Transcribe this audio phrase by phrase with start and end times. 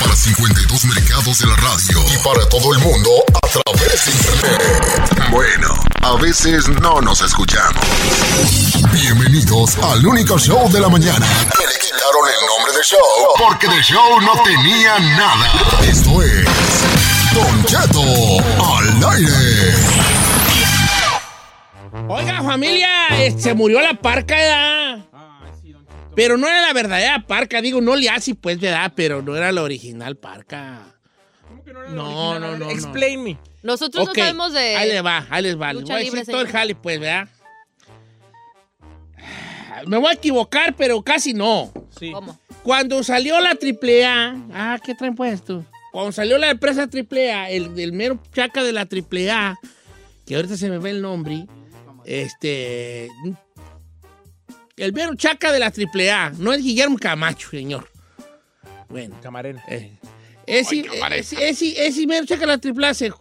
[0.00, 5.30] Para 52 mercados de la radio y para todo el mundo a través de internet.
[5.30, 7.82] Bueno, a veces no nos escuchamos.
[8.92, 11.26] Bienvenidos al único show de la mañana.
[11.26, 12.98] Que le quitaron el nombre de show
[13.38, 15.50] porque de show no tenía nada.
[15.82, 16.44] Esto es
[17.34, 18.02] Don Cheto
[18.76, 19.74] al aire.
[22.08, 25.07] Oiga, familia, eh, se murió la parca, ¿verdad?
[26.18, 28.92] Pero no era la verdadera parca, digo, no le hace, pues, ¿verdad?
[28.96, 30.98] Pero no era la original parca.
[31.90, 32.70] No, no, no, no.
[32.70, 33.38] Explain me.
[33.62, 34.74] Nosotros no sabemos de.
[34.74, 35.72] Ahí les va, ahí les va.
[35.72, 37.28] Les voy a decir todo el jale, pues, ¿verdad?
[39.86, 41.72] Me voy a equivocar, pero casi no.
[41.96, 42.10] Sí.
[42.10, 42.36] ¿Cómo?
[42.64, 45.64] Cuando salió la AAA, ah, ¿qué traen puesto?
[45.92, 49.56] Cuando salió la empresa AAA, el, el mero chaca de la AAA,
[50.26, 51.46] que ahorita se me ve el nombre,
[52.04, 53.08] este,
[54.78, 57.88] el mero chaca de la AAA, no es Guillermo Camacho, señor.
[58.88, 59.62] Bueno, Camarena.
[59.68, 59.92] eh,
[60.46, 63.12] ese, ese, ese, ese mero chaca de la AAA se,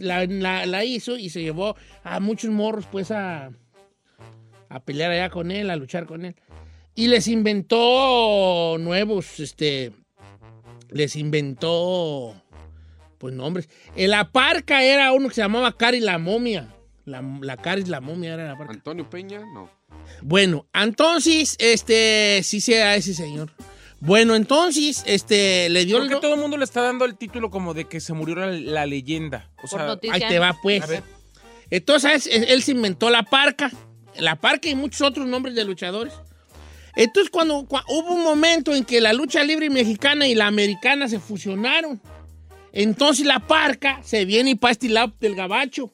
[0.00, 3.50] la, la- la hizo y se llevó a muchos morros, pues, a,
[4.68, 6.34] a pelear allá con él, a luchar con él.
[6.94, 9.92] Y les inventó nuevos, este,
[10.90, 12.34] les inventó,
[13.18, 13.68] pues nombres.
[13.96, 16.74] El la parca era uno que se llamaba Cari la momia.
[17.04, 18.74] La, la Cari la momia era la parca.
[18.74, 19.68] Antonio Peña, no.
[20.22, 23.50] Bueno, entonces, este, sí sea ese señor.
[24.00, 26.20] Bueno, entonces, este, le dio Creo el...
[26.20, 28.86] todo el mundo le está dando el título como de que se murió la, la
[28.86, 29.50] leyenda.
[29.62, 29.98] O sea.
[30.10, 30.82] Ahí te va, pues.
[30.82, 31.02] A ver.
[31.70, 33.70] Entonces, él él se inventó la parca,
[34.18, 36.12] la parca y muchos otros nombres de luchadores.
[36.96, 41.08] Entonces, cuando, cua- hubo un momento en que la lucha libre mexicana y la americana
[41.08, 42.00] se fusionaron,
[42.72, 45.93] entonces la parca se viene para este lado del gabacho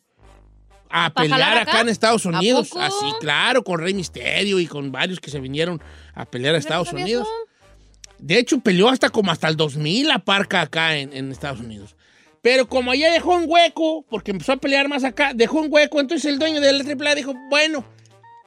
[0.91, 1.71] a ¿Pa' pelear acá?
[1.73, 1.81] acá?
[1.81, 2.69] en Estados ¿A Unidos.
[2.69, 2.83] poco?
[2.83, 5.81] Así, claro, con Rey Misterio y con varios que se vinieron
[6.15, 7.29] a pelear a Estados ¿Sabías Unidos.
[7.29, 8.17] eso?
[8.19, 11.97] De hecho, peleó hasta como hasta el 2000 la parca acá en, en Estados Unidos.
[12.43, 16.01] Pero como allá dejó un hueco, porque empezó a pelear más acá, dejó un hueco,
[16.01, 17.85] entonces el dueño de la AAA dijo, bueno,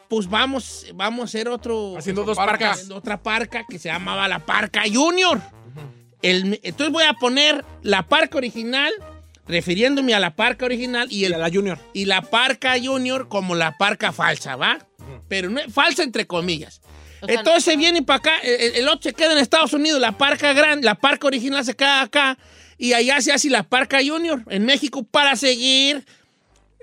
[0.10, 1.96] pues vamos, vamos a hacer otro...
[1.98, 2.52] Haciendo dos Parca.
[2.52, 2.72] parcas.
[2.76, 5.42] haciendo otra parca que se llamaba la Parca Junior.
[6.22, 8.92] El- entonces voy a poner la parca original,
[9.48, 11.80] refiriéndome a la parca original, y, a la Junior.
[11.94, 14.80] y la parca Junior como la parca falsa, ¿va?
[15.28, 16.82] Pero no, falsa entre comillas.
[17.22, 20.18] O sea, Entonces viene para acá, el, el otro se queda en Estados Unidos, la
[20.18, 22.38] parca grande, la parca original se queda acá,
[22.78, 26.06] y allá se hace la parca Junior en México para seguir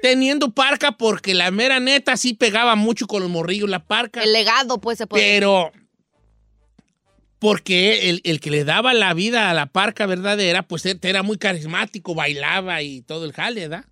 [0.00, 4.22] teniendo parca, porque la mera neta sí pegaba mucho con los morrillos la parca.
[4.22, 5.72] El legado, pues, se puede Pero
[7.40, 11.24] porque el, el que le daba la vida a la parca verdadera, pues él era
[11.24, 13.86] muy carismático, bailaba y todo el jale, ¿verdad?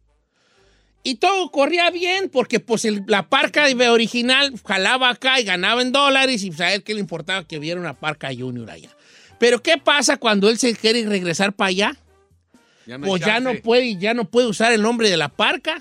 [1.03, 5.93] Y todo corría bien, porque pues el- la parca original jalaba acá y ganaba en
[5.93, 8.91] dólares y pues, a él qué le importaba que hubiera una parca junior allá.
[9.39, 11.97] Pero ¿qué pasa cuando él se quiere regresar para allá?
[12.87, 15.81] Ya no pues ya no puede, ya no puede usar el nombre de la parca.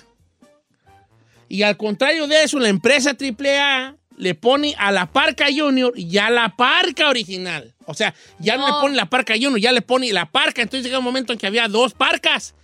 [1.50, 6.28] Y al contrario de eso, la empresa AAA le pone a la parca Junior ya
[6.30, 7.74] la parca original.
[7.86, 8.74] O sea, ya no, No.
[8.76, 10.60] le pone la parca Junior, ya le pone la parca.
[10.62, 12.54] Entonces llega un momento en que había dos parcas.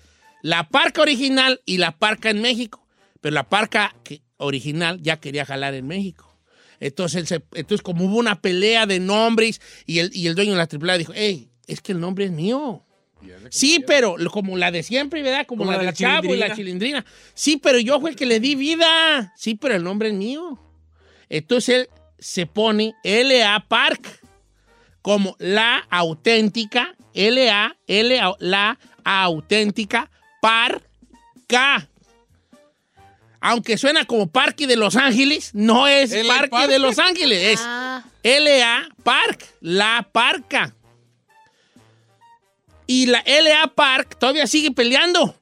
[0.42, 2.86] La parca original y la parca en México.
[3.20, 6.36] Pero la parca que- original ya quería jalar en México.
[6.80, 10.52] Entonces, él se- entonces como hubo una pelea de nombres y el, y el dueño
[10.52, 12.84] de la AAA dijo, hey, es que el nombre es mío.
[13.48, 15.46] Sí, pero como la de siempre, ¿verdad?
[15.46, 17.06] Como, Como la la de del la chavo y la chilindrina.
[17.32, 19.32] Sí, pero yo fue el que le di vida.
[19.34, 20.60] Sí, pero el nombre es mío.
[21.28, 21.88] Entonces él
[22.18, 23.60] se pone L.A.
[23.68, 24.20] Park
[25.02, 30.10] como la auténtica, L.A., L, la auténtica
[30.40, 31.88] Parca.
[33.40, 36.34] Aunque suena como Parque de Los Ángeles, no es ¿L.A.
[36.34, 36.70] Parque Park?
[36.70, 38.88] de Los Ángeles, es Ah, L.A.
[39.02, 40.74] Park, la Parca.
[42.86, 43.66] Y la L.A.
[43.68, 45.34] Park todavía sigue peleando.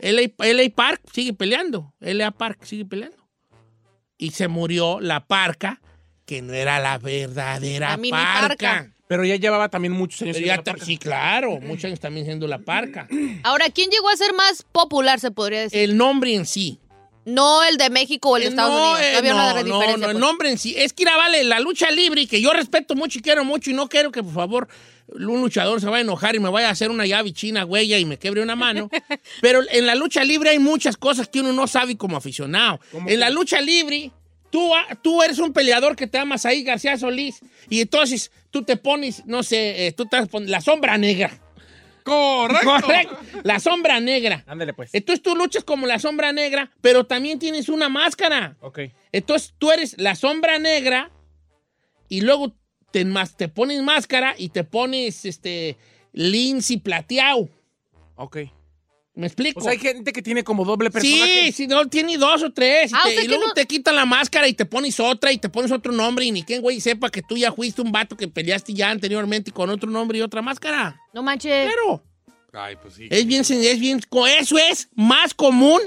[0.00, 0.46] L.A.
[0.46, 1.92] LA Park sigue peleando.
[2.00, 2.30] L.A.
[2.32, 3.17] Park sigue peleando.
[4.18, 5.80] Y se murió la Parca,
[6.26, 8.48] que no era la verdadera La Parca.
[8.48, 8.92] Parca.
[9.06, 10.36] Pero ya llevaba también muchos años.
[10.36, 10.84] Siendo la parca.
[10.84, 13.08] sí, claro, muchos años también siendo la Parca.
[13.42, 15.78] Ahora, ¿quién llegó a ser más popular, se podría decir?
[15.80, 16.78] El nombre en sí.
[17.24, 19.00] No el de México o el de Eh, Estados no, Unidos.
[19.12, 20.14] No había no, una no, no, el pues.
[20.18, 20.74] nombre en sí.
[20.76, 23.74] Es que, mira, vale, la lucha libre, que yo respeto mucho y quiero mucho, y
[23.74, 24.68] no quiero que, por favor,
[25.14, 27.98] un luchador se vaya a enojar y me vaya a hacer una llave china, huella,
[27.98, 28.90] y me quebre una mano.
[29.40, 32.80] Pero en la lucha libre hay muchas cosas que uno no sabe como aficionado.
[33.06, 34.10] En la lucha libre,
[34.50, 34.70] tú,
[35.02, 39.24] tú eres un peleador que te llamas ahí, García Solís, y entonces tú te pones,
[39.26, 41.30] no sé, eh, tú te pones la sombra negra.
[42.04, 42.70] Correcto.
[42.80, 43.18] Correcto.
[43.42, 44.42] La sombra negra.
[44.46, 44.94] Ándale, pues.
[44.94, 48.56] Entonces tú luchas como la sombra negra, pero también tienes una máscara.
[48.60, 48.80] Ok.
[49.12, 51.10] Entonces tú eres la sombra negra
[52.08, 52.54] y luego
[52.90, 53.06] te,
[53.36, 55.76] te pones máscara y te pones este
[56.12, 57.48] lince plateado.
[58.16, 58.38] Ok.
[59.14, 59.58] ¿Me explico?
[59.58, 61.52] O sea, hay gente que tiene como doble sí, personaje.
[61.52, 62.92] sí, no, tiene dos o tres.
[62.92, 65.32] Y, Ah, o sea y luego no- te quitan la máscara y te pones otra
[65.32, 67.90] y te pones otro nombre y ni quien güey sepa que tú ya fuiste un
[67.90, 71.00] vato que peleaste ya anteriormente con otro nombre y otra máscara.
[71.12, 71.68] No manches.
[71.72, 72.04] Claro.
[72.52, 73.08] Ay, pues sí.
[73.10, 74.00] Es bien, es bien,
[74.40, 75.80] eso es más común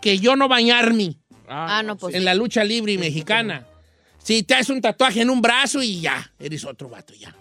[0.00, 1.16] que yo no bañarme
[1.48, 2.14] Ah, no, pues.
[2.14, 3.66] en la lucha libre mexicana.
[4.22, 7.34] Si te haces un tatuaje en un brazo y ya, eres otro vato ya.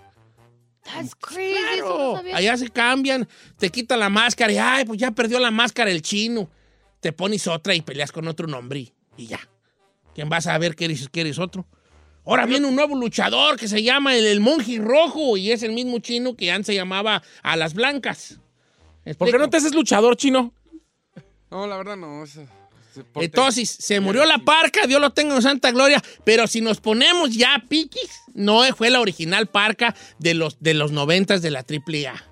[0.83, 1.53] That's crazy.
[1.75, 3.27] eso no Claro, allá se cambian,
[3.57, 6.49] te quitan la máscara y, ay, pues ya perdió la máscara el chino.
[6.99, 9.39] Te pones otra y peleas con otro nombre y ya.
[10.15, 11.65] ¿Quién vas a ver que eres, que eres otro?
[12.25, 15.71] Ahora viene un nuevo luchador que se llama el, el monje rojo y es el
[15.73, 18.39] mismo chino que antes se llamaba a las blancas.
[19.05, 20.53] ¿Me ¿Por qué no te haces luchador chino?
[21.49, 22.23] No, la verdad no.
[22.23, 22.45] eso-
[23.15, 27.31] Entonces, se murió la parca, Dios lo tenga en santa gloria, pero si nos ponemos
[27.35, 32.25] ya piquis, no fue la original parca de los, de los noventas de la AAA.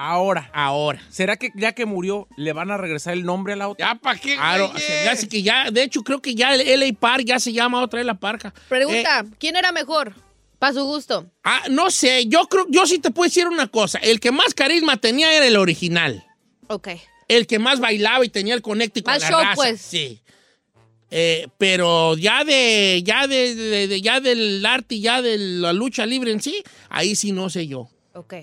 [0.00, 0.48] Ahora.
[0.54, 1.02] Ahora.
[1.10, 3.88] ¿Será que ya que murió le van a regresar el nombre a la otra?
[3.88, 6.96] ¿Ya para qué, Claro, me hace que ya, de hecho, creo que ya el LA
[6.98, 8.54] Park ya se llama otra vez la parca.
[8.68, 10.14] Pregunta, Eh, ¿quién era mejor?
[10.60, 11.26] Para su gusto.
[11.44, 13.98] ah, no sé, yo creo, yo sí te puedo decir una cosa.
[13.98, 16.24] El que más carisma tenía era el original.
[16.68, 16.88] Ok.
[17.28, 19.54] El que más bailaba y tenía el conecte con Más la show, raza.
[19.54, 19.80] pues.
[19.80, 20.20] Sí.
[21.10, 25.72] Eh, pero ya de, ya de, de- de- ya del arte y ya de la
[25.72, 27.88] lucha libre en sí, ahí sí no sé yo.
[28.14, 28.34] Ok.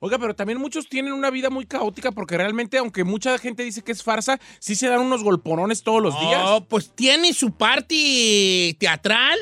[0.00, 3.82] Oiga, pero también muchos tienen una vida muy caótica porque realmente, aunque mucha gente dice
[3.82, 6.40] que es farsa, sí se dan unos golporones todos los días.
[6.44, 9.36] No, pues tiene su parte teatral,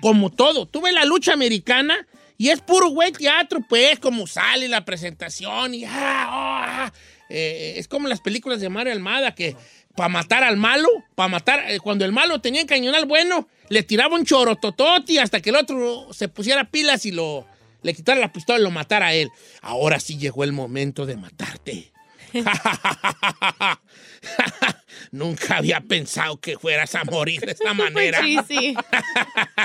[0.00, 0.66] como todo.
[0.66, 5.74] Tú ves la lucha americana y es puro güey teatro, pues, como sale la presentación
[5.74, 6.92] y ah, ah, ah.
[7.36, 9.56] Eh, es como las películas de Mario Almada que
[9.96, 13.48] para matar al malo, para matar, eh, cuando el malo tenía que cañón al bueno,
[13.70, 17.44] le tiraba un chorotototi hasta que el otro se pusiera pilas y lo
[17.82, 19.30] le quitara la pistola y lo matara a él.
[19.62, 21.92] Ahora sí llegó el momento de matarte.
[25.10, 28.22] Nunca había pensado que fueras a morir de esta manera.
[28.22, 28.76] Sí, sí.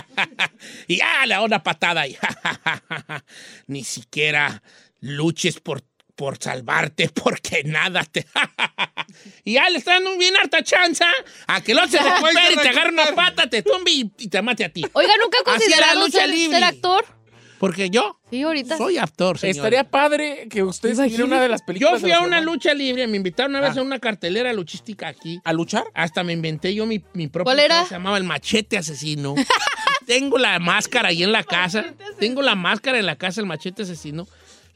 [0.87, 2.07] y ah, la onda patada.
[2.07, 2.17] Y,
[3.67, 4.63] Ni siquiera
[5.01, 5.83] luches por,
[6.19, 8.27] por salvarte porque nada te...
[9.45, 11.07] y ya le está dando un bien harta chanza
[11.47, 14.27] a que el otro se recupere y te agarre una pata, te tumbe y, y
[14.27, 14.83] te mate a ti.
[14.91, 16.57] Oiga, ¿nunca la considerado lucha ser, libre.
[16.59, 17.05] ser actor?
[17.57, 18.77] Porque yo Sí, ahorita.
[18.77, 19.55] soy actor, señor.
[19.55, 21.93] Estaría padre que usted en una de las películas.
[21.95, 23.79] Yo fui a una lucha libre, me invitaron una vez Ah.
[23.79, 25.39] a una cartelera luchística aquí.
[25.45, 25.85] ¿A luchar?
[25.93, 27.83] Hasta me inventé yo mi, mi propio ¿Cuál era?
[27.85, 29.35] Se llamaba El Machete Asesino.
[30.05, 31.85] Tengo la máscara ahí en la casa.
[32.19, 34.27] Tengo la máscara en la casa, el Machete Asesino.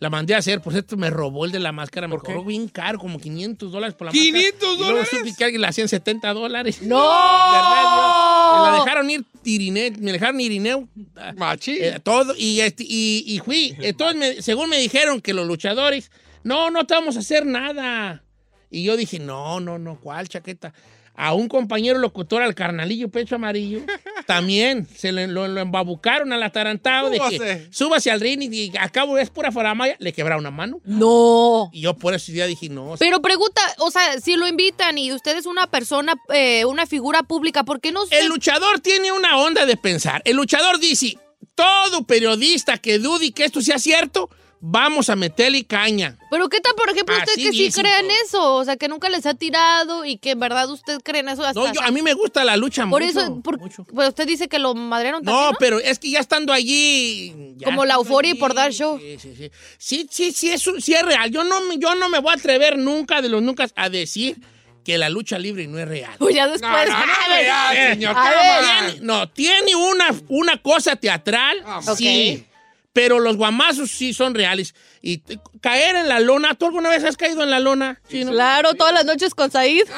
[0.04, 2.10] La mandé a hacer, por cierto, me robó el de la máscara.
[2.10, 4.58] Me cobró bien caro, como 500 dólares por la ¿500 máscara.
[4.74, 5.10] Y luego dólares?
[5.10, 6.82] supe que alguien la hacía en 70 dólares.
[6.82, 6.98] ¡No!
[7.54, 8.66] ¿Verdad?
[8.66, 10.90] Me la dejaron ir Irineo, me dejaron Irineo.
[11.38, 11.78] Machi.
[11.80, 13.76] eh, todo, y, este, y, y fui.
[13.80, 16.12] Entonces, me- según me dijeron que los luchadores,
[16.44, 18.24] no, no te vamos a hacer nada.
[18.70, 20.74] Y yo dije, no, no, no, ¿cuál chaqueta?
[21.16, 23.80] A un compañero locutor, al carnalillo pecho amarillo,
[24.26, 27.68] también se le- lo, lo embabucaron al atarantado de que Súbase.
[27.72, 30.80] súbase al ring y, y acabo es pura faramaya, le quebraron una mano.
[30.86, 31.70] No.
[31.74, 32.96] Y yo por ese día dije, no.
[33.00, 37.24] Pero pregunta, o sea, si lo invitan y usted es una persona, eh, una figura
[37.24, 38.20] pública, ¿por qué no se...
[38.20, 40.22] El luchador tiene una onda de pensar.
[40.26, 41.18] El luchador dice,
[41.56, 44.30] todo periodista que dude que esto sea cierto,
[44.66, 46.18] vamos a meterle caña.
[46.32, 48.56] Pero ¿qué tal, por ejemplo, usted Así que sí cree en eso?
[48.56, 51.44] O sea, que nunca les ha tirado y que en verdad usted cree en eso.
[51.44, 53.20] Hasta No, yo, a mí me gusta la lucha Por mucho.
[53.20, 56.54] eso, por- pero usted dice que lo madrearon No, también, pero es que ya estando
[56.54, 57.56] allí...
[57.58, 58.98] ya Como la estando euforia y allí, por dar show.
[59.00, 59.52] Sí, sí, sí.
[59.78, 61.30] Sí, sí, sí, es, un- sí es real.
[61.30, 64.38] Yo no, me- yo no me voy a atrever nunca de los nunca a decir
[64.86, 66.16] que la lucha libre no es real.
[66.20, 66.72] Pues ya después.
[66.90, 68.16] No, no, no, real, Eh, señor.
[68.18, 68.92] a ver.
[68.94, 72.46] Tiene- no, tiene una, una cosa teatral, Ah, sí.
[72.94, 74.74] Pero los guamazos sí son reales.
[75.06, 75.22] Y
[75.60, 78.00] caer en la lona, ¿tú alguna vez has caído en la lona?
[78.08, 78.32] Sí, ¿no?
[78.32, 79.84] Claro, todas las noches con Said.
[79.90, 79.96] No,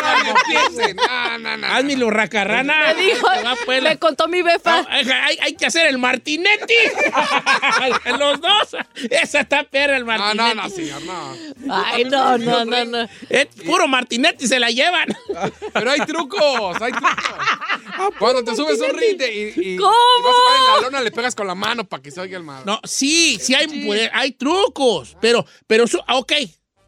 [0.00, 1.38] no, no.
[1.38, 1.66] No, no, no.
[1.66, 2.94] Hazme lo racarrana.
[2.94, 3.26] Me dijo,
[3.66, 4.80] pues, me contó mi befa.
[4.80, 6.72] No, hay, hay que hacer el martinetti.
[8.18, 8.76] Los dos.
[9.10, 10.54] Esa está perra el No, martinetti.
[10.56, 11.36] no, no, señor, no.
[11.74, 13.08] Ay, no, no, no, no.
[13.28, 15.08] Es puro martinetti se la llevan.
[15.74, 17.14] Pero hay trucos, hay trucos.
[18.18, 19.92] Cuando te subes un ring y, y, y ¿Cómo?
[20.24, 22.42] vas a en la lona, le pegas con la mano para que se oiga el
[22.42, 22.62] mal.
[22.64, 26.32] No, sí, sí hay, pues, hay trucos, pero, pero, eso- ah, ok,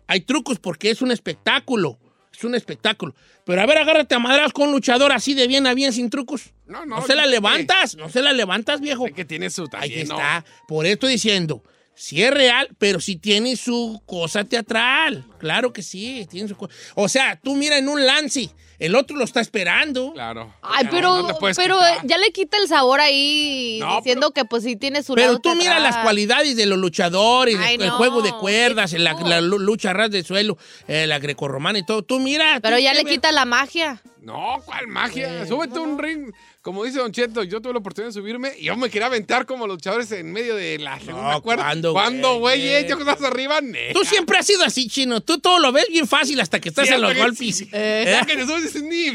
[0.07, 1.99] hay trucos porque es un espectáculo,
[2.33, 3.15] es un espectáculo.
[3.45, 6.11] Pero a ver, agárrate a madras con un luchador así de bien a bien sin
[6.11, 6.53] trucos.
[6.67, 9.07] No, no, No se la levantas, no se la levantas, viejo.
[9.07, 10.15] Sé que tiene su Ahí taller, no.
[10.17, 10.45] está.
[10.67, 11.63] Por eso estoy diciendo,
[11.95, 15.25] sí es real, pero sí tiene su cosa teatral.
[15.39, 16.75] Claro que sí, tiene su cosa.
[16.97, 20.13] O sea, tú mira en un lance, el otro lo está esperando.
[20.13, 20.53] Claro.
[20.63, 22.07] Ay, pero, no pero quitar.
[22.07, 25.39] ya le quita el sabor ahí No, diciendo que pues sí tiene su Pero lado
[25.41, 27.97] tú mira las cualidades de los luchadores, Ay, el no.
[27.97, 31.87] juego de cuerdas, la, la lu- lucha a ras de suelo, eh, la grecorromana y
[31.87, 32.03] todo.
[32.03, 32.61] Tú mira.
[32.63, 34.03] Pero tú ya le quita la magia.
[34.21, 35.47] No, ¿cuál magia?
[35.47, 36.33] Súbete a un ring.
[36.67, 39.47] Como dice Don Cheto, yo tuve la oportunidad de subirme y yo me quería aventar
[39.47, 41.63] como los luchadores en medio de la segunda cuerda.
[41.63, 42.59] ¿cuándo, ¿Cuándo, güey?
[42.61, 42.75] güey?
[42.75, 43.93] Eh, Yo estás arriba, ne.
[43.93, 45.21] Tú siempre has sido así, chino.
[45.21, 47.57] Tú todo lo ves bien fácil hasta que estás Sí, en los golpes.
[47.57, 47.69] sí.
[47.71, 49.13] Eh, Ya que te subes dices, ni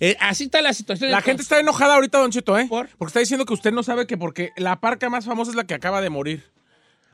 [0.00, 1.10] eh, así está la situación.
[1.10, 2.64] La gente está enojada ahorita, Don Cheto, ¿eh?
[2.70, 2.88] ¿Por?
[2.96, 5.64] Porque está diciendo que usted no sabe que porque la parca más famosa es la
[5.64, 6.42] que acaba de morir.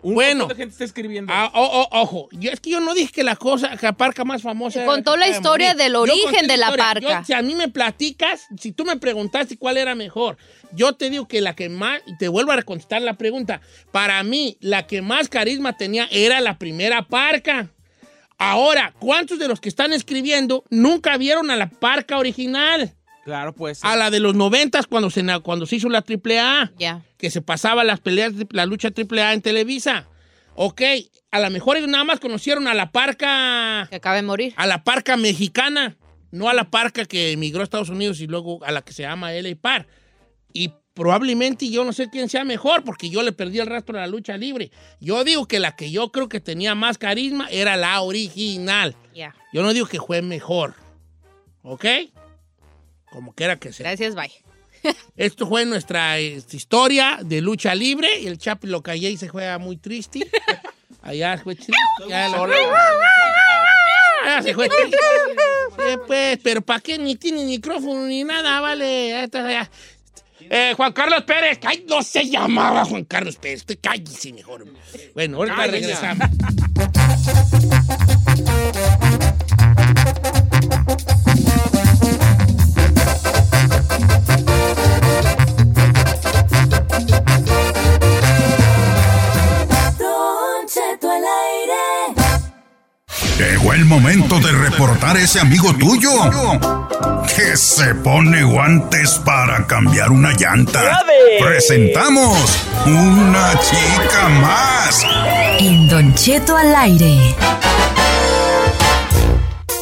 [0.00, 0.40] Un Bueno.
[0.40, 1.32] montón de gente está escribiendo.
[1.34, 4.42] Ah, ojo, yo, es que yo no dije que la cosa, que la parca más
[4.42, 4.80] famosa.
[4.82, 7.20] era Contó la de historia del origen de la parca.
[7.20, 10.36] Yo, si a mí me platicas, si tú me preguntaste cuál era mejor,
[10.72, 14.22] yo te digo que la que más, y te vuelvo a contestar la pregunta, para
[14.22, 17.70] mí la que más carisma tenía era la primera parca.
[18.38, 22.94] Ahora, ¿cuántos de los que están escribiendo nunca vieron a la parca original?
[23.24, 23.84] Claro, pues.
[23.84, 27.02] A la de los noventas cuando se, cuando se hizo la AAA Ya.
[27.18, 30.08] Que se pasaba las peleas, la lucha triple A en Televisa.
[30.54, 30.82] Ok,
[31.30, 34.54] a lo mejor ellos nada más conocieron a la parca, Que acaba de morir.
[34.56, 35.96] a la parca mexicana,
[36.30, 39.02] no a la parca que emigró a Estados Unidos y luego a la que se
[39.02, 39.86] llama LA Par.
[40.52, 44.00] Y probablemente yo no sé quién sea mejor porque yo le perdí el rastro a
[44.00, 44.70] la lucha libre.
[45.00, 48.96] Yo digo que la que yo creo que tenía más carisma era la original.
[49.14, 49.34] Ya.
[49.52, 50.74] Yo no digo que fue mejor.
[51.62, 51.84] ¿Ok?
[53.10, 53.84] Como quiera que sea.
[53.86, 54.32] Gracias, bye.
[55.16, 58.20] Esto fue nuestra este, historia de lucha libre.
[58.20, 60.28] Y el Chapi lo callé y se juega muy triste.
[61.02, 61.72] Allá fue triste.
[62.08, 64.96] Ya lo- Allá se fue triste.
[65.76, 66.98] Sí, pues, pero ¿para qué?
[66.98, 69.28] Ni tiene micrófono ni nada, vale.
[70.50, 71.58] Eh, Juan Carlos Pérez.
[71.64, 73.60] Ay, no se llamaba Juan Carlos Pérez.
[73.60, 74.64] Usted cállese mejor.
[75.14, 75.80] Bueno, ahorita Cállese.
[75.80, 76.28] regresamos.
[93.78, 96.10] El momento de reportar ese amigo tuyo
[97.36, 101.04] que se pone guantes para cambiar una llanta.
[101.38, 105.06] Presentamos una chica más.
[105.60, 107.36] En Don Cheto al aire.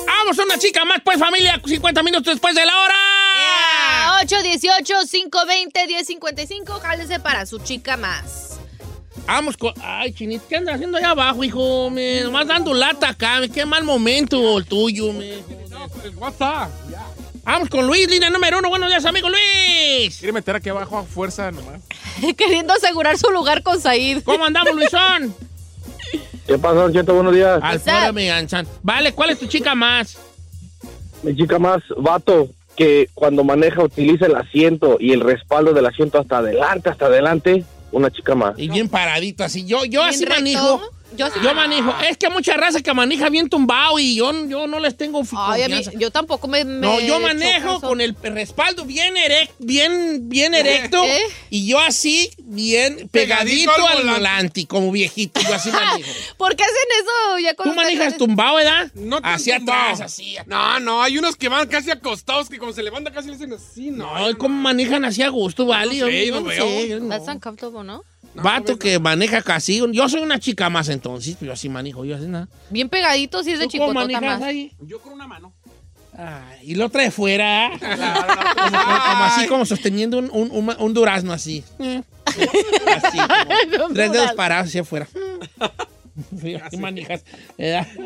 [0.06, 1.58] Vamos, una chica más, pues, familia.
[1.64, 2.94] 50 minutos después de la hora.
[4.26, 6.82] 818-520-1055.
[6.82, 8.58] Jálese para su chica más.
[9.26, 9.72] Vamos con.
[9.82, 11.90] Ay, Chinito, ¿qué andas haciendo allá abajo, hijo?
[11.90, 13.40] Me, nomás dando lata acá.
[13.40, 15.42] me, Qué mal momento el tuyo, me.
[16.16, 16.70] WhatsApp.
[17.42, 18.68] Vamos con Luis, línea número uno.
[18.68, 20.18] Buenos días, amigo Luis.
[20.18, 21.80] Quiere meter aquí abajo a fuerza nomás.
[22.36, 24.22] Queriendo asegurar su lugar con Said.
[24.24, 25.34] ¿Cómo andamos, Luisón?
[26.46, 27.14] ¿Qué pasó, Cheto?
[27.14, 27.60] Buenos días.
[27.62, 28.66] Alfredo Meganzán.
[28.82, 30.18] Vale, ¿cuál es tu chica más?
[31.22, 36.18] Mi chica más vato que cuando maneja utiliza el asiento y el respaldo del asiento
[36.20, 37.64] hasta adelante, hasta adelante.
[37.92, 38.54] Una chica más.
[38.58, 39.64] Y bien paradito, así.
[39.64, 40.34] Yo, yo así recto.
[40.40, 40.80] manejo.
[41.16, 41.34] Yo sí.
[41.42, 41.94] Yo manejo.
[42.08, 45.62] Es que mucha raza que maneja bien tumbado y yo, yo no les tengo Ay,
[45.62, 46.64] a mí- yo tampoco me.
[46.64, 51.20] me No, yo manejo con el respaldo bien erect, bien, bien erecto ¿Eh?
[51.50, 54.66] y yo así bien pegadito, Pegadito al al volante.
[54.66, 56.10] como viejito, yo así manejo.
[56.36, 57.38] ¿Por qué hacen eso?
[57.38, 58.90] Ya ¿Tú manejas tumbado, verdad?
[58.94, 59.80] No tan Hacia tumbado.
[59.82, 60.36] atrás, así.
[60.46, 63.52] No, no, hay unos que van casi acostados que como se levanta casi le hacen
[63.52, 64.12] así, no.
[64.18, 65.98] No, ¿cómo manejan así a gusto, vale?
[66.00, 67.08] No sé, Yo no sé, no.
[67.08, 68.02] That's uncomfortable, ¿no?
[68.42, 69.82] Vato que maneja casi.
[69.92, 72.48] Yo soy una chica más entonces, pero yo así manejo, yo así nada.
[72.70, 74.48] Bien pegadito, si es de ¿Tú cómo chicotota manejas más.
[74.48, 74.72] ahí?
[74.80, 75.52] Yo con una mano.
[76.18, 77.70] Ay, y lo trae fuera.
[77.78, 81.62] como, como- como así, como sosteniendo un, un- un- un durazno así.
[82.26, 83.18] Así,
[83.78, 85.06] como tres dedos parados hacia afuera.
[86.64, 87.24] Así manejas.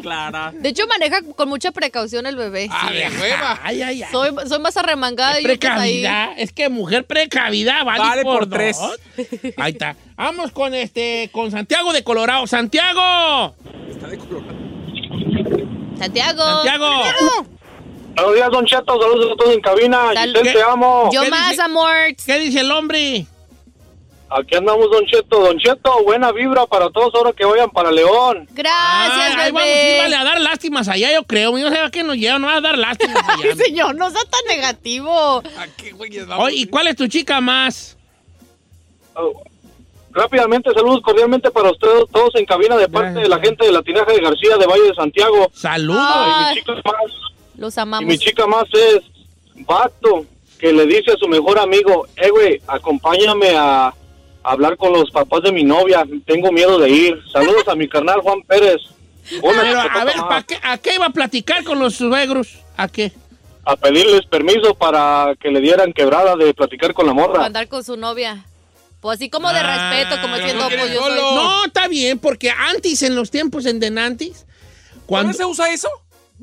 [0.02, 0.52] Clara.
[0.54, 2.68] De hecho, maneja con mucha precaución el bebé.
[2.70, 3.60] Ah, de hueva.
[3.62, 4.08] Ay, ay, ay.
[4.10, 5.58] Soy, soy más arremangada y yo pues ahí.
[5.58, 6.32] Precavidad.
[6.36, 8.78] Es que mujer precavida vale, Vale por tres.
[9.56, 9.96] Ahí está.
[10.16, 12.46] Vamos con este, con Santiago de Colorado.
[12.46, 13.54] ¡Santiago!
[15.98, 16.42] Santiago.
[16.42, 16.88] ¡Santiago!
[18.16, 19.00] Buenos días, Don Cheto.
[19.00, 20.08] Saludos a todos en cabina.
[20.10, 21.08] Giselle, te amo.
[21.12, 21.62] Yo ¿Qué más, dice?
[21.62, 21.94] amor.
[22.26, 23.26] ¿Qué dice el hombre?
[24.32, 25.40] Aquí andamos, Don Cheto.
[25.40, 28.46] Don Cheto, buena vibra para todos ahora que vayan para León.
[28.52, 29.96] Gracias, Ay, ahí vamos a bebé.
[29.96, 31.58] ir, vale, a dar lástimas allá, yo creo.
[31.58, 33.50] Yo sé a qué nos lleva, no va a dar lástimas allá.
[33.50, 35.10] Ay, señor, no sea tan negativo.
[35.58, 36.46] ¿A qué güeyes vamos?
[36.46, 37.96] Oye, ¿y cuál es tu chica más?
[39.14, 39.42] Oh,
[40.12, 43.22] rápidamente, saludos cordialmente para ustedes todos en cabina de parte Gracias.
[43.24, 45.50] de la gente de la Tinaja de García de Valle de Santiago.
[45.52, 46.00] Saludos.
[46.08, 46.52] Ay.
[46.52, 47.12] Y mi chica más,
[47.56, 48.08] Los y amamos.
[48.08, 49.00] mi chica más es
[49.66, 50.24] Vato,
[50.58, 53.92] que le dice a su mejor amigo, eh, güey, acompáñame a
[54.42, 56.04] hablar con los papás de mi novia.
[56.26, 57.18] Tengo miedo de ir.
[57.32, 58.80] Saludos a mi carnal Juan Pérez.
[59.42, 60.28] Una Pero, a chicotota ver, más.
[60.28, 62.58] ¿pa qué- ¿a qué iba a platicar con los suegros?
[62.76, 63.12] ¿A qué?
[63.62, 67.44] a pedirles permiso para que le dieran quebrada de platicar con la Para morra.
[67.44, 68.44] andar con su novia.
[69.00, 71.10] Pues así como de Ah, respeto, como pero diciendo, no pues yo soy.
[71.10, 71.34] solo.
[71.34, 74.46] No, está bien, porque antes, en los tiempos en Denantis,
[75.06, 75.88] ¿Cuándo cuando se usa eso?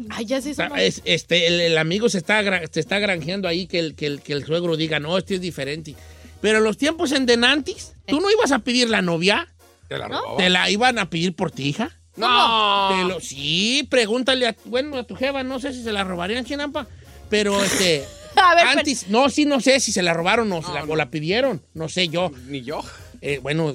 [0.09, 0.61] Ay, ya se hizo.
[0.63, 4.05] Ah, es- este, el, el amigo se está, se está granjeando ahí que el, que,
[4.05, 5.95] el, que el suegro diga, no, este es diferente.
[6.41, 9.47] Pero en los tiempos en Denantis, ¿tú no ibas a pedir la novia?
[9.87, 10.09] ¿Te la.
[10.37, 11.91] ¿Te la iban a pedir por ti, hija?
[12.15, 12.89] No.
[12.89, 16.45] Te lo- sí, pregúntale a, bueno, a tu jeva, no sé si se la robarían,
[16.45, 16.87] Chinampa,
[17.29, 18.03] pero este...
[18.35, 20.83] A ver, pero- antes, no, sí, no sé si se la robaron o, se la,
[20.83, 22.31] o la pidieron, no sé yo.
[22.47, 22.81] Ni yo.
[23.21, 23.73] Eh, bueno,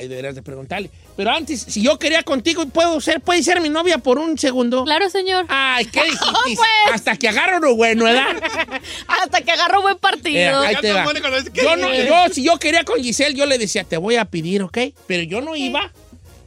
[0.00, 0.90] ahí deberías de preguntarle.
[1.16, 4.84] Pero antes, si yo quería contigo, ¿puedo ser, ¿puede ser mi novia por un segundo?
[4.84, 5.46] Claro, señor.
[5.48, 6.26] Ay, ¿qué dijiste?
[6.44, 6.58] pues.
[6.92, 8.26] Hasta que agarro lo bueno, ¿verdad?
[9.22, 10.60] Hasta que agarró buen Eh, partido.
[10.60, 11.04] ahí te va.
[11.54, 14.62] Yo, no, yo, si yo quería con Giselle, yo le decía, te voy a pedir,
[14.62, 14.78] ¿ok?
[15.06, 15.92] Pero yo no iba.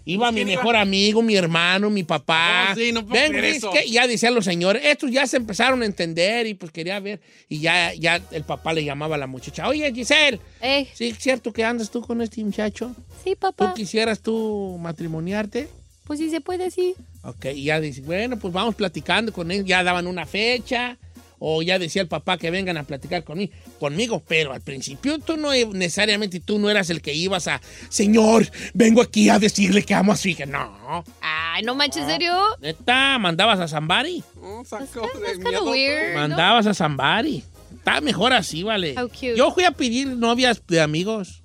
[0.05, 0.61] Iba mi ¿Quién iba?
[0.61, 2.69] mejor amigo, mi hermano, mi papá.
[2.69, 3.71] No, sí, no puedo Ven, creer ¿ves eso.
[3.71, 3.85] qué?
[3.85, 7.21] Y ya decían los señores, estos ya se empezaron a entender y pues quería ver.
[7.47, 11.17] Y ya, ya el papá le llamaba a la muchacha, oye, Giselle, Eh, ¿sí es
[11.19, 12.93] cierto que andas tú con este muchacho?
[13.23, 13.73] sí, ¿Tú papá.
[13.73, 15.69] quisieras tú matrimoniarte?
[16.05, 16.95] Pues sí se puede, sí.
[17.23, 20.97] Ok, y ya dice, bueno, pues vamos platicando con él, ya daban una fecha,
[21.45, 25.35] o ya decía el papá que vengan a platicar conmigo, conmigo, pero al principio tú
[25.35, 29.93] no necesariamente tú no eras el que ibas a, señor, vengo aquí a decirle que
[29.93, 30.45] amo a su hija.
[30.45, 32.33] No, Ay, no manches, ¿en serio?
[32.61, 34.23] neta, mandabas a Zambari,
[34.69, 35.69] That's de kinda miedo.
[35.69, 36.13] weird.
[36.13, 36.19] ¿no?
[36.19, 37.43] mandabas a Zambari.
[37.75, 38.95] Está mejor así, vale.
[38.97, 39.35] How cute.
[39.35, 41.42] Yo fui a pedir novias de amigos.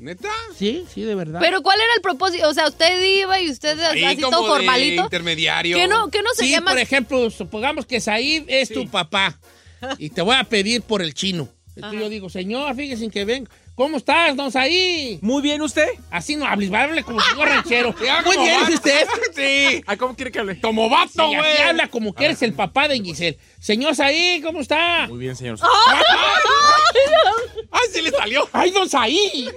[0.00, 0.30] ¿Neta?
[0.56, 1.40] Sí, sí, de verdad.
[1.40, 2.48] Pero ¿cuál era el propósito?
[2.48, 5.02] O sea, usted iba y usted Ahí así como todo de formalito.
[5.04, 5.76] intermediario.
[5.76, 6.72] ¿Qué no, qué no Sí, sería más?
[6.72, 9.38] por ejemplo, supongamos que Said es tu papá
[9.98, 11.48] y te voy a pedir por el chino.
[11.76, 13.48] Entonces yo digo, señor, fíjese que ven.
[13.80, 15.20] ¿Cómo estás, don Said?
[15.22, 15.88] Muy bien, ¿usted?
[16.10, 17.94] Así no hables, hable como señor ranchero.
[18.26, 18.74] Muy bien, ¿es vato.
[18.74, 19.08] usted?
[19.34, 19.82] Sí.
[19.86, 20.60] Ay, ¿Cómo quiere que hable?
[20.60, 21.38] Como vato, Sí, güey.
[21.38, 23.38] así habla como que eres el papá de Giselle.
[23.58, 25.06] Señor Said, ¿cómo está?
[25.08, 25.58] Muy bien, señor.
[27.70, 28.46] Ay, sí le salió.
[28.52, 29.48] ¡Ay, don Said!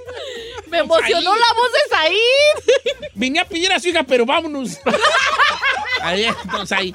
[0.70, 1.42] Me emocionó Said.
[1.42, 3.10] la voz de Said.
[3.16, 4.80] Vine a pedir a su hija, pero vámonos.
[6.04, 6.94] Ahí, don Said.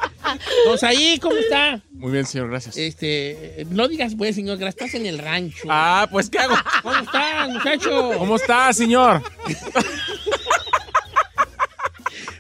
[0.66, 1.80] Don Said, ¿cómo está?
[1.92, 2.76] Muy bien, señor, gracias.
[2.76, 5.66] Este, no digas pues, señor, que estás en el rancho.
[5.68, 6.54] Ah, pues, ¿qué hago?
[6.82, 8.10] ¿Cómo está, muchacho?
[8.18, 9.22] ¿Cómo está, señor?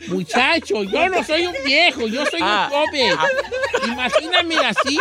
[0.08, 2.70] Muchacho, yo no soy un viejo, yo soy Ah.
[2.70, 3.18] un joven.
[3.92, 4.98] Imagíname así.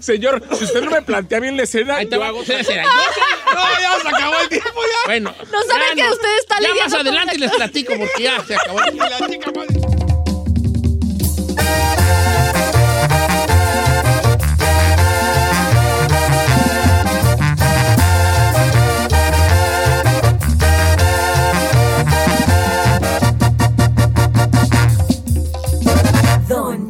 [0.00, 2.64] Señor, si usted no me plantea bien la escena, Ahí te yo va, hago yo
[2.64, 5.06] soy- No, ya se acabó el tiempo ya.
[5.06, 5.34] Bueno.
[5.52, 8.44] No sabe ya que usted está Ya más con adelante una les platico porque ya
[8.44, 8.78] se acabó.
[8.92, 9.18] Y la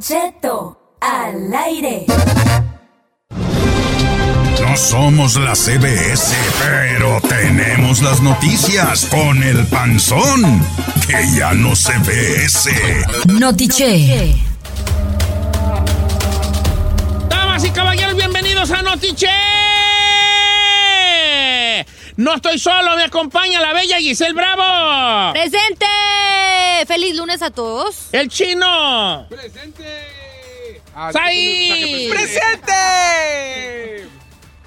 [0.06, 2.06] Cheto, al aire.
[4.60, 10.64] No somos la CBS, pero tenemos las noticias con el panzón,
[11.08, 13.04] que ya no se ve ese.
[13.26, 14.36] Notiche.
[17.28, 19.26] Damas y caballeros, bienvenidos a Notiche.
[22.16, 25.34] No estoy solo, me acompaña la bella Giselle Bravo.
[25.34, 25.86] ¡Presente!
[26.86, 28.08] ¡Feliz lunes a todos!
[28.10, 29.26] El chino.
[29.28, 30.82] ¡Presente!
[30.94, 32.08] Ah, ¡Sai!
[32.10, 34.08] presente.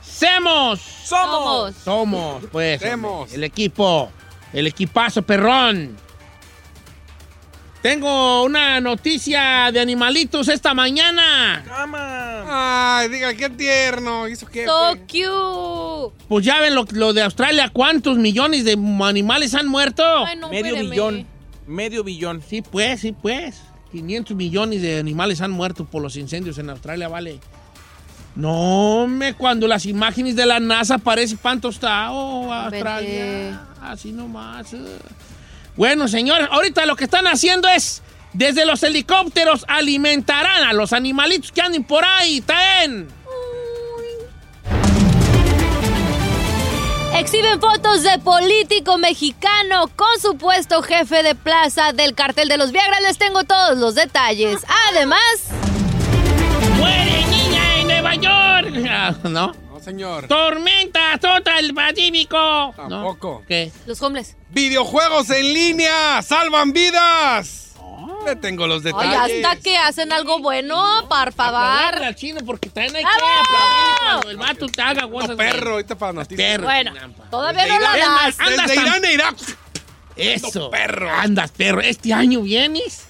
[0.04, 0.80] Semos.
[0.80, 1.76] Somos.
[1.84, 2.82] Somos, pues.
[2.82, 3.22] Somos.
[3.22, 4.12] hombre, El equipo.
[4.54, 5.98] El equipazo perrón.
[7.82, 11.64] Tengo una noticia de animalitos esta mañana.
[12.50, 14.28] Ay, diga, qué tierno.
[14.28, 14.66] ¿Hizo qué?
[14.66, 16.26] So cute.
[16.28, 20.04] Pues ya ven lo, lo de Australia, cuántos millones de animales han muerto.
[20.26, 20.90] Ay, no, Medio espéreme.
[20.90, 21.28] billón.
[21.68, 22.44] Medio billón.
[22.46, 23.62] Sí, pues, sí, pues.
[23.94, 27.40] 500 millones de animales han muerto por los incendios en Australia, vale.
[28.36, 33.62] No, me cuando las imágenes de la NASA parece pan tostado, Australia.
[33.82, 34.76] Así nomás.
[35.80, 38.02] Bueno, señores, ahorita lo que están haciendo es,
[38.34, 43.08] desde los helicópteros alimentarán a los animalitos que anden por ahí, ¿ten?
[47.16, 53.00] Exhiben fotos de político mexicano con supuesto jefe de plaza del cartel de los Viagra.
[53.00, 54.60] Les tengo todos los detalles.
[54.90, 55.22] Además,
[56.78, 58.86] ¡Muere niña en Nueva York!
[58.90, 59.69] Ah, ¿No?
[59.90, 60.28] No, señor.
[60.28, 62.38] ¡Tormenta total el Pacífico!
[62.38, 62.74] ¿No?
[62.90, 63.44] Tampoco.
[63.48, 63.72] ¿Qué?
[63.86, 64.36] los homeless.
[64.50, 67.66] Videojuegos en línea salvan vidas.
[68.26, 69.46] Le tengo los Ay, detalles.
[69.46, 72.04] hasta que hacen algo bueno, por favor.
[72.04, 75.30] Al chino porque traen ahí que aplaudir cuando el vato te haga cosas.
[75.32, 76.48] No, perro, ahorita para noticias.
[76.50, 76.64] Perro.
[76.66, 76.92] Bueno,
[77.32, 78.40] todavía Desde no la das.
[78.40, 79.36] Andas Desde Irán e Irak.
[80.16, 80.70] Eso.
[80.70, 81.10] perro.
[81.10, 81.82] Andas, perro.
[81.82, 83.09] Este año vienes.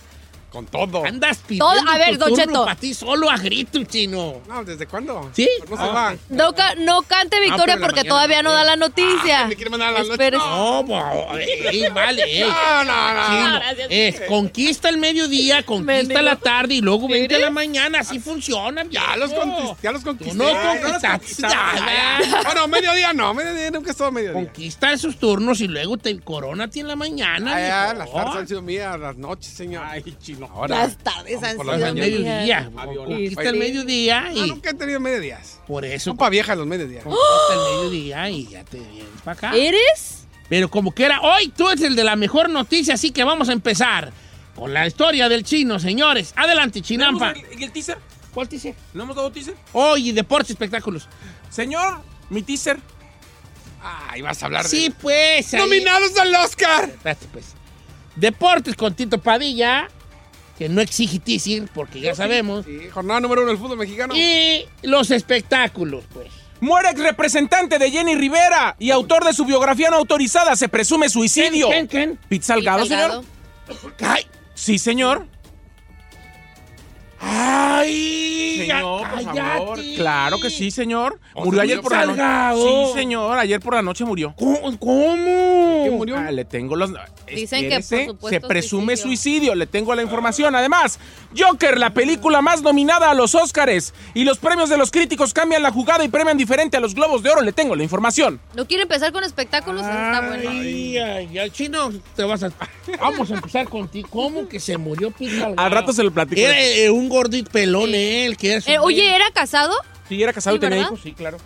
[0.51, 1.05] Con todo.
[1.05, 2.65] Andas pidiendo Todo- a ver, tu Don turno Cheto.
[2.65, 4.41] para ti solo a grito, chino.
[4.47, 5.29] No, ¿desde cuándo?
[5.33, 5.47] ¿Sí?
[5.69, 6.15] No se Ah, va.
[6.29, 9.41] No, ca- no cante victoria pero en la porque mañana todavía no da la noticia.
[9.41, 10.11] Ah, me quiere mandar a la noche.
[10.13, 10.43] Espérese.
[10.43, 12.41] No, bo- ey, vale, ey.
[12.49, 13.27] No, no, no.
[13.27, 13.87] Chino, gracias.
[13.91, 17.99] es, conquista el mediodía, conquista la tarde y luego vente a la mañana.
[17.99, 18.85] Así funciona.
[18.89, 19.45] Ya los, viejo.
[19.45, 20.35] conquist- ya los Tú conquisté.
[20.35, 21.41] no conquistaste conquisté.
[21.43, 22.41] nada.
[22.43, 23.33] Bueno, mediodía no.
[23.33, 24.33] Mediodía nunca he estado mediodía.
[24.33, 27.53] Conquista esos turnos y luego te coronate en la mañana.
[27.55, 29.83] Ah, ya, las tardes han sido mías, las noches, señor.
[29.85, 30.38] Ay, chino.
[30.47, 30.77] Ahora.
[30.79, 32.69] Las tardes han por sido mediodía.
[32.73, 35.59] Conquista el mediodía Ah, y nunca he tenido mediodías.
[35.67, 37.03] por eso Son para viejas los mediodías.
[37.03, 39.55] conquista el mediodía y ya te vienes para acá.
[39.55, 40.25] ¿Eres?
[40.47, 43.49] Pero como que era, hoy tú eres el de la mejor noticia, así que vamos
[43.49, 44.11] a empezar
[44.55, 46.33] con la historia del chino, señores.
[46.35, 47.33] Adelante, Chinampa.
[47.33, 47.97] ¿Tenemos el- ¿Y el teaser?
[48.33, 48.75] ¿Cuál teaser?
[48.93, 49.55] ¿No hemos dado teaser?
[49.73, 51.07] Hoy, deportes, espectáculos.
[51.49, 52.79] Señor, mi teaser.
[53.81, 54.69] Ay, vas a hablar de.
[54.69, 55.53] Sí, pues.
[55.53, 56.89] ahí- ¡Nominados al Oscar!
[56.89, 57.45] Espérate, pues.
[58.15, 59.87] Deportes con Tito Padilla,
[60.59, 62.65] que no exige teaser, porque ya sabemos.
[62.65, 64.13] Sí, jornada número uno del fútbol mexicano.
[64.13, 66.27] Y los espectáculos, pues.
[66.59, 70.57] Muere ex representante de Jenny Rivera y autor de su biografía no autorizada.
[70.57, 71.69] Se presume suicidio.
[71.69, 72.19] ¿Quién, quién?
[72.41, 73.23] Salgado, Salgado.
[73.65, 73.93] señor.
[74.01, 74.25] ¡Ay!
[74.53, 75.25] Sí, señor.
[77.19, 78.29] ¡Ay!
[78.59, 79.79] Señor, por favor.
[79.95, 81.19] Claro que sí, señor.
[81.33, 82.69] ¿O Murió ayer por la noche.
[82.69, 83.37] Sí, señor.
[83.37, 84.33] Ayer por la noche murió.
[84.37, 84.77] ¿Cómo?
[84.79, 85.81] cómo?
[85.83, 86.17] ¿Quién murió?
[86.17, 86.91] Ah, le tengo los.
[87.27, 89.07] Dicen que, por espérese, supuesto, Se presume suicidio.
[89.07, 89.55] suicidio.
[89.55, 90.55] Le tengo la información.
[90.55, 90.99] Además,
[91.37, 93.93] Joker, la película más nominada a los Oscars.
[94.13, 97.23] Y los premios de los críticos cambian la jugada y premian diferente a los Globos
[97.23, 97.41] de Oro.
[97.41, 98.39] Le tengo la información.
[98.55, 99.81] ¿No quiere empezar con espectáculos?
[99.81, 100.49] Eso está bueno.
[100.49, 102.51] Ay, ay, ay, chino, te vas a...
[102.99, 104.07] Vamos a empezar contigo.
[104.09, 105.53] ¿Cómo que se murió Salgado?
[105.57, 106.41] Al rato se lo platico.
[106.41, 109.75] Era eh, un gordito pelón él, que era su- Eh, oye, ¿era casado?
[110.07, 110.91] Sí, era casado Sí, y tenía ¿verdad?
[110.91, 111.01] hijos.
[111.03, 111.37] Sí, claro.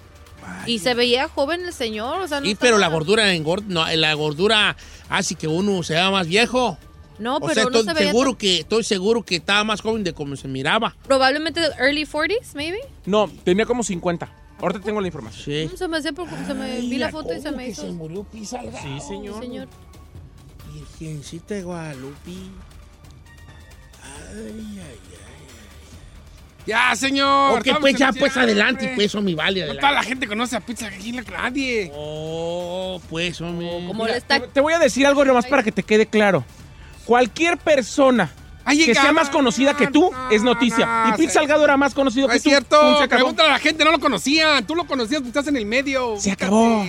[0.65, 3.65] Y se veía joven el señor, o sea, no Sí, está pero la gordura engorda,
[3.67, 4.75] no, la gordura
[5.09, 6.77] hace que uno sea más viejo.
[7.19, 9.63] No, o pero sea, no estoy se veía seguro tan- que estoy seguro que estaba
[9.63, 10.95] más joven de como se miraba.
[11.07, 12.79] Probablemente early 40s, maybe.
[13.05, 14.29] No, tenía como 50.
[14.59, 15.43] Ahorita tengo la información.
[15.43, 15.69] Sí.
[15.73, 17.81] Mm, Se me hacía porque se me vi la foto y se me hizo.
[17.83, 18.77] se murió Salgado?
[18.81, 19.41] Sí, señor.
[19.41, 19.67] Señor.
[20.73, 22.31] Virgencita de Guadalupe.
[24.31, 24.99] Ay, ay,
[26.65, 27.59] Ya, señor.
[27.59, 29.07] Ok, pues ya, pues adelante, hombre.
[29.09, 29.81] pues, mi vale, No adelante.
[29.81, 31.91] toda la gente conoce a Pizza aquí en la nadie.
[31.93, 33.67] Oh, pues, hombre.
[33.87, 34.39] Como le está...
[34.39, 36.45] Te, voy a decir algo nomás para que te quede claro.
[37.05, 38.31] Cualquier persona
[38.65, 40.85] que sea más conocida que tú No, es noticia.
[40.85, 41.33] no, y Pete sí.
[41.33, 42.49] Salgado era más conocido No que es tú.
[42.49, 42.97] cierto.
[42.97, 43.19] Se acabó.
[43.23, 44.65] Pregúntale a la gente, no lo conocían.
[44.65, 46.15] Tú lo conocías, tú estás en el medio.
[46.17, 46.45] Se Búscate.
[46.45, 46.85] acabó.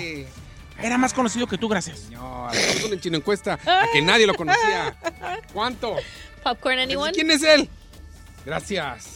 [0.80, 1.98] Era más conocido que tú, gracias.
[2.00, 2.50] Señor,
[2.86, 4.94] una chino encuesta a que nadie lo conocía.
[5.52, 5.96] ¿Cuánto?
[6.44, 7.12] Popcorn, anyone?
[7.12, 7.68] ¿Quién es él?
[8.44, 9.13] Gracias.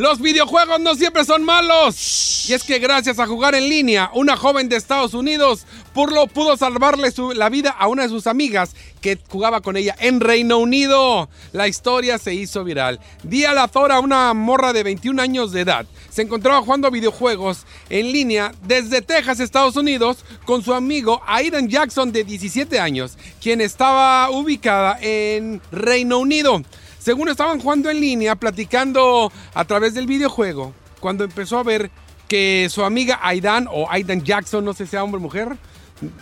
[0.00, 2.48] Los videojuegos no siempre son malos.
[2.48, 6.26] Y es que gracias a jugar en línea, una joven de Estados Unidos por lo
[6.26, 10.20] pudo salvarle su- la vida a una de sus amigas que jugaba con ella en
[10.20, 11.28] Reino Unido.
[11.52, 12.98] La historia se hizo viral.
[13.24, 18.10] Día la Zora, una morra de 21 años de edad, se encontraba jugando videojuegos en
[18.10, 24.30] línea desde Texas, Estados Unidos, con su amigo Aidan Jackson de 17 años, quien estaba
[24.30, 26.62] ubicada en Reino Unido.
[27.00, 31.90] Según estaban jugando en línea, platicando a través del videojuego, cuando empezó a ver
[32.28, 35.56] que su amiga Aidan, o Aidan Jackson, no sé si sea hombre o mujer,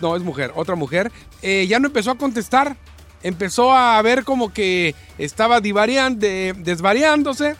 [0.01, 1.11] no es mujer, otra mujer,
[1.43, 2.75] eh, ya no empezó a contestar.
[3.21, 7.55] Empezó a ver como que estaba de- desvariándose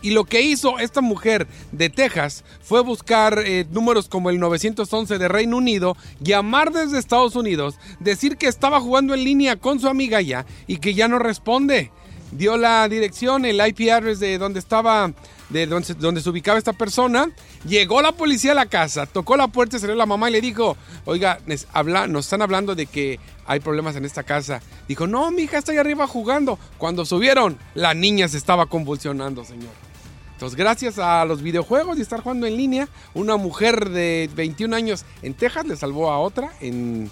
[0.00, 5.16] Y lo que hizo esta mujer de Texas fue buscar eh, números como el 911
[5.18, 9.88] de Reino Unido, llamar desde Estados Unidos, decir que estaba jugando en línea con su
[9.88, 11.90] amiga ya y que ya no responde.
[12.36, 15.12] Dio la dirección, el IP address de donde estaba,
[15.50, 17.30] de donde, se- donde se ubicaba esta persona.
[17.66, 20.76] Llegó la policía a la casa, tocó la puerta, salió la mamá y le dijo,
[21.04, 24.60] oiga, nes- habla, nos están hablando de que hay problemas en esta casa.
[24.88, 26.58] Dijo, no, mi hija está ahí arriba jugando.
[26.76, 29.70] Cuando subieron, la niña se estaba convulsionando, señor.
[30.32, 35.04] Entonces, gracias a los videojuegos y estar jugando en línea, una mujer de 21 años
[35.22, 37.08] en Texas le salvó a otra en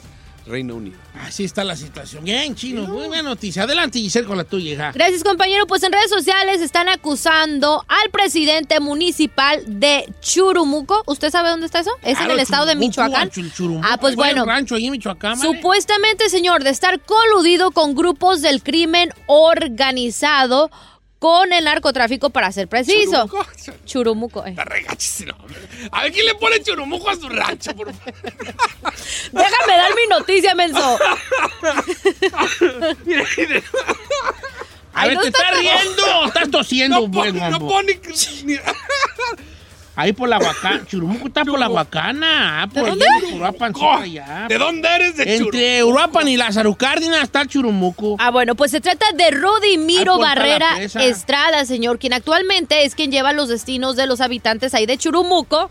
[0.47, 0.99] Reino Unido.
[1.21, 2.25] Así está la situación.
[2.25, 2.83] Bien, chino.
[2.83, 3.63] Muy buena noticia.
[3.63, 4.93] Adelante, Giselle, con la tuya, hija.
[4.93, 5.67] Gracias, compañero.
[5.67, 11.03] Pues en redes sociales están acusando al presidente municipal de Churumuco.
[11.07, 11.93] ¿Usted sabe dónde está eso?
[12.03, 13.31] Es en el estado de Michoacán.
[13.83, 14.45] Ah, pues bueno.
[14.45, 15.55] rancho ahí en Michoacán, ¿vale?
[15.57, 20.71] Supuestamente, señor, de estar coludido con grupos del crimen organizado
[21.23, 23.31] con el narcotráfico, para ser preciso.
[23.87, 24.45] Churumuco.
[24.45, 24.57] eh.
[25.93, 27.73] A ver, ¿quién le pone churumuco a su rancho?
[27.77, 28.13] Por favor?
[29.31, 30.99] Déjame dar mi noticia, menso.
[34.95, 37.69] A Ay, ver, no ¿te está estás riendo estás tosiendo, buen No mambo?
[37.69, 38.01] pone...
[39.95, 40.85] Ahí por la Huacana.
[40.89, 42.63] Churumuco está por la Huacana.
[42.63, 43.05] Ah, por dónde?
[43.05, 44.47] allí, por Uruapan, allá.
[44.49, 48.17] ¿De dónde eres de Entre Uruapan y Lázaro Cárdenas está el Churumuco.
[48.19, 50.81] Ah, bueno, pues se trata de la Barrera.
[50.83, 55.71] Estrada, señor, quien actualmente es quien lleva los destinos de los habitantes ahí de Churumuco.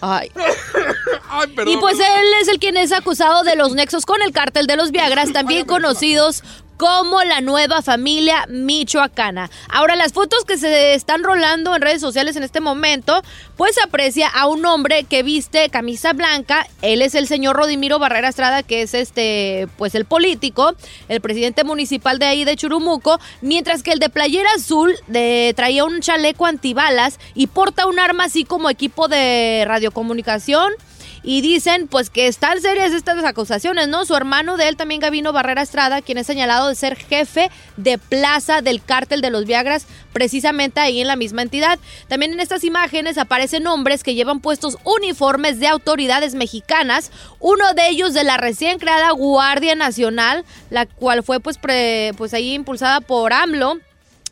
[0.00, 0.30] Ay.
[1.30, 1.74] Ay, perdón.
[1.74, 4.76] Y pues él es el quien es acusado de los nexos con el cártel de
[4.76, 6.42] los Viagras, también conocidos
[6.78, 9.50] como la nueva familia michoacana.
[9.68, 13.20] Ahora, las fotos que se están rolando en redes sociales en este momento,
[13.56, 16.66] pues aprecia a un hombre que viste camisa blanca.
[16.80, 20.74] Él es el señor Rodimiro Barrera Estrada, que es este, pues el político,
[21.08, 25.84] el presidente municipal de ahí de Churumuco, mientras que el de playera azul de, traía
[25.84, 30.72] un chaleco antibalas y porta un arma así como equipo de radiocomunicación.
[31.22, 34.04] Y dicen, pues, que están serias estas acusaciones, ¿no?
[34.04, 37.98] Su hermano de él también, Gavino Barrera Estrada, quien es señalado de ser jefe de
[37.98, 41.78] plaza del cártel de los Viagras, precisamente ahí en la misma entidad.
[42.08, 47.88] También en estas imágenes aparecen hombres que llevan puestos uniformes de autoridades mexicanas, uno de
[47.88, 53.00] ellos de la recién creada Guardia Nacional, la cual fue, pues, pre- pues ahí impulsada
[53.00, 53.78] por AMLO.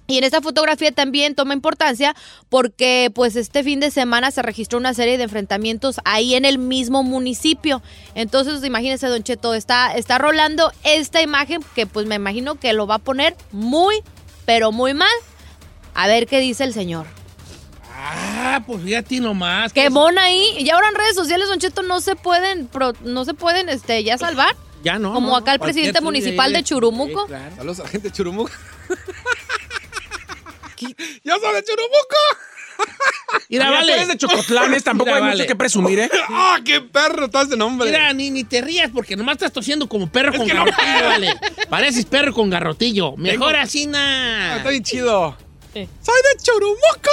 [0.08, 2.14] Y en esta fotografía también toma importancia
[2.48, 6.58] porque pues este fin de semana se registró una serie de enfrentamientos ahí en el
[6.58, 7.82] mismo municipio.
[8.14, 12.86] Entonces, imagínense, Don Cheto, está, está rolando esta imagen que pues me imagino que lo
[12.86, 13.96] va a poner muy,
[14.44, 15.08] pero muy mal.
[15.94, 17.06] A ver qué dice el señor.
[17.98, 19.72] Ah, pues fíjate nomás.
[19.72, 20.44] Qué mona ahí.
[20.58, 24.04] Y ahora en redes sociales, Don Cheto, no se pueden, pro- no se pueden este,
[24.04, 24.54] ya salvar.
[24.84, 25.14] Ya no.
[25.14, 27.22] Como no, acá el presidente municipal de Churumuco.
[27.22, 27.56] Sí, claro.
[27.56, 28.50] Saludos a la gente de Churumuco.
[31.24, 32.16] ¡Ya soy de Churumuco!
[33.48, 33.86] Mira, vale.
[33.86, 35.34] tú eres de Chocotlanes, tampoco Mira, hay vale.
[35.36, 36.10] mucho que presumir, ¿eh?
[36.28, 37.88] ¡Ah, qué perro estás de nombre!
[37.90, 41.34] Mira, ni, ni te rías porque nomás estás tosiendo como perro con no garrotillo, vale.
[41.70, 43.16] Pareces perro con garrotillo.
[43.16, 44.56] Mejor Tengo- así, Ah, na.
[44.58, 45.36] está bien chido.
[45.72, 45.88] Sí.
[46.02, 47.10] ¡Soy de Churumuco!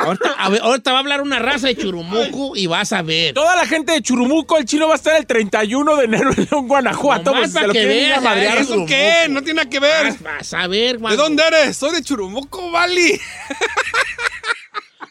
[0.00, 3.34] Ahorita, a ver, ahorita va a hablar una raza de churumuco y vas a ver.
[3.34, 6.48] Toda la gente de Churumuco, el chino va a estar el 31 de enero en
[6.50, 7.32] León, Guanajuato.
[7.32, 8.56] Pues, pa' se lo que veas, madrear.
[8.58, 8.88] ¿Eso Churumuco.
[8.88, 9.26] qué?
[9.28, 10.06] No tiene nada que ver.
[10.06, 11.16] Vas, vas a ver, ¿De Juan.
[11.16, 11.76] dónde eres?
[11.76, 13.20] Soy de Churumuco, Vali.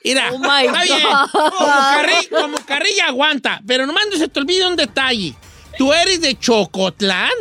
[0.03, 0.99] Mira, Oh my está bien.
[1.01, 1.29] God.
[1.31, 5.33] Como, carri- como carrilla aguanta, pero nomás no se te olvide un detalle.
[5.77, 7.31] Tú eres de Chocotlán.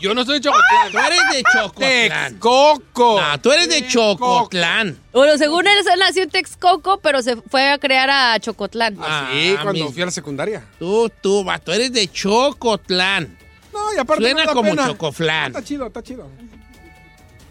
[0.00, 0.92] Yo no soy de Chocotlán.
[0.92, 2.30] Tú eres de Chocotlán.
[2.32, 3.20] Texcoco.
[3.20, 4.98] No, tú eres de Chocotlán.
[5.12, 8.96] Bueno, según él, él nació en Texcoco, pero se fue a crear a Chocotlán.
[9.00, 10.64] Ah, sí, Ah, cuando mi- fui a la secundaria.
[10.78, 13.36] Tú, tú, va, tú eres de Chocotlán.
[13.72, 14.86] No, y aparte Suena no como pena.
[14.88, 15.46] Chocoflán.
[15.48, 16.28] Está chido, está chido.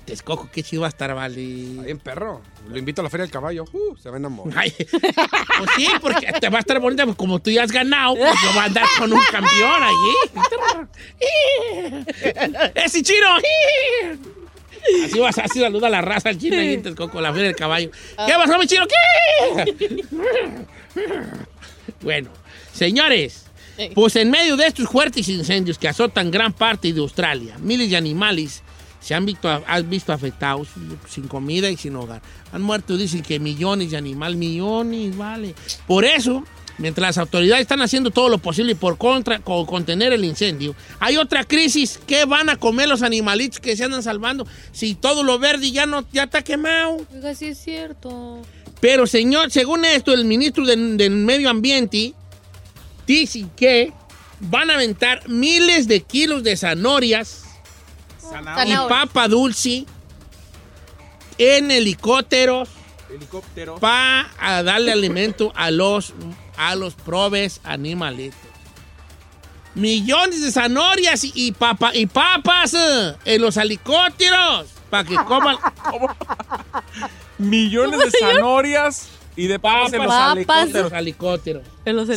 [0.10, 1.36] Texcoco, qué chido va a estar, vale.
[1.36, 2.42] bien, perro.
[2.68, 3.66] Lo invito a la feria del caballo.
[3.72, 4.22] Uh, se va a.
[4.56, 8.16] Ay, pues sí, porque te va a estar bonita, pues como tú ya has ganado,
[8.16, 10.16] pues yo voy a andar con un campeón allí.
[12.76, 13.28] ¡Ese chino!
[15.06, 17.56] Así vas, así saluda a la raza al chino ahí en Texcoco, la feria del
[17.56, 17.92] caballo.
[17.92, 18.86] ¿Qué pasó, mi chino?
[18.88, 20.06] ¿Qué?
[22.02, 22.30] Bueno,
[22.74, 23.46] señores,
[23.94, 27.98] pues en medio de estos fuertes incendios que azotan gran parte de Australia, miles de
[27.98, 28.64] animales
[29.00, 30.68] se han visto, han visto afectados
[31.08, 32.22] sin comida y sin hogar.
[32.52, 35.56] Han muerto, dicen que millones de animales, millones, vale.
[35.88, 36.44] Por eso,
[36.78, 41.18] mientras las autoridades están haciendo todo lo posible por contra, co- contener el incendio, hay
[41.18, 42.00] otra crisis.
[42.08, 45.86] ¿Qué van a comer los animalitos que se andan salvando si todo lo verde ya
[45.86, 47.06] no ya está quemado?
[47.14, 48.42] Oiga, sí es cierto.
[48.82, 52.14] Pero, señor, según esto, el ministro del, del Medio Ambiente
[53.06, 53.92] dice que
[54.40, 57.44] van a aventar miles de kilos de zanorias
[58.66, 59.86] y papa dulce
[61.38, 62.70] en helicópteros
[63.10, 63.76] Helicóptero.
[63.80, 66.14] para darle alimento a los,
[66.58, 68.40] a los probes animalitos.
[69.76, 75.58] Millones de zanahorias y, y papa, y papas eh, en los helicópteros para que coman
[77.38, 80.34] Millones de zanahorias y de papas, en los Papas.
[80.34, 80.92] helicópteros.
[80.94, 81.64] helicópteros.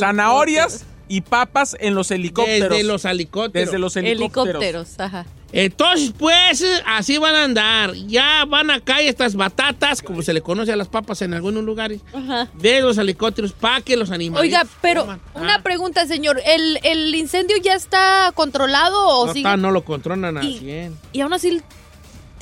[0.01, 2.71] Zanahorias y papas en los helicópteros.
[2.71, 3.67] Desde los helicópteros.
[3.67, 4.63] Desde los helicópteros.
[4.63, 5.27] Helicópteros, ajá.
[5.53, 7.93] Entonces, pues, eh, así van a andar.
[7.95, 11.63] Ya van a caer estas batatas, como se le conoce a las papas en algunos
[11.65, 12.49] lugares, Ajá.
[12.55, 14.43] de los helicópteros para que los animales.
[14.43, 16.41] Oiga, pero una pregunta, señor.
[16.45, 19.41] ¿El, el incendio ya está controlado o no, sigue?
[19.49, 20.99] está, no lo controlan a Y- 100.
[21.13, 21.61] Y aún así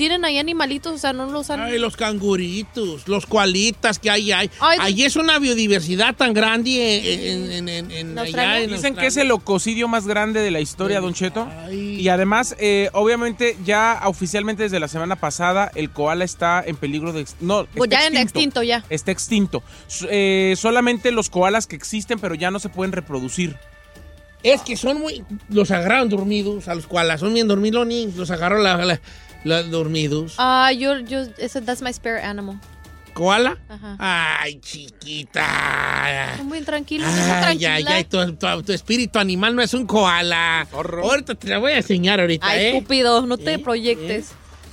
[0.00, 1.60] tienen ahí animalitos, o sea, no los han...
[1.60, 4.50] Ay, los canguritos, los cualitas que hay ahí.
[4.58, 9.06] Ay, Allí es una biodiversidad tan grande en, en, en, en- allá en Dicen que
[9.08, 11.46] es el ococidio más grande de la historia, Don Cheto.
[11.70, 17.12] Y además, eh, obviamente, ya oficialmente desde la semana pasada, el koala está en peligro
[17.12, 17.26] de...
[17.40, 18.82] No, Pues está ya en extinto ya.
[18.88, 19.62] Está extinto.
[20.08, 23.54] Eh, solamente los koalas que existen, pero ya no se pueden reproducir.
[24.42, 25.22] Es que son muy.
[25.50, 27.20] Los agarraron dormidos, a los koalas.
[27.20, 28.16] Son bien dormilones.
[28.16, 28.98] Los agarraron la, la-
[29.44, 30.35] la- dormidos.
[30.38, 32.59] Ah, yo, yo, ese, that's my spirit animal.
[33.14, 33.59] ¿Koala?
[33.68, 33.96] Ajá.
[33.98, 36.35] Ay, chiquita.
[36.37, 37.74] Son muy tranquilos, Ay, tranquila.
[37.74, 40.66] ay, ay, tu, tu- tu espíritu animal no es un koala.
[40.72, 42.76] Ahorita te la voy a enseñar ahorita, Ay, ¿eh?
[42.76, 43.59] estúpido, no te ¿Eh?
[43.59, 44.31] proyectes.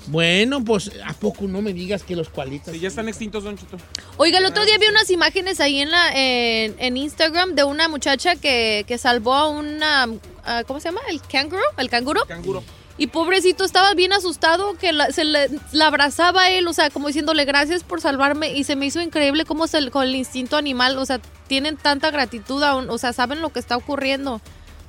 [0.09, 2.73] Bueno, pues, ¿a poco no me digas que los koalitas?
[2.73, 3.75] Sí, ya están extintos, Don Cheto.
[4.15, 7.89] Oiga, el otro día vi unas imágenes ahí en la en, en Instagram de una
[7.89, 10.07] muchacha que, que salvó a una
[10.45, 11.01] ah, ¿cómo se llama?
[11.09, 12.21] El canguro, el canguro.
[12.25, 12.63] Canguro.
[12.97, 16.89] Y pobrecito estaba bien asustado que la- se le, la abrazaba a él, o sea,
[16.89, 20.57] como diciéndole gracias por salvarme y se me hizo increíble cómo se, con el instinto
[20.57, 24.41] animal, o sea, tienen tanta gratitud aún, o sea, saben lo que está ocurriendo.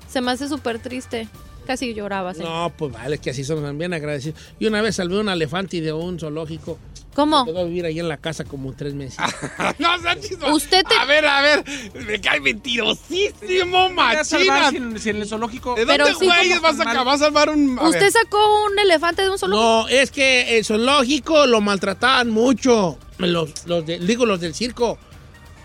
[0.09, 1.29] Se me hace súper triste.
[1.67, 2.33] Casi lloraba.
[2.33, 2.49] señor.
[2.49, 4.41] No, pues vale, que así son bien agradecidos.
[4.59, 6.79] Y una vez salvé un elefante de un zoológico.
[7.19, 7.45] ¿Cómo?
[7.47, 9.19] Quedó a vivir ahí en la casa como tres meses.
[9.81, 9.89] no,
[10.21, 10.55] chismoso.
[10.55, 11.65] Usted te- A ver, a ver.
[12.07, 14.71] Me cae mentirosísimo, ¿Qué vas a salvar machina.
[14.71, 15.75] si en, si en el zoológico...
[15.75, 17.77] ¿De dónde, sí, ¿cómo vas a, ca- vas a salvar un...
[17.77, 18.13] a ¿Usted ver.
[18.13, 19.67] sacó un elefante de un zoológico?
[19.83, 22.99] No, es que el zoológico lo maltrataban mucho.
[23.19, 24.97] Los, los de- digo, los del circo.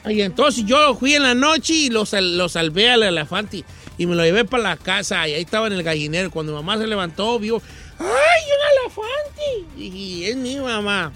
[0.10, 3.64] Y entonces yo fui en la noche y lo, sal- lo salvé al elefante.
[4.00, 5.28] Y me lo llevé para la casa.
[5.28, 6.32] Y ahí estaba en el gallinero.
[6.32, 7.62] Cuando mamá se levantó, vio.
[8.00, 9.80] ¡Ay, un elefante!
[9.80, 11.14] Y es mi mamá.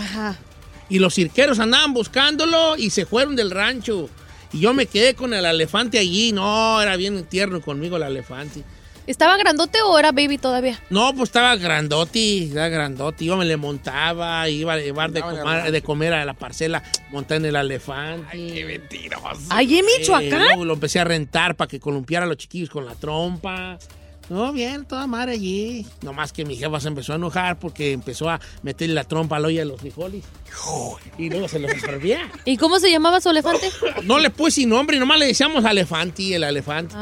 [0.00, 0.36] Ajá.
[0.88, 4.08] Y los cirqueros andaban buscándolo y se fueron del rancho.
[4.52, 6.32] Y yo me quedé con el elefante allí.
[6.32, 8.64] No, era bien tierno conmigo el elefante.
[9.06, 10.78] ¿Estaba grandote o era baby todavía?
[10.90, 13.24] No, pues estaba grandote, estaba grandote.
[13.24, 17.38] Yo me le montaba, iba a llevar de, comer, de comer a la parcela, montar
[17.38, 18.26] en el elefante.
[18.30, 19.40] Ay, qué mentiroso.
[19.50, 20.44] ¿Ahí en Michoacán?
[20.44, 23.78] luego lo empecé a rentar para que columpiara a los chiquillos con la trompa.
[24.30, 25.84] No, bien, toda madre allí.
[26.02, 29.44] Nomás que mi jefa se empezó a enojar porque empezó a meterle la trompa al
[29.44, 30.22] hoyo de los frijoles.
[31.18, 32.30] Y luego se los absorbía.
[32.44, 33.68] ¿Y cómo se llamaba su elefante?
[34.04, 36.94] No le puse nombre, nomás le decíamos elefante, el elefante.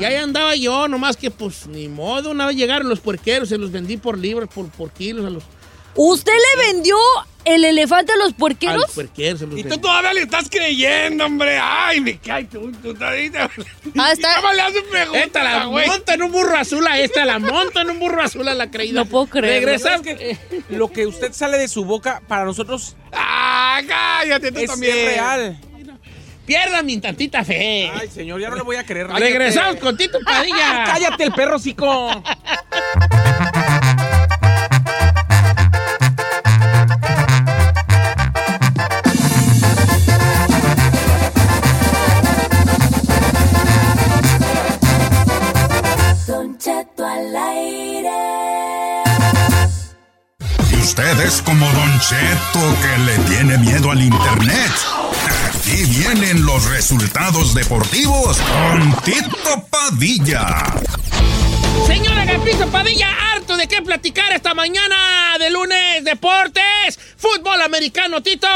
[0.00, 2.30] Y ahí andaba yo, nomás que pues ni modo.
[2.30, 5.44] Una vez llegaron los puerqueros, se los vendí por libras, por, por kilos a los,
[6.02, 6.96] ¿Usted le vendió
[7.44, 8.76] el elefante a los a puerqueros?
[8.76, 9.38] los puerqueros.
[9.40, 9.82] se los Y tú vendí.
[9.82, 11.58] todavía le estás creyendo, hombre.
[11.62, 12.72] Ay, me cae tú.
[12.82, 13.50] tú todavía-
[13.98, 14.34] Ah, está.
[14.40, 15.86] ¿Cómo le haces pregunta, Esta la güey?
[15.86, 18.70] monta en un burro azul a esta, la monta en un burro azul a la
[18.70, 19.00] creída.
[19.00, 19.62] No puedo creer.
[19.62, 20.00] Regresas.
[20.00, 20.38] que
[20.70, 24.96] lo que usted sale de su boca, para nosotros Ah, cállate tú es, también.
[24.96, 25.60] es real.
[26.46, 27.90] Pierda mi tantita fe.
[27.94, 29.06] Ay, señor, ya no le voy a creer.
[29.08, 30.84] Regresamos con Tito Padilla.
[30.86, 32.10] Cállate el perro, cico.
[50.80, 54.70] usted es como Don Cheto que le tiene miedo al internet.
[55.48, 60.64] Aquí vienen los resultados deportivos con Tito Padilla.
[61.86, 64.96] Señora Agapito Padilla, harto de qué platicar esta mañana
[65.38, 68.48] de lunes, deportes, fútbol americano, Tito.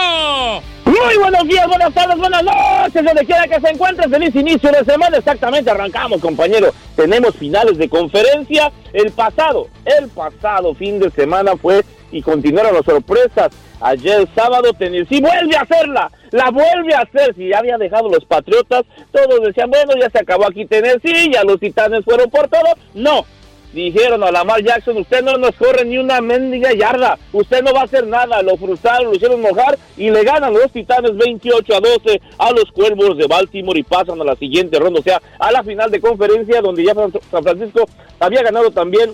[0.85, 4.09] Muy buenos días, buenas tardes, buenas noches, donde quiera que se encuentre.
[4.09, 5.19] Feliz inicio de semana.
[5.19, 6.73] Exactamente, arrancamos, compañero.
[6.96, 8.73] Tenemos finales de conferencia.
[8.92, 11.85] El pasado, el pasado fin de semana fue
[12.15, 13.48] y continuaron las sorpresas.
[13.81, 17.35] Ayer sábado Tennessee vuelve a hacerla, la vuelve a hacer.
[17.35, 21.42] Si ya había dejado los Patriotas, todos decían, bueno, ya se acabó aquí Tennessee, ya
[21.42, 22.69] los Titanes fueron por todo.
[22.94, 23.27] No,
[23.73, 27.81] dijeron a Lamar Jackson, usted no nos corre ni una mendiga yarda, usted no va
[27.81, 31.81] a hacer nada, lo frustraron, lo hicieron mojar y le ganan los Titanes 28 a
[31.81, 35.50] 12 a los Cuervos de Baltimore y pasan a la siguiente ronda, o sea, a
[35.50, 37.88] la final de conferencia donde ya San San Francisco
[38.21, 39.10] había ganado también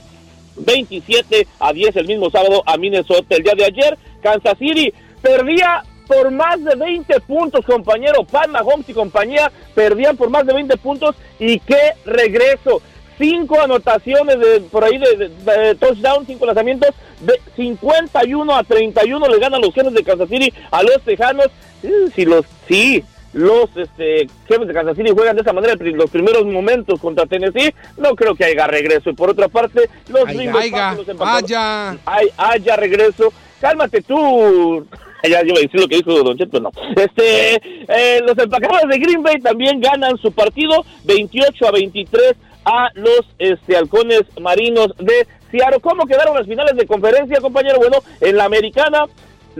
[0.65, 3.35] 27 a 10 el mismo sábado a Minnesota.
[3.37, 4.93] El día de ayer, Kansas City
[5.23, 8.25] perdía por más de 20 puntos, compañero.
[8.25, 11.15] Pat Mahomes y compañía perdían por más de 20 puntos.
[11.39, 12.83] Y qué regreso.
[13.19, 16.95] Cinco anotaciones de, por ahí de, de- de touchdown, cinco lanzamientos.
[17.21, 21.47] De 51 a 31 le ganan los jefes de Kansas City a los Tejanos.
[21.83, 26.11] Eh, Si los, sí, los este, jefes de Kansas City juegan de esa manera los
[26.11, 29.11] primeros momentos contra Tennessee, no creo que haya regreso.
[29.11, 31.07] Y por otra parte, los Bay aiga, los.
[32.05, 33.33] Ay, haya regreso.
[33.61, 34.87] Cálmate tú.
[35.23, 36.71] Ya iba a decir lo que dijo Don Cheto, no.
[36.97, 37.57] Este,
[37.89, 43.21] eh, los empacadores de Green Bay también ganan su partido 28 a 23 a los
[43.39, 45.81] este, halcones marinos de Seattle.
[45.81, 47.79] ¿Cómo quedaron las finales de conferencia, compañero?
[47.79, 49.05] Bueno, en la americana,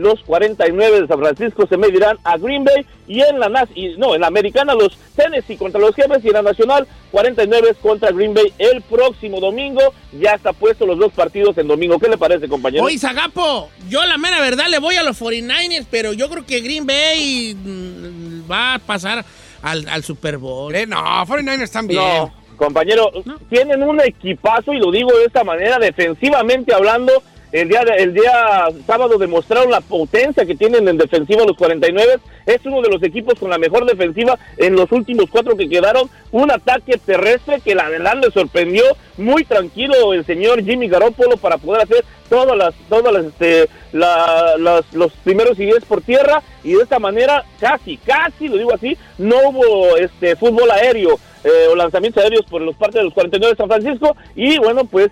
[0.01, 3.95] los 49 de San Francisco se medirán a Green Bay y en la nas y,
[3.97, 8.11] no, en la americana los Tennessee contra los jefes y en la nacional 49 contra
[8.11, 9.81] Green Bay el próximo domingo.
[10.19, 11.99] Ya está puesto los dos partidos en domingo.
[11.99, 12.83] ¿Qué le parece, compañero?
[12.83, 16.61] Oye, Zagapo, yo la mera verdad le voy a los 49ers, pero yo creo que
[16.61, 19.23] Green Bay mm, va a pasar
[19.61, 20.73] al, al Super Bowl.
[20.75, 22.01] Eh, no, 49ers están bien.
[22.01, 23.11] No, compañero,
[23.49, 27.23] tienen un equipazo y lo digo de esta manera, defensivamente hablando.
[27.51, 32.17] El día, de- el día sábado demostraron la potencia que tienen en defensiva los 49.
[32.45, 36.09] Es uno de los equipos con la mejor defensiva en los últimos cuatro que quedaron.
[36.31, 38.83] Un ataque terrestre que la verdad sorprendió.
[39.17, 44.55] Muy tranquilo el señor Jimmy Garoppolo para poder hacer todas las, todas las, este, la-
[44.57, 46.41] las- los primeros y diez por tierra.
[46.63, 51.67] Y de esta manera, casi, casi, lo digo así, no hubo este fútbol aéreo eh,
[51.71, 54.15] o lanzamientos aéreos por los partes de los 49 de San Francisco.
[54.35, 55.09] Y bueno, pues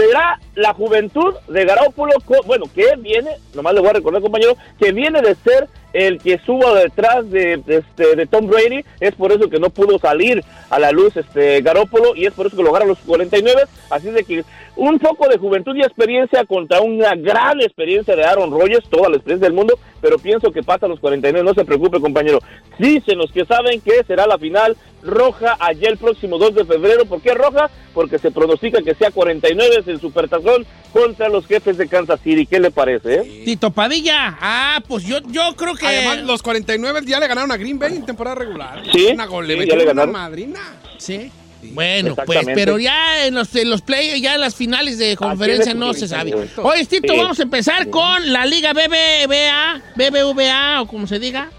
[0.00, 4.56] será la juventud de Garoppolo, co- bueno, que viene, nomás le voy a recordar, compañero,
[4.78, 9.32] que viene de ser el que suba detrás de, este, de Tom Brady, es por
[9.32, 12.62] eso que no pudo salir a la luz este Garoppolo y es por eso que
[12.62, 14.44] lo ganan los 49, así de que
[14.76, 19.16] un poco de juventud y experiencia contra una gran experiencia de Aaron Rodgers, toda la
[19.16, 22.40] experiencia del mundo, pero pienso que pasa los 49, no se preocupe compañero,
[22.78, 27.04] dicen los que saben que será la final roja allá el próximo 2 de febrero,
[27.04, 27.70] ¿por qué roja?
[27.94, 32.46] Porque se pronostica que sea 49 es el supertazón contra los jefes de Kansas City,
[32.46, 33.14] ¿qué le parece?
[33.16, 33.42] eh?
[33.44, 35.79] Tito Padilla, ah, pues yo, yo creo que...
[35.86, 38.82] Además, los 49 ya le ganaron a Green Bay en temporada regular.
[38.92, 40.12] Sí, Una gol, le sí, ya le una ganaron.
[40.12, 40.60] madrina.
[40.98, 41.30] Sí.
[41.62, 45.74] Bueno, pues, pero ya en los, en los play, ya en las finales de conferencia
[45.74, 46.34] no se sabe.
[46.56, 47.18] Oye, Tito, Sí.
[47.18, 51.50] vamos a empezar con la Liga BBVA, BBVA o como se diga.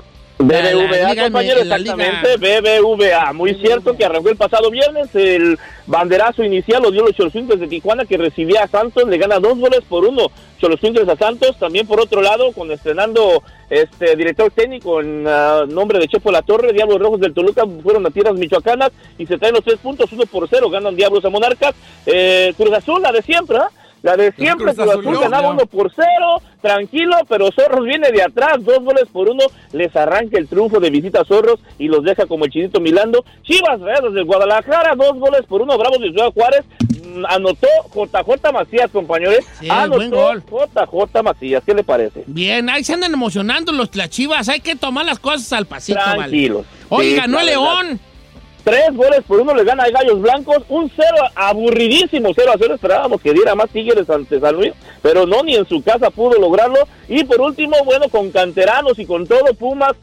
[0.42, 3.34] La- la BBVA, Liga- compañero, la exactamente, BBVA.
[3.34, 5.14] Muy cierto que arrancó el pasado viernes.
[5.16, 9.40] El banderazo inicial lo dio los Cholosuntles de Tijuana, que recibía a Santos, le gana
[9.40, 10.28] dos goles por uno.
[10.60, 15.98] Cholosuntles a Santos, también por otro lado, con estrenando este director técnico en ah, nombre
[15.98, 19.56] de Chepo La Torre, Diablos Rojos del Toluca fueron a tierras michoacanas y se traen
[19.56, 21.74] los tres puntos, uno por cero, ganan Diablos a Monarcas.
[22.06, 23.70] Eh, Cruz Azul, la de siempre, ¿ah?
[24.02, 28.64] La de siempre, Cruz Azul ganaba uno por cero, tranquilo, pero Zorros viene de atrás,
[28.64, 29.44] dos goles por uno,
[29.74, 33.24] les arranca el triunfo de visita a Zorros y los deja como el chinito Milando.
[33.44, 36.66] Chivas Rayados de Guadalajara, dos goles por uno, Bravos de Ciudad Juárez,
[37.06, 40.44] mm, anotó JJ Macías, compañeros, Sí, anotó buen gol.
[40.50, 42.24] JJ Macías, ¿qué le parece?
[42.26, 44.50] Bien, ahí se andan emocionando los las chivas.
[44.50, 46.18] Hay que tomar las cosas al pasito, vale.
[46.18, 46.66] Tranquilos.
[46.90, 48.00] Oye, Sí, ganó la León.
[48.64, 52.76] Tres goles por uno le gana a Gallos Blancos, un cero aburridísimo, cero a cero.
[52.76, 56.40] Esperábamos que diera más Tigres ante San Luis, pero no, ni en su casa pudo
[56.40, 56.80] lograrlo.
[57.08, 59.96] Y por último, bueno, con canteranos y con todo, Pumas,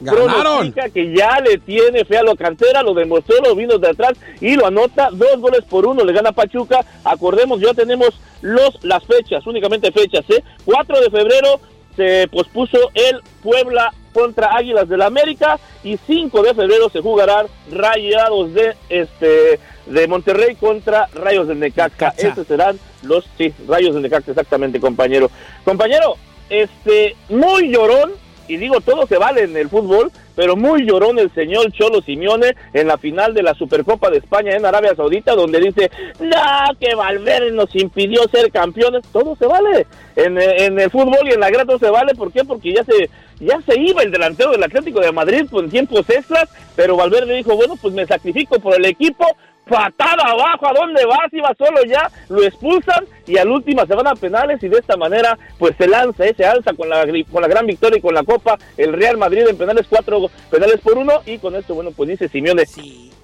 [0.00, 0.40] Ganaron.
[0.40, 4.12] pronostica que ya le tiene fe a la cantera, lo demostró, lo vino de atrás
[4.40, 6.84] y lo anota, dos goles por uno, le gana Pachuca.
[7.04, 8.10] Acordemos, ya tenemos
[8.42, 10.42] los las fechas, únicamente fechas, ¿eh?
[10.64, 11.60] 4 de febrero
[11.96, 18.52] se pospuso el Puebla contra Águilas del América y 5 de febrero se jugarán Rayados
[18.54, 22.14] de este de Monterrey contra Rayos del Necaxa.
[22.16, 25.30] Esos serán los sí, Rayos del Necaxa exactamente, compañero.
[25.64, 26.16] Compañero,
[26.48, 28.12] este muy llorón
[28.50, 32.56] y digo todo se vale en el fútbol, pero muy llorón el señor Cholo Simeone
[32.72, 35.88] en la final de la Supercopa de España en Arabia Saudita, donde dice,
[36.18, 39.86] no, que Valverde nos impidió ser campeones, todo se vale.
[40.16, 42.44] En, el fútbol y en la gran todo se vale, ¿por qué?
[42.44, 46.48] Porque ya se, ya se iba el delantero del Atlético de Madrid con tiempos extras,
[46.74, 49.24] pero Valverde dijo, bueno, pues me sacrifico por el equipo,
[49.70, 51.32] patada abajo, ¿a dónde vas?
[51.32, 54.96] Iba solo ya, lo expulsan y al última se van a penales y de esta
[54.96, 58.14] manera pues se lanza, eh, se alza con la, con la gran victoria y con
[58.14, 61.92] la copa el Real Madrid en penales, cuatro penales por uno y con esto, bueno,
[61.92, 62.64] pues dice Simeone,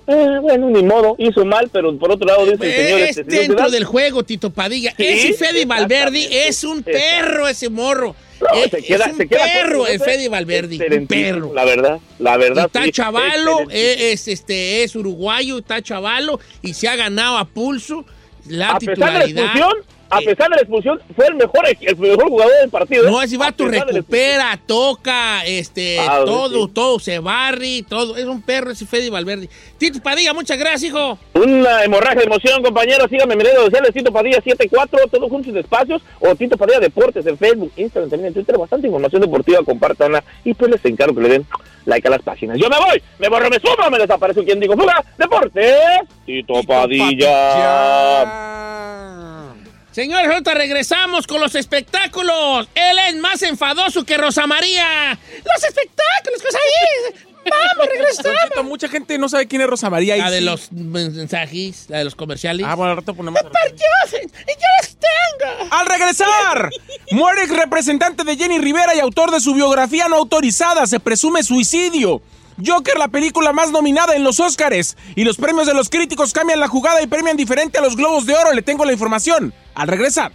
[0.09, 3.01] eh, bueno, ni modo, hizo mal, pero por otro lado dice el señor...
[3.01, 4.95] Es este, dentro del juego, Tito Padilla.
[4.97, 8.15] Sí, ese Fede Valverde es un perro, ese morro.
[8.41, 10.01] No, es, se queda- es un se queda perro, el.
[10.01, 10.99] Fede Valverde.
[10.99, 11.53] Un perro.
[11.55, 12.67] La verdad, la verdad.
[12.67, 17.45] está sí, chavalo, eh, es, este, es uruguayo, está chavalo y se ha ganado a
[17.47, 18.05] pulso.
[18.49, 19.71] La a pesar de la titularidad.
[20.11, 20.25] A Eh.
[20.25, 23.11] pesar de la expulsión, fue el mejor, el mejor jugador del partido.
[23.11, 26.73] No, ese vato recupera, toca, este, Ah, todo, sí.
[26.75, 28.17] todo, se barri, todo.
[28.17, 29.49] Es un perro ese Fede Valverde.
[29.79, 31.19] Tito Padilla, muchas gracias, hijo.
[31.35, 33.09] Una hemorragia de emoción, compañeros.
[33.11, 36.81] Síganme en mis redes sociales, Tito Padilla 74, todos juntos y despacios, o Tito Padilla
[36.81, 38.57] Deportes en Facebook, Instagram, también en Twitter.
[38.59, 41.47] Bastante información deportiva, compártanla y pues les encargo que le den
[41.85, 42.59] like a las páginas.
[42.59, 45.05] Yo me voy, me borro, me sumo, me desaparece quien digo fuga.
[45.19, 45.77] Deportes,
[46.25, 47.37] Tito Padilla.
[49.97, 52.69] Señores, ahorita regresamos con los espectáculos.
[52.75, 55.13] Él es más enfadoso que Rosa María.
[55.13, 57.15] Los espectáculos, cosa ahí.
[57.51, 58.67] Vamos, regresamos.
[58.67, 60.19] Mucha gente no sabe quién es Rosa María.
[60.19, 60.45] y La de sí.
[60.45, 62.67] los mensajes, la de los comerciales.
[62.69, 63.41] Ah, bueno, al rato ponemos.
[63.43, 63.49] yo
[64.83, 65.69] los tengo.
[65.75, 66.69] ¡Al regresar!
[67.13, 70.87] Muere ex representante de Jenny Rivera y autor de su biografía no autorizada.
[70.87, 72.21] Se presume suicidio.
[72.65, 74.97] Joker, la película más nominada en los Óscares.
[75.15, 78.27] Y los premios de los críticos cambian la jugada y premian diferente a los Globos
[78.27, 78.53] de Oro.
[78.53, 79.53] Le tengo la información.
[79.75, 80.33] Al regresar.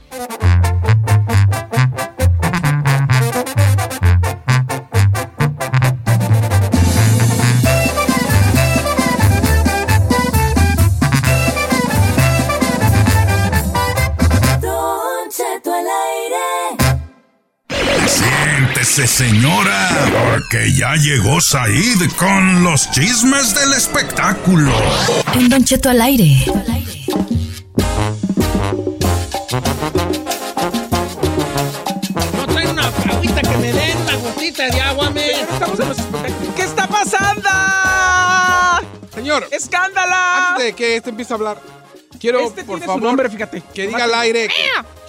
[18.92, 24.70] Siéntese, señora, porque ya llegó Said con los chismes del espectáculo.
[25.34, 26.46] En Don Cheto al aire.
[32.36, 35.32] No traen una agüita que me den, una gotita de agua, me.
[35.40, 36.56] Estamos en los espectáculos.
[36.58, 37.50] ¿Qué está pasando?
[39.16, 39.48] Señor.
[39.52, 40.50] ¡Escándala!
[40.50, 41.62] Antes de que este empiece a hablar,
[42.22, 43.62] quiero, Este por tiene su favor, nombre, fíjate.
[43.74, 44.54] que diga al aire que,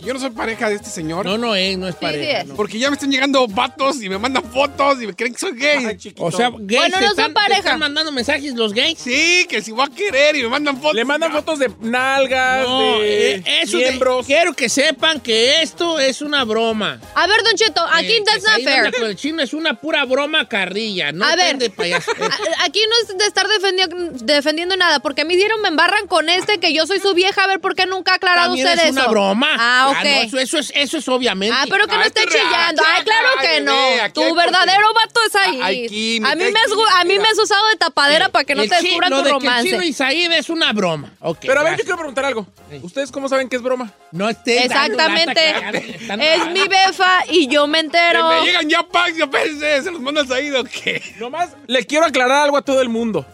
[0.01, 1.25] que yo no soy pareja de este señor.
[1.27, 2.25] No, no es, no es pareja.
[2.25, 2.47] sí es.
[2.49, 2.55] no.
[2.57, 5.53] Porque ya me están llegando vatos y me mandan fotos y me creen que soy
[5.57, 5.97] gay.
[6.19, 7.59] O sea, gays Bueno, no son están, te pareja.
[7.61, 8.99] están mandando mensajes los gays.
[8.99, 10.95] sí, que si voy a querer y me mandan fotos.
[10.95, 14.27] Le mandan fotos de nalgas, No, de eh, eso de- miembros.
[14.27, 17.01] quiero que sepan que esto es una broma.
[17.15, 18.93] A ver, Don Cheto, aquí Eh, that's not fair.
[18.93, 21.59] con el chino es una pura broma carrilla, no A ver.
[21.59, 22.11] de payaso.
[22.23, 26.07] Eh, Aquí no es de estar defendiendo, defendiendo nada, porque a mí dieron, me embarran
[26.07, 28.67] con este que yo soy su vieja, a ver por qué nunca ha aclarado También
[28.67, 28.93] usted es eso.
[29.01, 29.49] una broma.
[29.59, 30.05] Ah, ok.
[30.05, 31.55] no, eso, eso es, eso es obviamente.
[31.59, 32.83] Ah, pero que no Ay, esté te rea- chillando.
[32.87, 34.13] Ay, claro que no.
[34.13, 35.61] Tu verdadero vato es ahí.
[35.63, 37.01] Hay química, a mí me has, química.
[37.01, 39.29] a mí me has usado de tapadera para que no El te descubran tu el
[39.31, 39.71] romance.
[39.71, 41.13] chino Isaíd es una broma.
[41.21, 42.47] Ok, Pero a ver, yo quiero preguntar algo.
[42.83, 43.93] ¿Ustedes cómo saben que es broma?
[44.13, 45.41] No lata, Exactamente.
[46.21, 48.29] Es mi befa y yo me entero.
[48.29, 51.03] me llegan ya packs, yo pensé, se los manda al Said o qué.
[51.19, 53.27] Nomás le quiero aclarar algo a todo el mundo.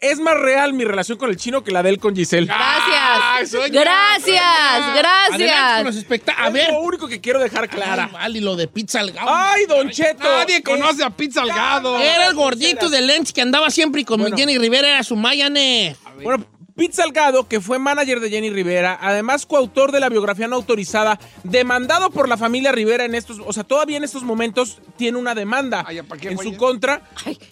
[0.00, 2.46] Es más real mi relación con el chino que la de él con Giselle.
[2.46, 3.72] Gracias.
[3.72, 6.04] Gracias, los gracias.
[6.36, 6.70] A Es ver.
[6.72, 8.04] lo único que quiero dejar clara.
[8.04, 9.28] Ay, vale, lo de pizza al gato.
[9.28, 10.22] ¡Ay, Don Cheto!
[10.22, 11.98] Nadie conoce a Pete Salgado.
[11.98, 14.36] Era el gordito de lentes que andaba siempre con Bueno.
[14.36, 15.96] Jenny Rivera, era su Mayanes.
[16.22, 16.44] Bueno,
[16.78, 21.18] Pete Salgado, que fue manager de Jenny Rivera, además coautor de la biografía no autorizada,
[21.42, 25.34] demandado por la familia Rivera en estos, o sea, todavía en estos momentos tiene una
[25.34, 27.02] demanda Ay, ¿para qué, en su contra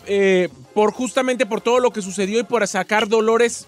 [0.06, 3.66] eh, por justamente por todo lo que sucedió y por sacar Dolores.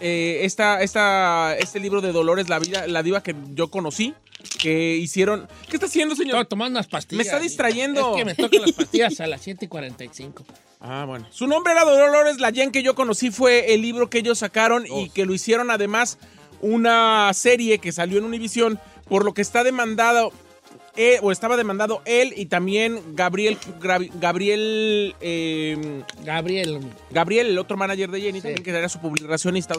[0.00, 4.12] eh, esta, esta, este libro de Dolores, la vida, la diva que yo conocí,
[4.58, 5.48] que hicieron.
[5.70, 6.32] ¿Qué está haciendo, señor?
[6.32, 7.16] Estaba tomando unas pastillas.
[7.16, 8.10] Me está distrayendo.
[8.10, 10.44] Es que me tocan las pastillas a las 7.45.
[10.88, 11.26] Ah, bueno.
[11.30, 15.10] Su nombre era Dolores Layen, que yo conocí fue el libro que ellos sacaron y
[15.10, 16.16] que lo hicieron además
[16.60, 18.78] una serie que salió en Univision,
[19.08, 20.32] por lo que está demandado,
[20.96, 23.58] eh, o estaba demandado él y también Gabriel,
[24.14, 26.80] Gabriel, eh, Gabriel.
[27.10, 29.74] Gabriel, el otro manager de Jenny, también, que era su publicacionista,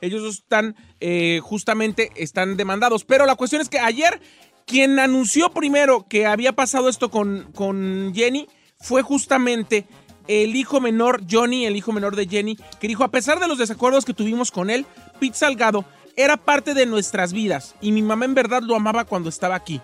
[0.00, 3.04] ellos dos están, eh, justamente, están demandados.
[3.04, 4.20] Pero la cuestión es que ayer,
[4.64, 8.48] quien anunció primero que había pasado esto con, con Jenny,
[8.80, 9.86] fue justamente
[10.28, 13.58] el hijo menor, Johnny, el hijo menor de Jenny, que dijo, a pesar de los
[13.58, 14.86] desacuerdos que tuvimos con él,
[15.20, 15.84] Pete Salgado
[16.16, 19.80] era parte de nuestras vidas y mi mamá en verdad lo amaba cuando estaba aquí.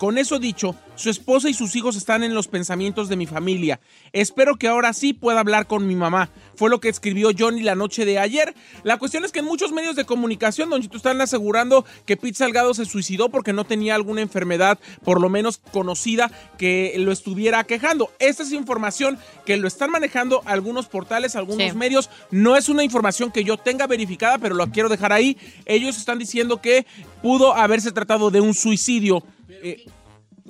[0.00, 3.80] Con eso dicho, su esposa y sus hijos están en los pensamientos de mi familia.
[4.14, 6.30] Espero que ahora sí pueda hablar con mi mamá.
[6.56, 8.54] Fue lo que escribió Johnny la noche de ayer.
[8.82, 12.38] La cuestión es que en muchos medios de comunicación, Don Chito, están asegurando que Pete
[12.38, 17.62] Salgado se suicidó porque no tenía alguna enfermedad, por lo menos conocida, que lo estuviera
[17.64, 18.10] quejando.
[18.20, 21.76] Esta es información que lo están manejando algunos portales, algunos Sí.
[21.76, 22.08] medios.
[22.30, 25.36] No es una información que yo tenga verificada, pero lo quiero dejar ahí.
[25.66, 26.86] Ellos están diciendo que
[27.20, 29.22] pudo haberse tratado de un suicidio.
[29.50, 29.86] Eh,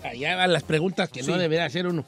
[0.03, 2.07] Allá van las preguntas que no debería hacer uno.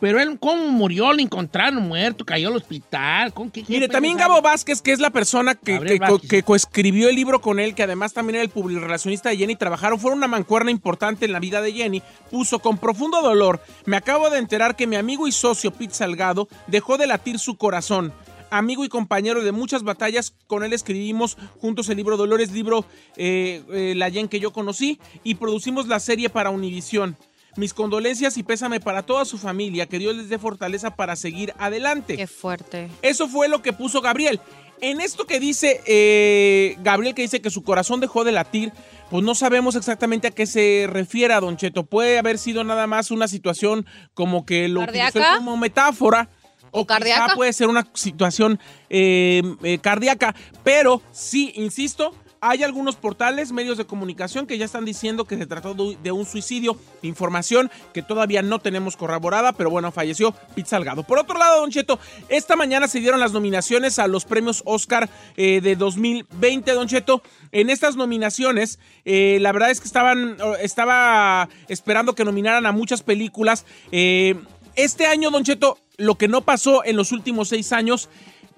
[0.00, 1.12] Pero él, ¿cómo murió?
[1.12, 2.24] ¿Lo encontraron muerto?
[2.24, 3.32] ¿Cayó al hospital?
[3.34, 4.16] ¿Con qué, qué Mire, también?
[4.16, 7.82] Gabo Vázquez, que es la persona que, co- que coescribió el libro con él, que
[7.82, 11.60] además también era el publirelacionista de Jenny, trabajaron, fueron una mancuerna importante en la vida
[11.60, 15.72] de Jenny, puso con profundo dolor, me acabo de enterar que mi amigo y socio
[15.72, 18.12] Pete Salgado dejó de latir su corazón.
[18.50, 20.34] Amigo y compañero de muchas batallas.
[20.46, 22.84] Con él escribimos juntos el libro Dolores, libro
[23.16, 27.16] eh, eh, La Yen que yo conocí, y producimos la serie para Univisión.
[27.56, 29.86] Mis condolencias y pésame para toda su familia.
[29.86, 32.16] Que Dios les dé fortaleza para seguir adelante.
[32.16, 32.88] Qué fuerte.
[33.02, 34.40] Eso fue lo que puso Gabriel.
[34.80, 38.72] En esto que dice eh, Gabriel, que dice que su corazón dejó de latir,
[39.10, 41.84] pues no sabemos exactamente a qué se refiere a Don Cheto.
[41.84, 46.30] Puede haber sido nada más una situación como que lo utilizó como metáfora.
[46.70, 47.34] ¿O cardíaca?
[47.34, 48.58] puede ser una situación
[48.90, 50.34] eh, eh, cardíaca.
[50.64, 55.46] Pero sí, insisto, hay algunos portales, medios de comunicación que ya están diciendo que se
[55.46, 56.76] trató de de un suicidio.
[57.02, 61.02] Información que todavía no tenemos corroborada, pero bueno, falleció Pete Salgado.
[61.02, 61.98] Por otro lado, Don Cheto,
[62.28, 67.22] esta mañana se dieron las nominaciones a los premios Oscar eh, de 2020, Don Cheto.
[67.52, 73.02] En estas nominaciones, eh, la verdad es que estaban, estaba esperando que nominaran a muchas
[73.02, 73.64] películas.
[73.92, 74.36] Eh,
[74.74, 78.08] este año, Don Cheto, lo que no pasó en los últimos seis años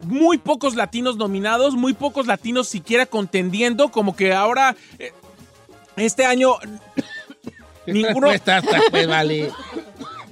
[0.04, 5.12] muy pocos latinos nominados, muy pocos latinos siquiera contendiendo, como que ahora eh,
[5.96, 6.54] este año
[7.86, 9.50] ninguno Pues está, está, pues, vale.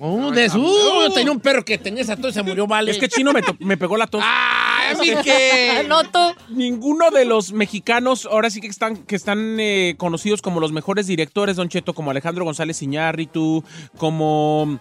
[0.01, 2.93] Oh, de su, tenía un perro que tenía esa tos y se murió, vale.
[2.93, 4.23] Es que Chino me, me pegó la tos.
[4.25, 5.85] ¡Ah, mi que!
[5.89, 6.37] Noto.
[6.51, 11.09] Ninguno de los mexicanos ahora sí que están, que están eh, conocidos como los mejores
[11.09, 13.65] directores, Don Cheto, como Alejandro González Iñárritu,
[13.97, 14.79] como...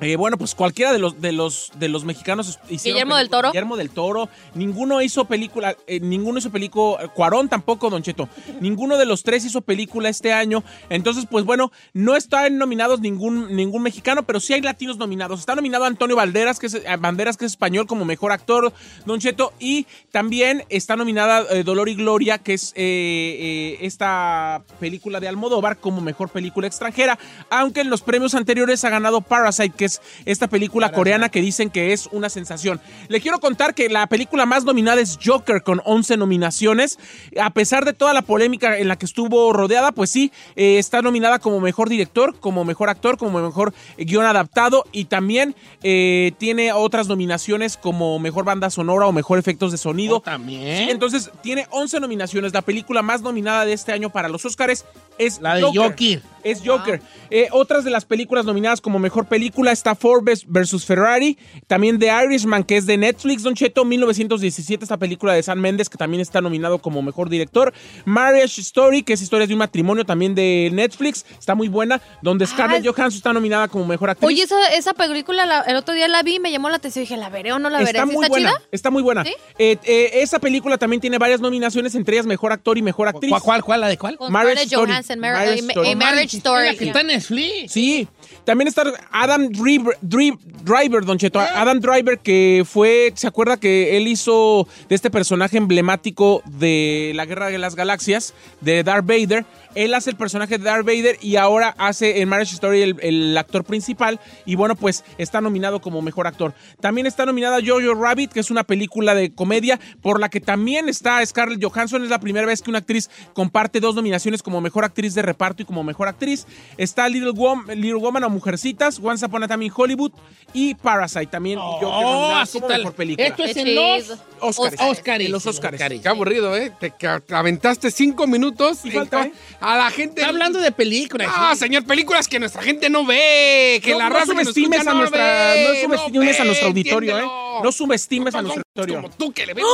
[0.00, 3.28] eh, bueno, pues cualquiera de los de los de los mexicanos Guillermo del.
[3.28, 3.50] Toro.
[3.50, 8.28] Guillermo del Toro, ninguno hizo película, eh, ninguno hizo película, Cuarón tampoco, Don Cheto.
[8.60, 10.62] Ninguno de los tres hizo película este año.
[10.88, 15.40] Entonces, pues bueno, no están nominados ningún ningún mexicano, pero sí hay latinos nominados.
[15.40, 18.72] Está nominado Antonio Banderas, que es eh, Banderas que es español como mejor actor,
[19.06, 24.62] Don Cheto, y también está nominada eh, Dolor y Gloria, que es eh, eh, esta
[24.80, 27.18] película de Almodóvar como mejor película extranjera,
[27.50, 31.70] aunque en los premios anteriores ha ganado Parasite, que es esta película coreana que dicen
[31.70, 32.80] que es una sensación.
[33.08, 36.98] Le quiero contar que la película más nominada es Joker con 11 nominaciones.
[37.40, 41.02] A pesar de toda la polémica en la que estuvo rodeada, pues sí, eh, está
[41.02, 46.32] nominada como mejor director, como mejor actor, como mejor eh, guion adaptado y también eh,
[46.38, 50.20] tiene otras nominaciones como mejor banda sonora o mejor efectos de sonido.
[50.20, 50.86] también.
[50.86, 52.52] Sí, entonces tiene 11 nominaciones.
[52.52, 54.84] La película más nominada de este año para los Oscars
[55.18, 55.82] es La de Joker.
[55.90, 56.33] Joker.
[56.44, 57.00] Es Joker.
[57.30, 61.38] Eh, otras de las películas nominadas como mejor película está Forbes versus Ferrari.
[61.66, 63.84] También The Irishman, que es de Netflix, Don Cheto.
[63.84, 67.72] 1917, esta película de San Méndez, que también está nominado como mejor director.
[68.04, 71.24] Marriage Story, que es historias de un matrimonio, también de Netflix.
[71.38, 72.00] Está muy buena.
[72.22, 74.26] Donde Scarlett Johansson está nominada como mejor actriz.
[74.26, 77.02] Oye, esa, esa película la- el otro día la vi, me llamó la atención.
[77.04, 77.90] Dije, ¿la veré o no la veré?
[77.90, 78.50] Está ¿Sí muy está buena.
[78.50, 78.62] chida?
[78.70, 79.24] Está muy buena.
[79.24, 79.34] ¿Sí?
[79.58, 83.30] Eh, eh, esa película también tiene varias nominaciones, entre ellas mejor actor y mejor actriz.
[83.30, 83.80] ¿Cuál, cuál, cuál?
[83.80, 84.18] ¿La de cuál?
[84.30, 84.90] Marriage Story.
[84.90, 85.94] Johansson, Mar- Marriage y- y Story.
[85.96, 86.66] Marriage Story.
[86.66, 87.72] La que está en Netflix.
[87.72, 88.08] Sí.
[88.44, 91.40] También está Adam Driver, Dri- Driver, Don Cheto.
[91.40, 97.24] Adam Driver, que fue, ¿se acuerda que él hizo de este personaje emblemático de la
[97.24, 99.46] Guerra de las Galaxias, de Darth Vader?
[99.74, 103.36] Él hace el personaje de Darth Vader y ahora hace en Marriage Story el, el
[103.36, 104.20] actor principal.
[104.46, 106.54] Y bueno, pues está nominado como mejor actor.
[106.80, 110.88] También está nominada Jojo Rabbit, que es una película de comedia por la que también
[110.88, 112.04] está Scarlett Johansson.
[112.04, 115.62] Es la primera vez que una actriz comparte dos nominaciones como mejor actriz de reparto
[115.62, 116.46] y como mejor actriz.
[116.76, 120.12] Está Little, Wom- Little Woman o Mujercitas, Once Upon a Time in Hollywood
[120.52, 121.58] y Parasite también.
[121.58, 123.26] y Joker Oh, así como mejor película.
[123.28, 124.12] Esto es en los.
[124.40, 124.76] Oscars.
[124.80, 125.24] Oscars.
[125.24, 125.80] En los Oscars.
[126.02, 126.70] Qué aburrido, ¿eh?
[126.78, 126.92] Te
[127.34, 128.84] aventaste cinco minutos.
[128.84, 129.32] Y falta, ¿eh?
[129.60, 130.20] A la gente.
[130.20, 131.28] Está hablando de películas.
[131.34, 131.60] Ah, sí.
[131.60, 133.80] señor, películas que nuestra gente no ve.
[133.82, 135.24] Que no, la no raza que nos subestimes escucha a no nuestra,
[135.54, 137.26] ve, no subestimes ve, a nuestro auditorio, ¿eh?
[137.62, 139.02] No subestimes a nuestro auditorio.
[139.02, 139.64] Como tú que le ves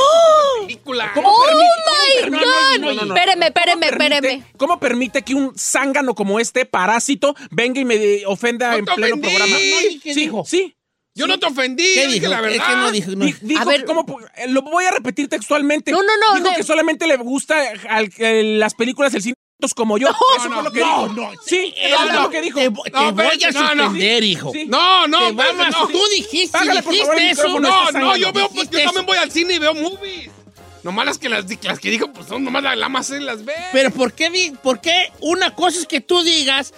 [0.61, 1.11] película.
[1.13, 2.79] ¿Cómo ¡Oh, permite- my cómo permite- God!
[2.79, 3.15] no, no, no.
[3.15, 4.43] Espéreme, espéreme, ¿Cómo permite- espéreme.
[4.57, 8.93] ¿Cómo permite que un zángano como este, parásito, venga y me ofenda No en te
[8.93, 9.27] pleno ofendí.
[9.27, 9.55] programa?
[9.55, 10.43] No, ¿qué sí, dijo?
[10.45, 10.75] sí.
[11.13, 11.83] Yo no te ofendí.
[11.93, 12.27] ¿Qué dije dijo?
[12.31, 12.67] la Es verdad.
[12.69, 13.11] que no dijo.
[13.11, 13.25] no.
[13.25, 13.83] Di- Dijo, A ver.
[13.83, 14.05] ¿cómo
[14.37, 15.91] eh, lo voy a repetir textualmente.
[15.91, 18.09] No, no, no, Dijo de- que solamente le gusta al-
[18.59, 19.35] las películas del cine
[19.75, 20.07] como yo.
[20.07, 21.13] Eso no, fue lo que no, dijo.
[21.13, 21.31] no.
[21.45, 22.59] Sí, eso no, es lo que dijo.
[22.59, 23.83] Te, te No, voy a no, no.
[23.83, 24.51] suspender, hijo.
[24.53, 24.65] Sí.
[24.67, 25.87] No, no, Te vamos, no.
[25.89, 27.59] tú dijiste, Págale, favor, eso.
[27.59, 30.31] No, no, yo veo, pues, yo también voy al cine y veo movies.
[30.83, 33.45] Nomás las que las, las que dijo, pues son nomás la, la más en las
[33.45, 33.53] ve.
[33.71, 36.73] Pero ¿por qué, por qué una cosa es que tú digas,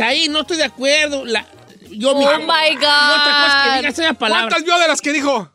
[0.00, 1.46] ahí no estoy de acuerdo, la,
[1.90, 3.76] yo Oh mi- my y otra cosa que God.
[3.78, 4.42] digas esa palabra.
[4.48, 5.50] ¿Cuántas vio de las que dijo?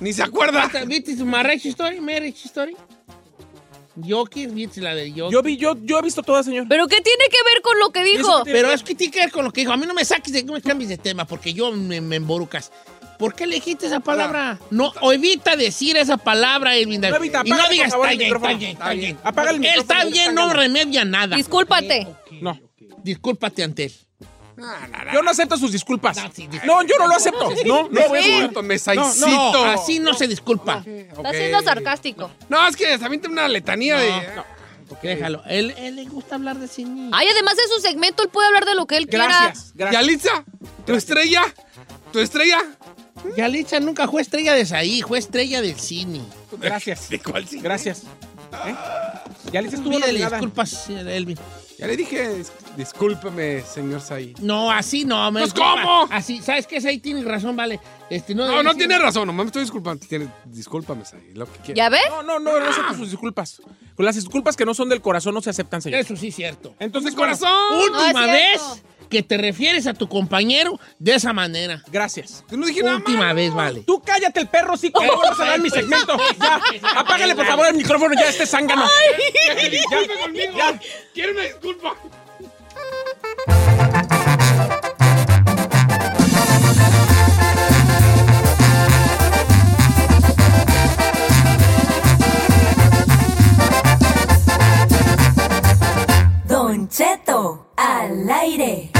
[0.00, 0.68] Ni se acuerda.
[0.86, 2.00] ¿Viste su Marriage Story?
[2.00, 2.76] Marriage Story.
[4.06, 5.30] Joker, ¿viste la de Joker?
[5.32, 6.66] Yo vi, yo, yo he visto todas, señor.
[6.68, 8.42] ¿Pero qué tiene que ver con lo que dijo?
[8.44, 9.72] Pero es que tiene que ver con lo que dijo.
[9.72, 12.16] A mí no me saques de no me cambies de tema porque yo me, me
[12.16, 12.70] emborucas.
[13.18, 14.58] ¿Por qué elegiste esa palabra?
[14.70, 17.00] No, o evita decir esa palabra, Edwin.
[17.00, 19.18] No evita, y no digas, está bien, está bien, está bien.
[19.24, 19.80] Apaga el micrófono.
[20.00, 21.34] Está bien, no remedia nada.
[21.34, 22.06] Discúlpate.
[22.42, 22.60] No.
[23.02, 23.92] Discúlpate ante él.
[25.12, 26.16] Yo no acepto sus disculpas.
[26.64, 27.50] No, yo no lo acepto.
[27.66, 28.08] No, no, Sí.
[28.08, 28.40] güey.
[28.48, 28.62] No,
[29.26, 30.82] No, no, así no se disculpa.
[30.86, 32.30] Está siendo sarcástico.
[32.48, 34.12] No, es que también tiene una letanía de.
[35.02, 35.42] Déjalo.
[35.46, 37.10] Él, él le gusta hablar de cine.
[37.12, 39.52] Ay, además de su segmento, él puede hablar de lo que él quiera.
[39.74, 40.44] Yalitza,
[40.86, 41.42] tu estrella.
[42.12, 42.62] Tu estrella.
[43.36, 46.22] Yalitza nunca fue estrella de ahí, fue estrella del cine.
[46.52, 47.08] Gracias.
[47.08, 47.60] ¿De cuál sí?
[47.60, 48.04] Gracias.
[48.66, 48.74] ¿Eh?
[49.52, 50.36] Yalitza estuvo nominada.
[50.36, 51.38] disculpas, Elvin.
[51.78, 54.38] Ya le dije, dis- discúlpeme, señor Said.
[54.38, 55.30] No, así no.
[55.30, 55.82] Me Pues, disculpa.
[55.82, 56.08] ¿cómo?
[56.10, 56.76] Así, ¿sabes qué?
[56.88, 57.78] Ahí tienes razón, vale.
[58.08, 60.06] Este, no, No, no tiene razón, nomás me estoy disculpando.
[60.06, 61.76] Tiene, discúlpame, Said, lo que quieras.
[61.76, 61.98] ¿Ya ve?
[62.08, 63.60] No, no, no, no acepto sus disculpas.
[63.94, 66.00] Con las disculpas que no son del corazón no se aceptan, señor.
[66.00, 66.74] Eso sí es cierto.
[66.78, 67.78] Entonces, ¡De bueno, corazón!
[67.82, 68.88] Última No es vez cierto.
[69.08, 71.82] Que te refieres a tu compañero de esa manera.
[71.90, 72.44] Gracias.
[72.50, 73.34] Yo no dije nada Última malo.
[73.36, 73.80] vez, vale.
[73.86, 76.16] Tú cállate el perro, sí, que no vas a dar mi segmento.
[76.38, 76.60] Ya,
[76.96, 78.86] apágale por favor el micrófono ya este zángano.
[79.70, 80.52] Disculpe conmigo.
[81.14, 81.94] Quiero una disculpa.
[96.48, 98.90] Don Cheto al aire.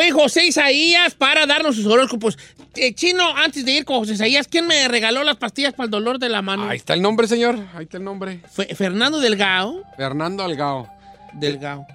[0.00, 2.38] Buen José Isaías para darnos sus horóscopos.
[2.74, 5.90] Eh, Chino, antes de ir con José Isaías, ¿quién me regaló las pastillas para el
[5.90, 6.66] dolor de la mano?
[6.70, 7.58] Ahí está el nombre, señor.
[7.74, 8.40] Ahí está el nombre.
[8.74, 9.82] Fernando Delgado.
[9.98, 10.88] Fernando Algao.
[11.34, 11.86] Delgado.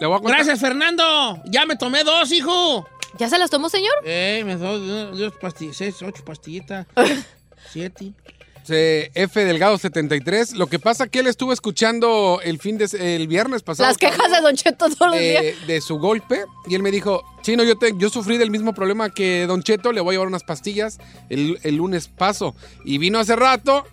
[0.00, 0.36] Le voy a contar.
[0.36, 1.42] Gracias, Fernando.
[1.44, 2.88] Ya me tomé dos, hijo.
[3.18, 3.92] ¿Ya se las tomó, señor?
[4.06, 6.86] Eh, me dos, dos pastillas, seis, ocho pastillitas.
[7.70, 8.14] siete.
[8.64, 10.54] Sí, F Delgado 73.
[10.54, 13.88] Lo que pasa que él estuvo escuchando el fin de el viernes pasado.
[13.88, 15.66] Las quejas de Don Cheto todos los días.
[15.66, 19.10] de, su golpe y él me dijo, Chino, yo, te, yo sufrí del mismo problema
[19.10, 20.98] que Don Cheto, le voy a llevar unas pastillas,
[21.28, 22.54] el, el lunes paso.
[22.84, 23.84] Y vino hace rato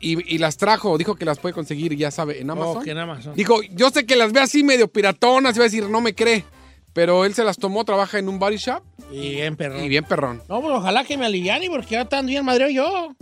[0.00, 2.76] y, y las trajo, dijo que las puede conseguir, ya sabe, en Amazon.
[2.78, 3.34] Oh, que en Amazon.
[3.34, 6.44] Dijo, yo sé que las ve así medio piratonas, iba a decir, no me cree,
[6.92, 9.84] pero él se las tomó, trabaja en un body shop Y bien, perrón.
[9.84, 10.42] y bien perrón.
[10.48, 13.14] No, pues ojalá que me aliviane porque ya están bien madreo yo.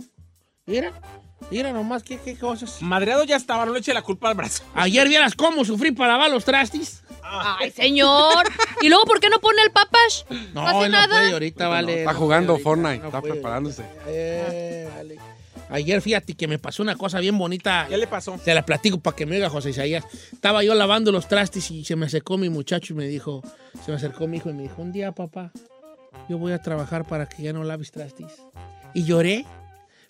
[0.69, 0.93] Mira,
[1.49, 2.79] mira nomás qué, qué cosas.
[2.81, 4.63] Madreado ya estaba, no le eche la culpa al brazo.
[4.75, 7.01] Ayer vieras cómo sufrí para lavar los trastis.
[7.23, 8.47] Ay, señor.
[8.81, 10.23] ¿Y luego por qué no pone el papash?
[10.53, 11.07] No, hace no nada.
[11.07, 11.99] puede ahorita, vale.
[11.99, 13.83] Está jugando ahorita, Fortnite, no está puede preparándose.
[14.07, 15.17] Eh, vale.
[15.71, 17.87] Ayer fíjate que me pasó una cosa bien bonita.
[17.89, 18.37] ¿Qué le pasó?
[18.37, 20.05] Se la platico para que me oiga José Isaías.
[20.31, 23.41] Estaba yo lavando los trastes y se me acercó mi muchacho y me dijo,
[23.83, 25.51] se me acercó mi hijo y me dijo, un día papá,
[26.27, 28.27] yo voy a trabajar para que ya no laves trastes.
[28.93, 29.45] Y lloré.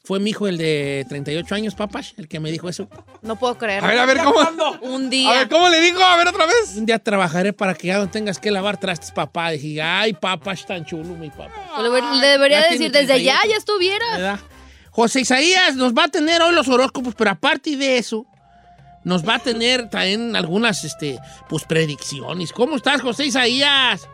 [0.09, 2.87] Fue mi hijo el de 38 años, papás, el que me dijo eso.
[3.21, 3.85] No puedo creer.
[3.85, 4.39] A ver, a ver, ¿cómo?
[4.81, 5.29] Un día.
[5.29, 6.03] A ver, ¿cómo le digo?
[6.03, 6.75] A ver, otra vez.
[6.77, 9.51] Un día trabajaré para que ya no tengas que lavar trastes, papá.
[9.51, 11.79] Dije, ay, papá, es tan chulo, mi papá.
[11.83, 13.49] Le, debería Ya decir desde ya, 38.
[13.51, 14.05] ya estuviera.
[14.13, 14.39] ¿verdad?
[14.89, 18.25] José Isaías nos va a tener hoy los horóscopos, pero aparte de eso,
[19.03, 22.51] nos va a tener también algunas, este, pues, predicciones.
[22.51, 24.09] ¿Cómo estás, José Isaías?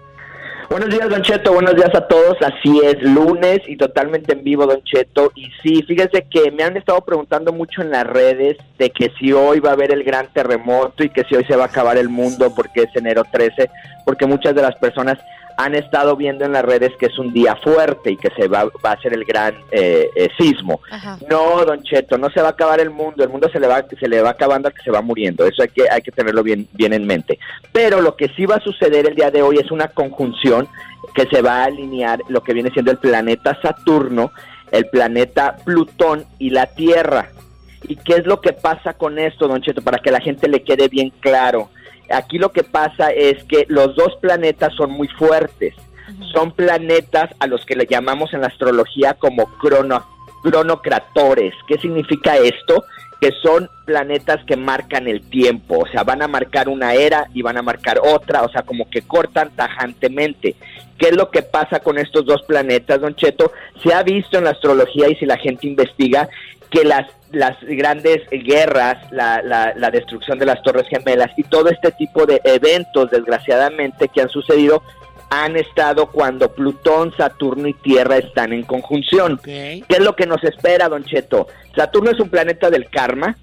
[0.70, 1.53] Buenos días, Don Cheto.
[1.53, 2.38] Buenos días a todos.
[2.41, 5.32] Así es, lunes y totalmente en vivo, Don Cheto.
[5.36, 9.32] Y sí, fíjese que me han estado preguntando mucho en las redes de que si
[9.32, 11.97] hoy va a haber el gran terremoto y que si hoy se va a acabar
[11.97, 13.70] el mundo porque es enero 13,
[14.05, 15.20] porque muchas de las personas
[15.58, 18.66] han estado viendo en las redes que es un día fuerte y que se va,
[18.84, 20.82] va a ser el gran eh, eh, sismo.
[20.91, 21.18] Ajá.
[21.30, 23.86] No, Don Cheto, no se va a acabar el mundo, el mundo se le va,
[23.99, 26.43] se le va acabando a que se va muriendo, eso hay que, hay que tenerlo
[26.43, 27.39] bien, bien en mente.
[27.72, 30.68] Pero lo que sí va a suceder el día de hoy es una conjunción
[31.14, 34.32] que se va a alinear lo que viene siendo el planeta Saturno,
[34.72, 37.30] el planeta Plutón y la Tierra.
[37.88, 40.64] ¿Y qué es lo que pasa con esto, Don Cheto, para que la gente le
[40.64, 41.70] quede bien claro?
[42.10, 45.74] Aquí lo que pasa es que los dos planetas son muy fuertes.
[46.34, 50.06] Son planetas a los que le llamamos en la astrología como crono,
[50.43, 51.53] cronocratores.
[51.68, 52.84] ¿Qué significa esto?
[53.20, 57.41] Que son planetas que marcan el tiempo, o sea, van a marcar una era y
[57.41, 60.56] van a marcar otra, o sea, como que cortan tajantemente.
[60.97, 63.51] ¿Qué es lo que pasa con estos dos planetas, Don Cheto?
[63.84, 66.30] Se ha visto en la astrología y si la gente investiga
[66.70, 71.70] que las, las grandes guerras, la, la, la destrucción de las Torres Gemelas y todo
[71.70, 74.84] este tipo de eventos, desgraciadamente, que han sucedido,
[75.30, 79.39] han estado cuando Plutón, Saturno y Tierra están en conjunción.
[79.43, 81.47] ¿Qué es lo que nos espera, Don Cheto?
[81.76, 83.36] Saturno es un planeta del karma,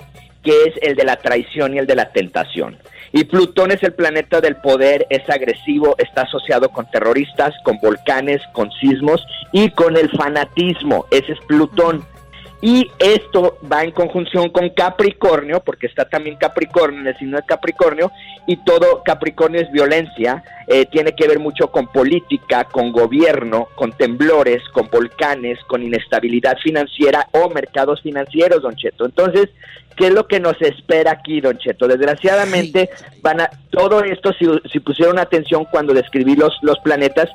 [0.43, 2.79] que es el de la traición y el de la tentación.
[3.13, 8.41] Y Plutón es el planeta del poder, es agresivo, está asociado con terroristas, con volcanes,
[8.53, 11.07] con sismos y con el fanatismo.
[11.11, 12.05] Ese es Plutón.
[12.65, 17.43] Y esto va en conjunción con Capricornio, porque está también Capricornio en el signo de
[17.45, 18.13] Capricornio,
[18.47, 23.91] y todo Capricornio es violencia, eh, tiene que ver mucho con política, con gobierno, con
[23.91, 29.07] temblores, con volcanes, con inestabilidad financiera o mercados financieros, don Cheto.
[29.07, 29.49] Entonces,
[29.97, 31.89] ¿qué es lo que nos espera aquí, don Cheto?
[31.89, 32.91] Desgraciadamente,
[33.23, 37.29] van a, todo esto, si, si pusieron atención cuando describí los, los planetas,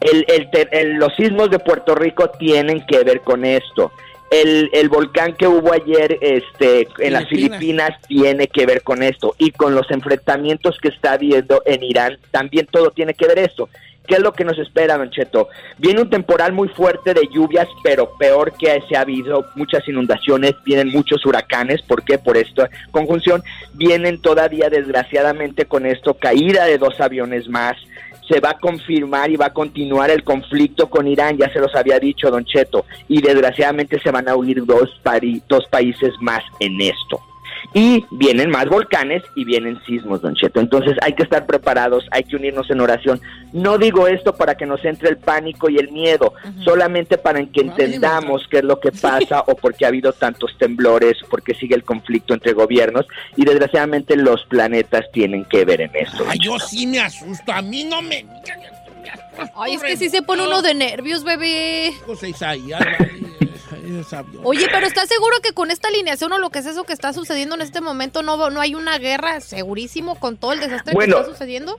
[0.00, 3.90] el, el el- los sismos de Puerto Rico tienen que ver con esto.
[4.30, 7.90] El, el volcán que hubo ayer este, en las Filipinas.
[8.06, 9.34] Tiene que ver con esto.
[9.38, 13.68] Y con los enfrentamientos que está habiendo en Irán, también todo tiene que ver esto.
[14.10, 15.48] ¿Qué es lo que nos espera, Don Cheto?
[15.78, 20.56] Viene un temporal muy fuerte de lluvias, pero peor que se ha habido muchas inundaciones,
[20.64, 22.18] vienen muchos huracanes, ¿por qué?
[22.18, 23.44] Por esta conjunción.
[23.74, 27.76] Vienen todavía, desgraciadamente, con esto, caída de dos aviones más,
[28.30, 31.74] se va a confirmar y va a continuar el conflicto con Irán, ya se los
[31.74, 34.88] había dicho Don Cheto, y desgraciadamente se van a unir dos,
[35.48, 37.20] dos países más en esto.
[37.72, 40.60] Y vienen más volcanes y vienen sismos, Don Cheto.
[40.60, 43.20] Entonces hay que estar preparados, hay que unirnos en oración.
[43.52, 47.60] No digo esto para que nos entre el pánico y el miedo, solamente para que
[47.60, 51.54] entendamos qué es lo que pasa o por qué ha habido tantos temblores, por qué
[51.54, 53.06] sigue el conflicto entre gobiernos
[53.36, 56.24] y desgraciadamente los planetas tienen que ver en esto.
[56.28, 57.52] Ay, yo sí me asusto.
[57.52, 58.26] A mí no me.
[59.54, 61.92] Ay, es que sí se pone uno de nervios, bebé.
[62.04, 62.80] José Isaías,
[64.42, 67.12] Oye, pero ¿estás seguro que con esta alineación o lo que es eso que está
[67.12, 71.16] sucediendo en este momento no, no hay una guerra segurísimo con todo el desastre Bueno.
[71.16, 71.76] que está sucediendo?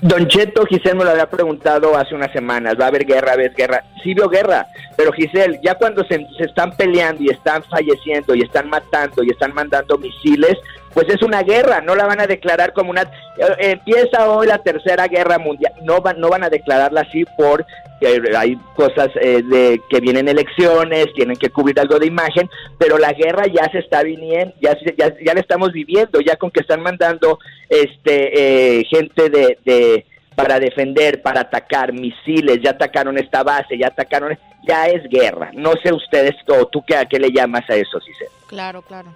[0.00, 3.52] Don Cheto, Giselle me lo había preguntado hace unas semanas, ¿va a haber guerra, ves
[3.56, 3.82] guerra?
[4.04, 4.64] Sí veo guerra,
[4.96, 9.30] pero Giselle, ya cuando se, se están peleando y están falleciendo y están matando y
[9.30, 10.56] están mandando misiles,
[10.94, 13.02] pues es una guerra, no la van a declarar como una...
[13.02, 17.64] eh, empieza hoy la tercera guerra mundial, no van, no van a declararla así por
[18.00, 22.96] que hay cosas eh, de que vienen elecciones, tienen que cubrir algo de imagen, pero
[22.96, 26.60] la guerra ya se está viniendo, ya, ya, ya la estamos viviendo, ya con que
[26.60, 33.42] están mandando este eh, gente de, de para defender, para atacar misiles, ya atacaron esta
[33.42, 35.50] base, ya atacaron, ya es guerra.
[35.54, 38.12] No sé ustedes o tú qué a qué le llamas a eso, si
[38.46, 39.08] Claro, claro.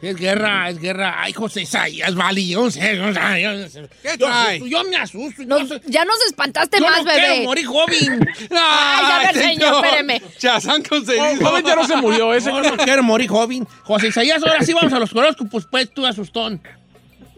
[0.00, 1.16] Es guerra, es guerra.
[1.18, 5.42] Ay, José Isaías, vale, yo yo me asusto.
[5.86, 7.20] Ya nos espantaste yo más, no bebé.
[7.20, 8.28] quiero morir joven.
[8.50, 10.22] Ay, a ver, señor, espéreme.
[10.38, 11.24] Chazán concedido.
[11.40, 13.66] Joven ya no se murió, ese No, no quiero morir joven.
[13.82, 16.62] José Isaías, ahora sí vamos a los horóscopos, pues tú asustón.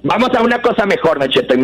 [0.03, 1.55] Vamos a una cosa mejor, Nacheto,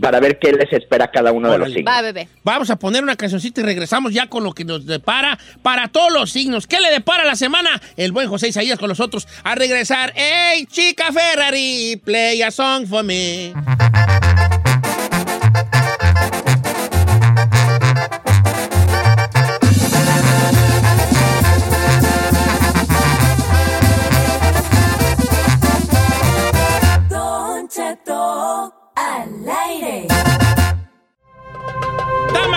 [0.00, 1.92] para ver qué les espera a cada uno de los signos.
[1.92, 2.28] Va, bebé.
[2.44, 6.12] Vamos a poner una cancioncita y regresamos ya con lo que nos depara para todos
[6.12, 6.66] los signos.
[6.66, 7.80] ¿Qué le depara la semana?
[7.96, 10.12] El buen José Isaías con nosotros a regresar.
[10.14, 12.00] ¡Hey, chica Ferrari!
[12.04, 13.52] Play a song for me.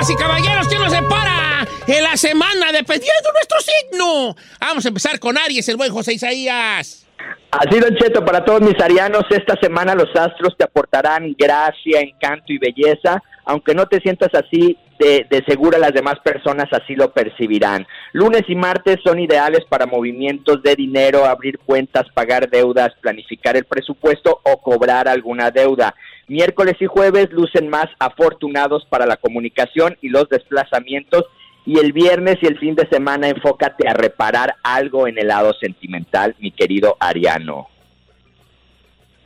[0.07, 4.35] Y caballeros, ¿qué nos depara en la semana dependiendo nuestro signo?
[4.59, 7.07] Vamos a empezar con Aries, el buen José Isaías.
[7.49, 12.53] Así, Don Cheto, para todos mis arianos, esta semana los astros te aportarán gracia, encanto
[12.53, 13.23] y belleza.
[13.45, 17.85] Aunque no te sientas así, de, de seguro las demás personas así lo percibirán.
[18.13, 23.65] Lunes y martes son ideales para movimientos de dinero, abrir cuentas, pagar deudas, planificar el
[23.65, 25.95] presupuesto o cobrar alguna deuda.
[26.27, 31.25] Miércoles y jueves lucen más afortunados para la comunicación y los desplazamientos.
[31.67, 35.53] Y el viernes y el fin de semana enfócate a reparar algo en el lado
[35.53, 37.74] sentimental, mi querido Ariano.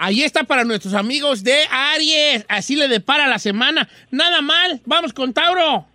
[0.02, 2.46] Ahí está para nuestros amigos de Aries.
[2.48, 3.90] Así le depara la semana.
[4.12, 4.80] Nada mal.
[4.86, 5.86] Vamos con Tauro.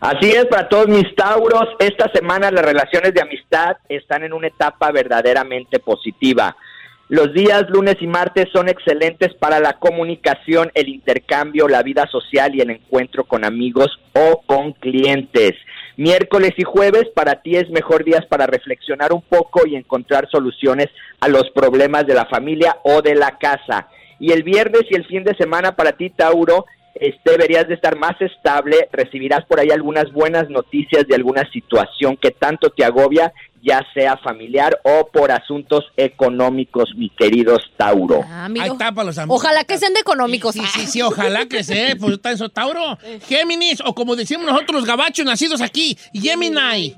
[0.00, 4.48] Así es, para todos mis Tauros, esta semana las relaciones de amistad están en una
[4.48, 6.56] etapa verdaderamente positiva.
[7.08, 12.52] Los días lunes y martes son excelentes para la comunicación, el intercambio, la vida social
[12.54, 15.52] y el encuentro con amigos o con clientes.
[16.00, 20.86] Miércoles y jueves para ti es mejor días para reflexionar un poco y encontrar soluciones
[21.20, 23.86] a los problemas de la familia o de la casa.
[24.18, 26.64] Y el viernes y el fin de semana para ti, Tauro,
[26.94, 32.16] este, deberías de estar más estable, recibirás por ahí algunas buenas noticias de alguna situación
[32.16, 33.32] que tanto te agobia,
[33.62, 38.22] ya sea familiar o por asuntos económicos, mi queridos Tauro.
[38.26, 38.64] Ah, mira.
[38.64, 39.42] Ahí está para los amigos.
[39.42, 40.54] Ojalá que sean de económicos.
[40.54, 41.94] Sí, sí, sí, ojalá que sea.
[41.96, 42.98] Pues está eso, Tauro.
[43.26, 46.94] Géminis, o como decimos nosotros los gabachos nacidos aquí, Gemini.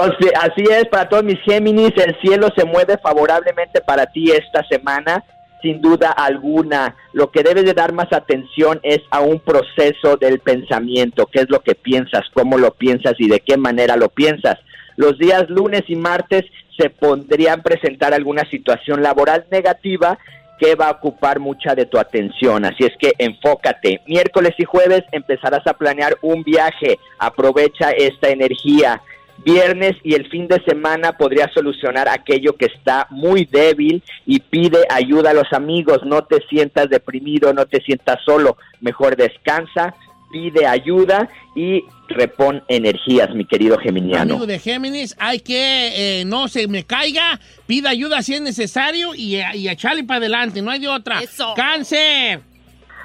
[0.00, 4.30] O sea, así es, para todos mis Géminis, el cielo se mueve favorablemente para ti
[4.30, 5.24] esta semana,
[5.62, 6.96] sin duda alguna.
[7.12, 11.50] Lo que debes de dar más atención es a un proceso del pensamiento, qué es
[11.50, 14.58] lo que piensas, cómo lo piensas y de qué manera lo piensas.
[14.96, 16.44] Los días lunes y martes
[16.76, 20.18] se podrían presentar alguna situación laboral negativa
[20.58, 22.64] que va a ocupar mucha de tu atención.
[22.64, 24.00] Así es que enfócate.
[24.06, 26.98] Miércoles y jueves empezarás a planear un viaje.
[27.18, 29.00] Aprovecha esta energía.
[29.44, 34.78] Viernes y el fin de semana podrías solucionar aquello que está muy débil y pide
[34.90, 36.00] ayuda a los amigos.
[36.04, 38.56] No te sientas deprimido, no te sientas solo.
[38.80, 39.94] Mejor descansa,
[40.30, 44.34] pide ayuda y repon energías, mi querido Geminiano.
[44.34, 49.14] Amigo de Géminis, hay que eh, no se me caiga, pida ayuda si es necesario
[49.14, 51.20] y, y echarle para adelante, no hay de otra.
[51.56, 52.47] ¡Cáncer!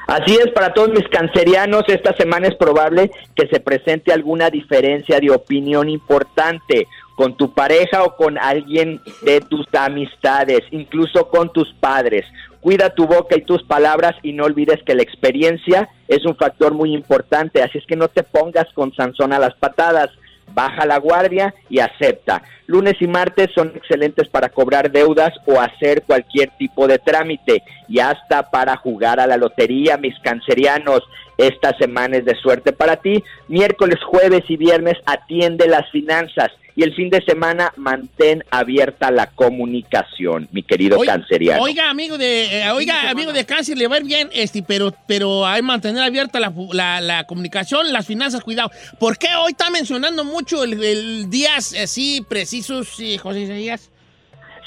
[0.08, 5.20] Así es, para todos mis cancerianos, esta semana es probable que se presente alguna diferencia
[5.20, 11.72] de opinión importante con tu pareja o con alguien de tus amistades, incluso con tus
[11.80, 12.26] padres.
[12.60, 16.74] Cuida tu boca y tus palabras y no olvides que la experiencia es un factor
[16.74, 20.10] muy importante, así es que no te pongas con Sansón a las patadas
[20.54, 22.42] baja la guardia y acepta.
[22.66, 28.00] Lunes y martes son excelentes para cobrar deudas o hacer cualquier tipo de trámite y
[28.00, 31.02] hasta para jugar a la lotería, mis cancerianos.
[31.38, 33.24] Esta semana es de suerte para ti.
[33.48, 39.28] Miércoles, jueves y viernes atiende las finanzas y el fin de semana mantén abierta la
[39.28, 41.62] comunicación, mi querido Oiga- canceriano.
[41.64, 44.94] Oiga, amigo de, eh, oiga, amigo de cáncer, le va a ir bien, este, pero,
[45.08, 48.72] pero hay que mantener abierta la, la- la comunicación, las finanzas, cuidado.
[49.00, 53.90] ¿Por qué hoy está mencionando mucho el, el días así precisos, eh, José Isaías?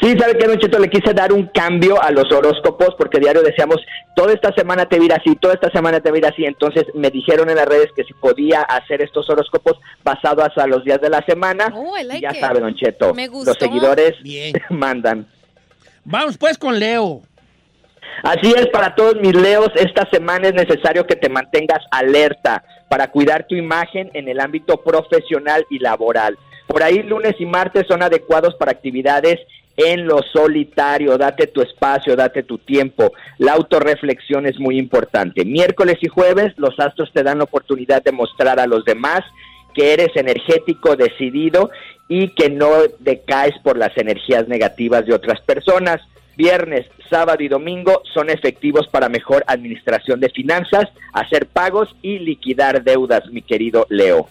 [0.00, 0.78] Sí, ¿sabe qué, Don Cheto?
[0.78, 3.76] Le quise dar un cambio a los horóscopos porque diario decíamos,
[4.14, 6.26] toda esta semana te va a ir así, toda esta semana te va a ir
[6.26, 6.44] así.
[6.44, 10.84] Entonces me dijeron en las redes que si podía hacer estos horóscopos basados a los
[10.84, 11.72] días de la semana.
[11.74, 12.40] Oh, like ya it.
[12.40, 13.50] sabe, Don Cheto, Me gustó.
[13.52, 14.52] los seguidores Bien.
[14.70, 15.26] mandan.
[16.04, 17.22] Vamos pues con Leo.
[18.22, 23.10] Así es, para todos mis leos, esta semana es necesario que te mantengas alerta para
[23.10, 26.38] cuidar tu imagen en el ámbito profesional y laboral.
[26.66, 29.38] Por ahí lunes y martes son adecuados para actividades
[29.76, 33.12] en lo solitario, date tu espacio, date tu tiempo.
[33.38, 35.44] La autorreflexión es muy importante.
[35.44, 39.20] Miércoles y jueves los astros te dan la oportunidad de mostrar a los demás
[39.74, 41.70] que eres energético, decidido
[42.08, 42.70] y que no
[43.00, 46.00] decaes por las energías negativas de otras personas.
[46.36, 52.82] Viernes, sábado y domingo son efectivos para mejor administración de finanzas, hacer pagos y liquidar
[52.82, 54.28] deudas, mi querido Leo.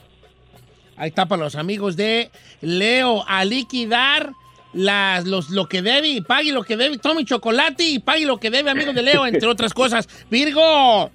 [0.97, 2.29] Ahí está para los amigos de
[2.61, 4.31] Leo, a liquidar
[4.75, 6.97] las, los, lo que debe y pague lo que debe.
[6.97, 10.07] Tome chocolate y pague lo que debe, amigo de Leo, entre otras cosas.
[10.29, 11.09] Virgo.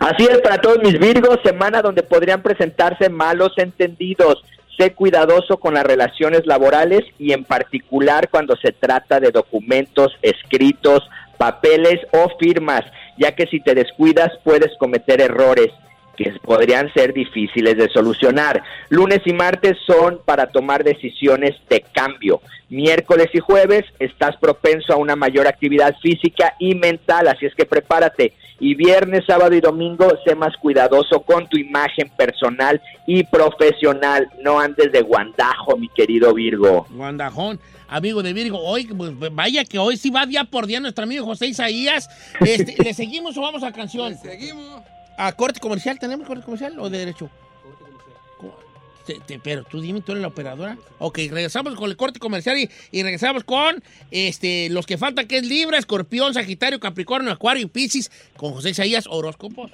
[0.00, 4.42] Así es para todos mis Virgos, semana donde podrían presentarse malos entendidos.
[4.76, 11.08] Sé cuidadoso con las relaciones laborales y en particular cuando se trata de documentos escritos,
[11.38, 12.82] papeles o firmas,
[13.16, 15.70] ya que si te descuidas puedes cometer errores
[16.16, 18.62] que podrían ser difíciles de solucionar.
[18.88, 22.40] Lunes y martes son para tomar decisiones de cambio.
[22.68, 27.66] Miércoles y jueves estás propenso a una mayor actividad física y mental, así es que
[27.66, 28.32] prepárate.
[28.60, 34.28] Y viernes, sábado y domingo, sé más cuidadoso con tu imagen personal y profesional.
[34.42, 36.86] No andes de guandajo, mi querido Virgo.
[36.90, 38.58] Guandajón, amigo de Virgo.
[38.60, 42.08] Hoy, pues, vaya que hoy sí va día por día nuestro amigo José Isaías.
[42.40, 44.16] Este, ¿Le seguimos o vamos a canción?
[44.16, 44.82] seguimos.
[45.18, 45.98] ¿A corte comercial?
[45.98, 47.30] ¿Tenemos corte comercial o de derecho?
[49.06, 50.78] Te- te- pero tú dime, tú eres la operadora.
[50.98, 55.36] Ok, regresamos con el corte comercial y, y regresamos con este, los que faltan, que
[55.36, 59.72] es Libra, Escorpión, Sagitario, Capricornio, Acuario y Piscis, con José Isaías Horóscopos.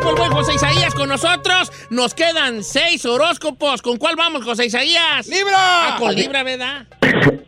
[0.00, 0.10] Horóscopo?
[0.10, 1.72] El buen José Isaías con nosotros.
[1.90, 3.82] Nos quedan seis horóscopos.
[3.82, 5.26] ¿Con cuál vamos, José Isaías?
[5.26, 5.54] ¡Libra!
[5.56, 6.86] Ah, con Libra, ¿verdad?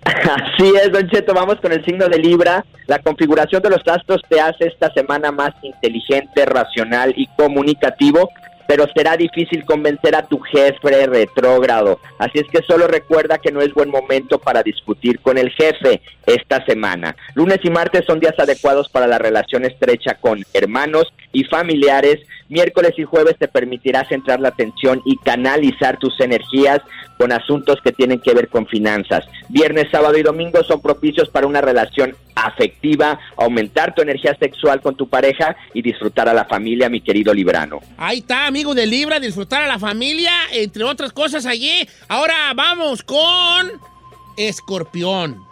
[0.05, 2.65] Así es, Don Cheto, vamos con el signo de Libra.
[2.87, 8.29] La configuración de los astros te hace esta semana más inteligente, racional y comunicativo,
[8.67, 12.01] pero será difícil convencer a tu jefe retrógrado.
[12.19, 16.03] Así es que solo recuerda que no es buen momento para discutir con el jefe
[16.27, 17.17] esta semana.
[17.35, 22.21] Lunes y martes son días adecuados para la relación estrecha con hermanos y familiares.
[22.49, 26.81] Miércoles y jueves te permitirá centrar la atención y canalizar tus energías
[27.19, 29.25] con asuntos que tienen que ver con finanzas.
[29.49, 34.97] Viernes, sábado y domingo son propicios para una relación afectiva, aumentar tu energía sexual con
[34.97, 37.81] tu pareja y disfrutar a la familia, mi querido Librano.
[37.97, 41.87] Ahí está, amigo de Libra, disfrutar a la familia, entre otras cosas allí.
[42.09, 43.71] Ahora vamos con
[44.37, 45.52] Escorpión.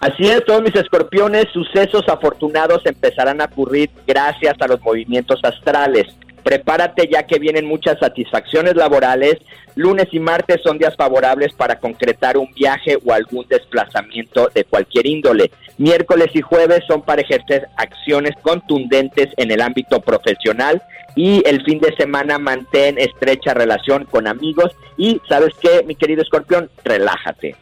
[0.00, 6.06] Así es, todos mis escorpiones, sucesos afortunados empezarán a ocurrir gracias a los movimientos astrales.
[6.44, 9.38] Prepárate ya que vienen muchas satisfacciones laborales.
[9.74, 15.06] Lunes y martes son días favorables para concretar un viaje o algún desplazamiento de cualquier
[15.06, 15.50] índole.
[15.78, 20.80] Miércoles y jueves son para ejercer acciones contundentes en el ámbito profesional
[21.16, 26.22] y el fin de semana mantén estrecha relación con amigos y sabes qué, mi querido
[26.22, 27.56] escorpión, relájate.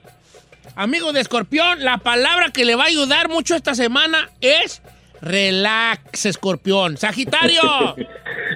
[0.78, 4.82] Amigo de Escorpión, la palabra que le va a ayudar mucho esta semana es
[5.22, 6.98] relax, Escorpión.
[6.98, 7.62] Sagitario.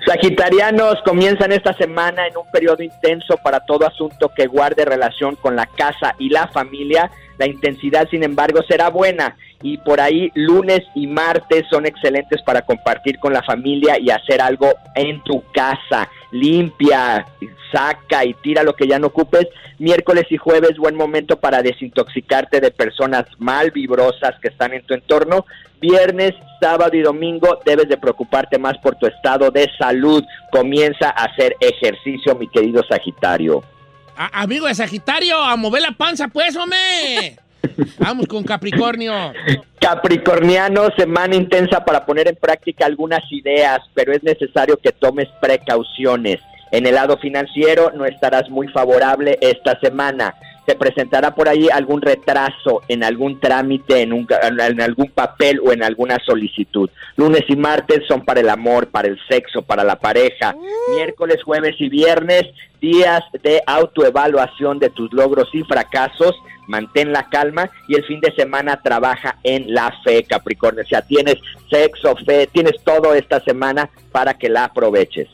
[0.06, 5.56] Sagitarianos comienzan esta semana en un periodo intenso para todo asunto que guarde relación con
[5.56, 7.10] la casa y la familia.
[7.38, 12.60] La intensidad, sin embargo, será buena y por ahí lunes y martes son excelentes para
[12.62, 16.06] compartir con la familia y hacer algo en tu casa.
[16.32, 17.26] Limpia,
[17.72, 19.46] saca y tira lo que ya no ocupes.
[19.78, 24.94] Miércoles y jueves, buen momento para desintoxicarte de personas mal vibrosas que están en tu
[24.94, 25.46] entorno.
[25.80, 30.22] Viernes, sábado y domingo debes de preocuparte más por tu estado de salud.
[30.52, 33.62] Comienza a hacer ejercicio, mi querido Sagitario.
[34.16, 36.78] A- amigo de Sagitario, a mover la panza, pues, hombre.
[37.98, 39.12] Vamos con Capricornio.
[39.80, 46.40] Capricorniano, semana intensa para poner en práctica algunas ideas, pero es necesario que tomes precauciones.
[46.70, 50.34] En el lado financiero no estarás muy favorable esta semana.
[50.66, 55.72] Se presentará por ahí algún retraso en algún trámite, en, un- en algún papel o
[55.72, 56.88] en alguna solicitud.
[57.16, 60.54] Lunes y martes son para el amor, para el sexo, para la pareja.
[60.94, 62.44] Miércoles, jueves y viernes,
[62.80, 66.36] días de autoevaluación de tus logros y fracasos.
[66.70, 70.84] Mantén la calma y el fin de semana trabaja en la fe, Capricornio.
[70.84, 71.34] O sea, tienes
[71.68, 75.28] sexo, fe, tienes todo esta semana para que la aproveches.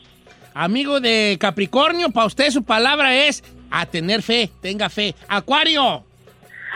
[0.55, 5.13] Amigo de Capricornio, para usted su palabra es a tener fe, tenga fe.
[5.27, 6.03] Acuario.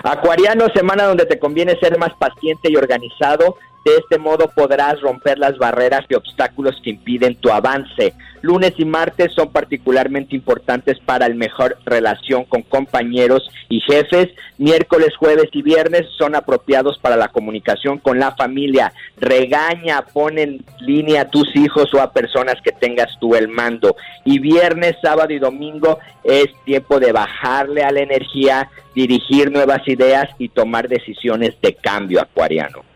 [0.04, 3.58] Acuariano, semana donde te conviene ser más paciente y organizado.
[3.84, 8.14] De este modo podrás romper las barreras y obstáculos que impiden tu avance.
[8.42, 14.30] Lunes y martes son particularmente importantes para el mejor relación con compañeros y jefes.
[14.60, 18.94] Miércoles, jueves y viernes son apropiados para la comunicación con la familia.
[19.18, 23.96] Regaña, pon en línea a tus hijos o a personas que tengas tú el mando.
[24.26, 30.30] Y viernes, sábado y domingo es tiempo de bajarle a la energía, dirigir nuevas ideas
[30.38, 32.91] y tomar decisiones de cambio acuariano.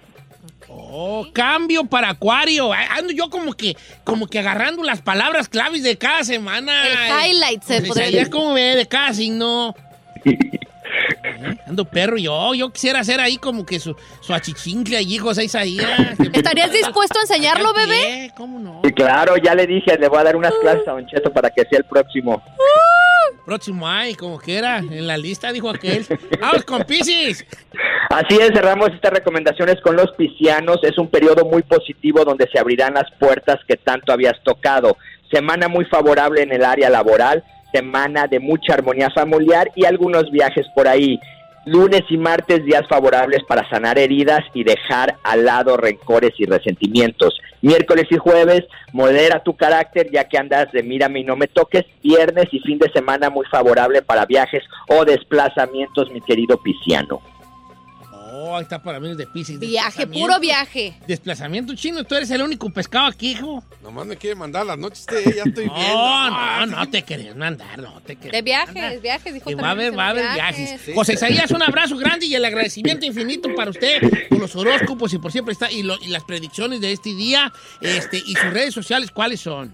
[0.97, 2.71] Oh, cambio para Acuario.
[2.71, 3.75] Ando yo como que,
[4.05, 6.87] como que agarrando las palabras claves de cada semana.
[6.87, 9.75] El highlight, se Pues, podría ya como ve de cada signo.
[10.23, 10.37] Eh,
[11.67, 12.53] Ando perro yo.
[12.53, 16.17] Yo quisiera hacer ahí como que su, su achichincle allí, José Isaías.
[16.31, 18.31] ¿Estarías dispuesto a enseñarlo, bebé?
[18.37, 18.81] ¿Cómo no?
[18.83, 21.49] Y claro, ya le dije, le voy a dar unas clases a Don Cheto para
[21.49, 22.41] que sea el próximo.
[23.45, 24.79] Próximo ay, como que era.
[24.79, 26.05] En la lista dijo aquel.
[26.41, 27.45] Vamos con Pisces.
[28.09, 30.79] Así es, cerramos estas recomendaciones con los piscianos.
[30.83, 34.97] Es un periodo muy positivo donde se abrirán las puertas que tanto habías tocado.
[35.31, 37.43] Semana muy favorable en el área laboral,
[37.73, 41.19] semana de mucha armonía familiar y algunos viajes por ahí.
[41.65, 47.39] Lunes y martes días favorables para sanar heridas y dejar al lado rencores y resentimientos.
[47.61, 51.85] Miércoles y jueves modera tu carácter ya que andas de mírame y no me toques.
[52.03, 57.19] Viernes y fin de semana muy favorable para viajes o desplazamientos, mi querido pisciano.
[58.37, 59.57] Oh, ahí está para mí de Pisces.
[59.59, 60.93] Viaje, puro viaje.
[61.07, 62.03] Desplazamiento chino.
[62.03, 63.63] Tú eres el único pescado aquí, hijo.
[63.81, 65.73] Nomás me quiere mandar las noches, usted, ya estoy viendo.
[65.73, 69.69] No, no, no te querés mandar, no te querés De viajes, viajes, dijo Que va
[69.69, 70.81] a haber, va a haber los viajes.
[70.93, 75.17] José Isaías, un abrazo grande y el agradecimiento infinito para usted por los horóscopos y
[75.17, 78.73] por siempre estar y, lo- y las predicciones de este día este y sus redes
[78.73, 79.73] sociales, ¿cuáles son?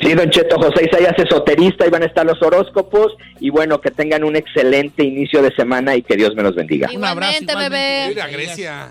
[0.00, 3.90] Sí, Don Cheto, José Isaías esoterista, y van a estar los horóscopos y bueno, que
[3.90, 6.90] tengan un excelente inicio de semana y que Dios me los bendiga.
[6.90, 8.12] Igualmente, bebé.
[8.12, 8.88] Ir a Grecia.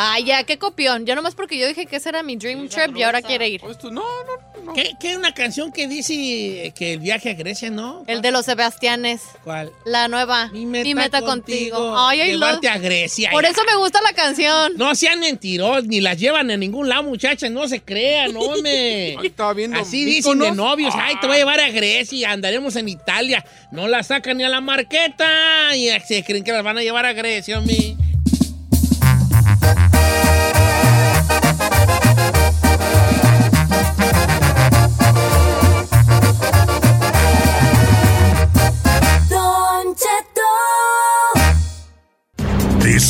[0.00, 1.06] Ay, ya, qué copión.
[1.06, 3.60] Yo nomás porque yo dije que ese era mi dream trip y ahora quiere ir.
[3.60, 8.04] Pues no, no, ¿Qué, qué una canción que dice que el viaje a Grecia, no?
[8.06, 9.22] El de los Sebastianes.
[9.42, 9.72] ¿Cuál?
[9.84, 10.50] La nueva.
[10.52, 11.96] Mi meta, contigo.
[11.98, 13.30] Ay, ay, Llevarte lo- a Grecia.
[13.32, 14.74] Por eso me gusta la canción.
[14.76, 19.14] No sean mentirosos, ni las llevan a ningún lado, muchachas, no se crean, hombre.
[19.26, 22.88] estaba viendo Así dicen de novios, ay, te voy a llevar a Grecia, andaremos en
[22.88, 23.44] Italia.
[23.72, 27.04] No la sacan ni a la marqueta y se creen que las van a llevar
[27.04, 27.96] a Grecia, hombre.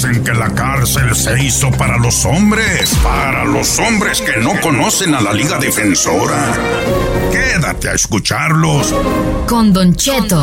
[0.01, 5.13] Dicen que la cárcel se hizo para los hombres, para los hombres que no conocen
[5.13, 6.57] a la Liga Defensora.
[7.33, 8.95] Quédate a escucharlos.
[9.49, 10.41] Con Don Cheto.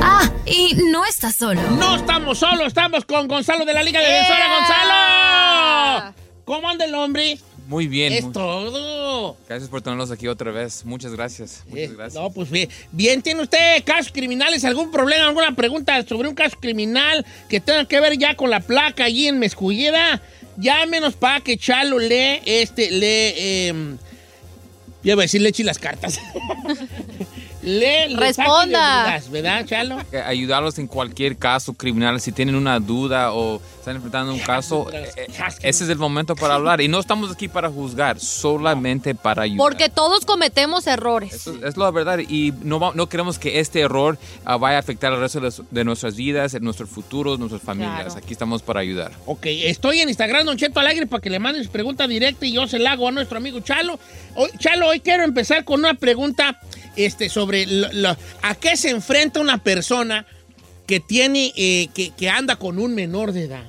[0.00, 1.60] Ah, y no estás solo.
[1.80, 4.46] No estamos solos, estamos con Gonzalo de la Liga Defensora.
[4.58, 6.14] ¡Gonzalo!
[6.44, 7.40] ¿Cómo anda el hombre?
[7.68, 8.12] Muy bien.
[8.12, 9.36] Es muy- todo.
[9.48, 10.84] Gracias por tenernos aquí otra vez.
[10.84, 11.62] Muchas gracias.
[11.68, 12.22] Muchas Eh, gracias.
[12.22, 12.68] No, pues bien.
[12.90, 14.64] Bien, ¿tiene usted casos criminales?
[14.64, 18.60] ¿Algún problema, alguna pregunta sobre un caso criminal que tenga que ver ya con la
[18.60, 20.20] placa allí en Mesculleda?
[20.58, 23.96] Llámenos para que Chalo lee, este, lee, eh,
[25.02, 26.18] ya iba a decir, le eche las cartas.
[27.62, 29.04] le Responda.
[29.04, 29.98] dudas, ¿verdad, Chalo?
[30.10, 32.20] Eh, Ayudarlos en cualquier caso criminal.
[32.20, 35.10] Si tienen una duda o están enfrentando un caso, eh,
[35.62, 36.80] ese es el momento para hablar.
[36.80, 39.58] Y no estamos aquí para juzgar, solamente para ayudar.
[39.58, 41.32] Porque todos cometemos errores.
[41.32, 45.12] Eso es la verdad y no, no queremos que este error ah, vaya a afectar
[45.12, 45.40] el resto
[45.70, 48.06] de, nuestras vidas, en nuestros futuros, nuestras familias.
[48.06, 48.18] Claro.
[48.18, 49.12] Aquí estamos para ayudar.
[49.26, 52.52] Ok, estoy en Instagram, Don Cheto Alegre, para que le manden su pregunta directa y
[52.52, 53.98] yo se la hago a nuestro amigo Chalo.
[54.34, 56.58] Hoy, Chalo, hoy quiero empezar con una pregunta
[56.96, 60.26] este, sobre lo- lo- a qué se enfrenta una persona
[60.86, 63.64] que tiene, eh, que, que anda con un menor de edad.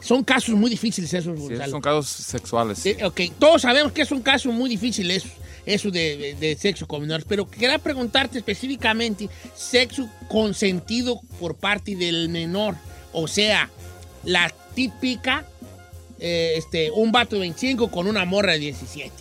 [0.00, 2.78] Son casos muy difíciles esos, Sí, son casos sexuales.
[2.78, 2.90] sí.
[2.98, 5.28] Eh, ok, todos sabemos que es un caso muy difícil eso,
[5.66, 11.96] eso de, de- de sexo con menores, pero quería preguntarte específicamente sexo consentido por parte
[11.96, 12.76] del menor,
[13.12, 13.68] o sea,
[14.22, 15.44] la típica,
[16.20, 19.12] eh, este, un vato de 25 con una morra de 17,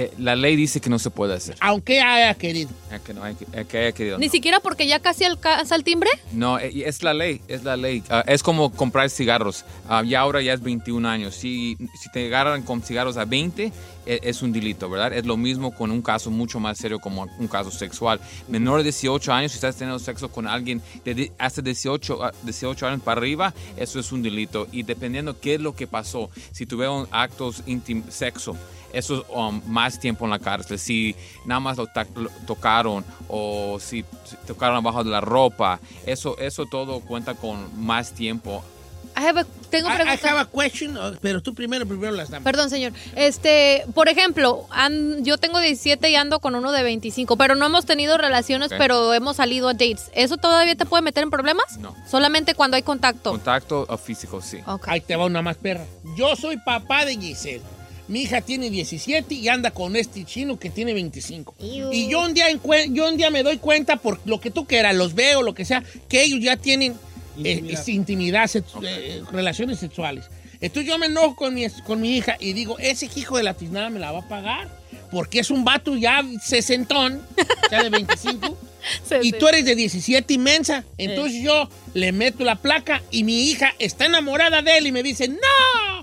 [0.00, 1.56] Eh, la ley dice que no se puede hacer.
[1.58, 2.70] aunque haya querido.
[2.92, 4.16] Eh, Que, no hay que, eh, que haya querido.
[4.18, 4.32] Ni no.
[4.32, 6.08] siquiera porque ya casi alcanza el timbre.
[6.30, 8.04] No, eh, es la ley, es la ley.
[8.08, 9.64] Ah, es como comprar cigarros.
[9.88, 11.34] Ah, ya ahora ya es 21 años.
[11.34, 13.72] Si, si te agarran con cigarros a 20, eh,
[14.08, 15.12] es un delito, ¿verdad?
[15.12, 18.20] Es lo mismo con un caso mucho más serio como un caso sexual.
[18.48, 22.86] Menor de 18 años, si estás teniendo sexo con alguien de hasta 18, ah, 18
[22.86, 24.66] años para arriba, eso es un delito.
[24.72, 28.56] Y dependiendo qué es lo que pasó, si tuvieron actos íntimos, sexo,
[28.92, 30.78] eso es um, más tiempo en la cárcel.
[30.78, 31.14] Si
[31.44, 31.86] nada más lo
[32.46, 38.12] tocaron o si, si tocaron abajo de la ropa, eso, eso todo cuenta con más
[38.12, 38.64] tiempo.
[39.18, 40.28] I have a- tengo I, I pregunta.
[40.30, 42.44] have a question, uh, pero tú primero, primero las damas.
[42.44, 42.92] Perdón, señor.
[43.16, 44.66] Este, por ejemplo,
[45.20, 49.12] yo tengo 17 y ando con uno de 25, pero no hemos tenido relaciones, pero
[49.14, 50.10] hemos salido a dates.
[50.14, 51.78] ¿Eso todavía te puede meter en problemas?
[51.78, 51.96] No.
[52.08, 53.32] Solamente cuando hay contacto.
[53.32, 54.58] Contacto uh, físico, sí.
[54.86, 55.84] Ahí te va una más perra.
[56.16, 57.62] Yo soy papá de Giselle.
[58.06, 61.54] Mi hija tiene 17 y anda con este chino que tiene 25.
[61.60, 62.46] Y yo un, día
[62.88, 65.66] yo un día me doy cuenta, por lo que tú quieras, los veo, lo que
[65.66, 66.94] sea, que ellos ya tienen
[67.38, 67.80] Intimidad.
[67.80, 70.26] es intimidad, sex- eh, relaciones sexuales.
[70.60, 73.54] Entonces yo me enojo con mi, con mi hija y digo, ese hijo de la
[73.54, 74.76] tiznada me la va a pagar.
[75.10, 77.22] Porque es un vato ya sesentón,
[77.70, 78.58] ya de 25.
[79.22, 80.84] y tú eres de 17 inmensa.
[80.98, 85.02] Entonces yo le meto la placa y mi hija está enamorada de él y me
[85.02, 85.36] dice, no,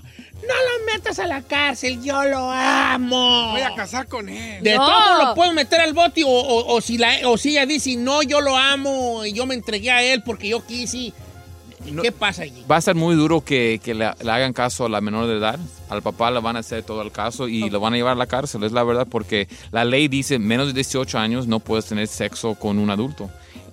[0.42, 3.52] lo metas a la cárcel, yo lo amo.
[3.52, 4.62] Voy a casar con él.
[4.64, 4.86] De No.
[4.86, 7.94] todo lo puedo meter al bote o, o- o si la, o si ella dice,
[7.96, 11.12] no, yo lo amo y yo me entregué a él porque yo quise.
[12.02, 12.64] ¿Qué pasa allí?
[12.70, 15.36] Va a ser muy duro que, que le, le hagan caso a la menor de
[15.38, 15.58] edad.
[15.88, 18.16] Al papá le van a hacer todo el caso y lo van a llevar a
[18.16, 21.86] la cárcel, es la verdad, porque la ley dice menos de 18 años no puedes
[21.86, 23.30] tener sexo con un adulto.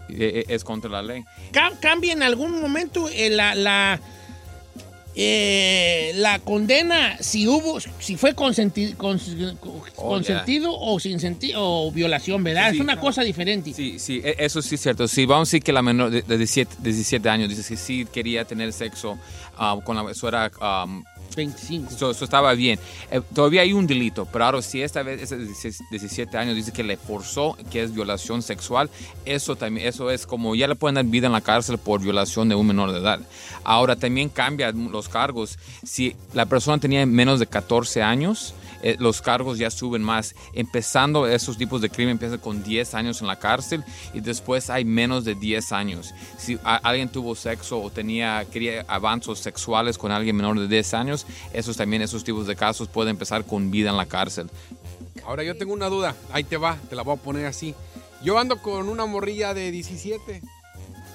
[0.10, 1.24] Eh, eh, Es contra la ley.
[1.52, 4.00] Ca- ¿Cambia en algún momento eh, la, la,
[5.16, 9.58] eh, la condena si hubo, si fue consenti- cons-
[9.96, 12.72] consentido o sin sentido o violación, ¿verdad?
[12.72, 13.74] Sí, es una cosa diferente.
[13.74, 15.08] Sí, sí, e- eso sí es cierto.
[15.08, 18.08] Sí, vamos a decir que la menor de, de 17, 17 años dice que sí
[18.12, 19.18] quería tener sexo
[19.58, 21.04] ah, con la eso era um,
[21.36, 21.92] 25.
[21.94, 22.80] Eso, eso estaba bien.
[23.12, 25.38] Eh, todavía hay un delito, pero ahora si esta vez de
[25.92, 28.90] 17 años dice que le forzó, que es violación sexual,
[29.26, 32.50] eso también, eso es como ya le pueden dar vida en la cárcel por violación
[32.50, 33.20] de un menor de edad.
[33.64, 35.58] Ahora también cambian los cargos.
[35.84, 38.54] Si la persona tenía menos de 14 años,
[38.84, 40.36] eh, los cargos ya suben más.
[40.54, 43.84] Empezando esos tipos de crimen empiezan con 10 años en la cárcel
[44.14, 46.14] y después hay menos de 10 años.
[46.38, 51.26] Si alguien tuvo sexo o tenía quería avances sexuales con alguien menor de 10 años,
[51.54, 54.50] esos también esos tipos de casos pueden empezar con vida en la cárcel.
[55.26, 56.16] Ahora yo tengo una duda.
[56.32, 57.74] Ahí te va, te la voy a poner así.
[58.24, 60.42] Yo ando con una morrilla de 17.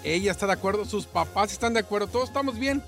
[0.04, 2.82] Ella está de acuerdo, sus papás están de acuerdo, todos estamos bien.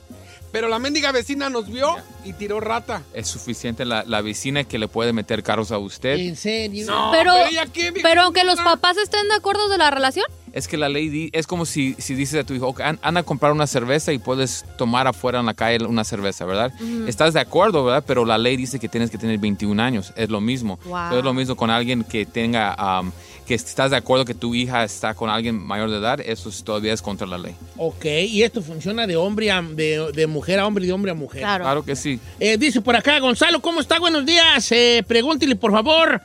[0.52, 3.02] Pero la mendiga vecina nos vio y tiró rata.
[3.14, 6.18] Es suficiente la, la vecina que le puede meter carros a usted.
[6.18, 6.86] ¿En serio?
[7.12, 10.27] pero, pero ella qué, vieja pero aunque los papás estén de acuerdo de la relación.
[10.52, 12.98] Es que la ley di- es como si, si dices a tu hijo, "Ok, an-
[13.02, 16.72] anda a comprar una cerveza y puedes tomar afuera en la calle una cerveza, ¿verdad?
[17.06, 18.02] Estás de acuerdo, ¿verdad?
[18.05, 20.12] Pero la ley dice que tienes que tener 21 años.
[20.16, 20.81] Es lo mismo.
[20.86, 21.18] Wow.
[21.18, 23.12] Es lo mismo con alguien que tenga, um,
[23.51, 26.62] que estás de acuerdo que tu hija está con alguien mayor de edad, eso es-
[26.62, 27.52] todavía es contra la ley.
[27.77, 31.10] Ok, y esto funciona de hombre a, de, de mujer a hombre y de hombre
[31.10, 31.40] a mujer.
[31.43, 32.20] Claro que sí.
[32.39, 33.98] Eh, dice por acá, Gonzalo, ¿cómo está?
[33.98, 34.70] Buenos días.
[34.70, 36.20] Eh, pregúntele, por favor.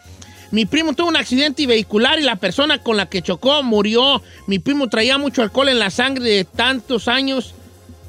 [0.51, 4.21] Mi primo tuvo un accidente vehicular y la persona con la que chocó murió.
[4.45, 7.55] Mi primo traía mucho alcohol en la sangre de tantos años.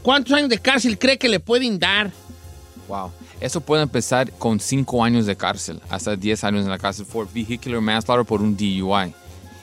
[0.02, 2.10] ¿Cuántos años de cárcel cree que le pueden dar?
[2.86, 3.10] Wow.
[3.40, 7.30] Eso puede empezar con 5 años de cárcel, hasta 10 años en la cárcel por
[7.32, 9.12] vehicular manslaughter por un DUI.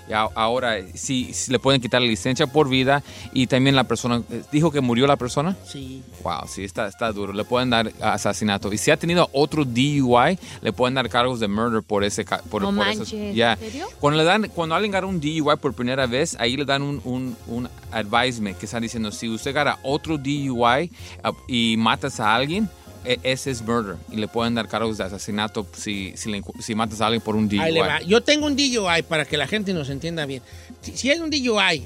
[0.08, 3.02] Y a- ahora sí, sí le pueden quitar la licencia por vida
[3.32, 5.56] y también la persona, eh, ¿dijo que murió la persona?
[5.66, 6.04] Sí.
[6.24, 7.32] Wow, sí, está, está duro.
[7.32, 8.72] Le pueden dar asesinato.
[8.74, 12.62] Y si ha tenido otro DUI, le pueden dar cargos de murder por ese por,
[12.64, 13.14] No por esos- manches.
[13.14, 13.88] ¿en serio?
[14.02, 17.02] Cuando le dan, cuando alguien gana un DUI por primera vez, ahí le dan un,
[17.06, 20.92] un, un advisement que están diciendo, si usted gana otro DUI
[21.24, 22.70] ah, y matas a alguien,
[23.06, 23.96] ese es murder.
[24.12, 27.36] Y le pueden dar cargos de asesinato si, si, le si matas a alguien por
[27.36, 27.60] un DUI.
[27.60, 28.02] Ahí le va.
[28.02, 30.42] Yo tengo un DUI para que la gente nos entienda bien.
[30.82, 31.86] Si, si es un DUI,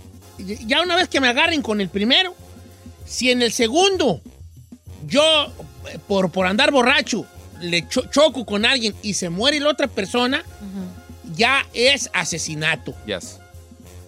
[0.65, 2.35] ya una vez que me agarren con el primero,
[3.05, 4.21] si en el segundo
[5.07, 5.21] yo,
[5.91, 7.25] eh, por, por andar borracho,
[7.61, 10.43] le cho- choco con alguien y se muere la otra persona,
[11.35, 12.93] ya es asesinato.
[13.05, 13.39] Yes.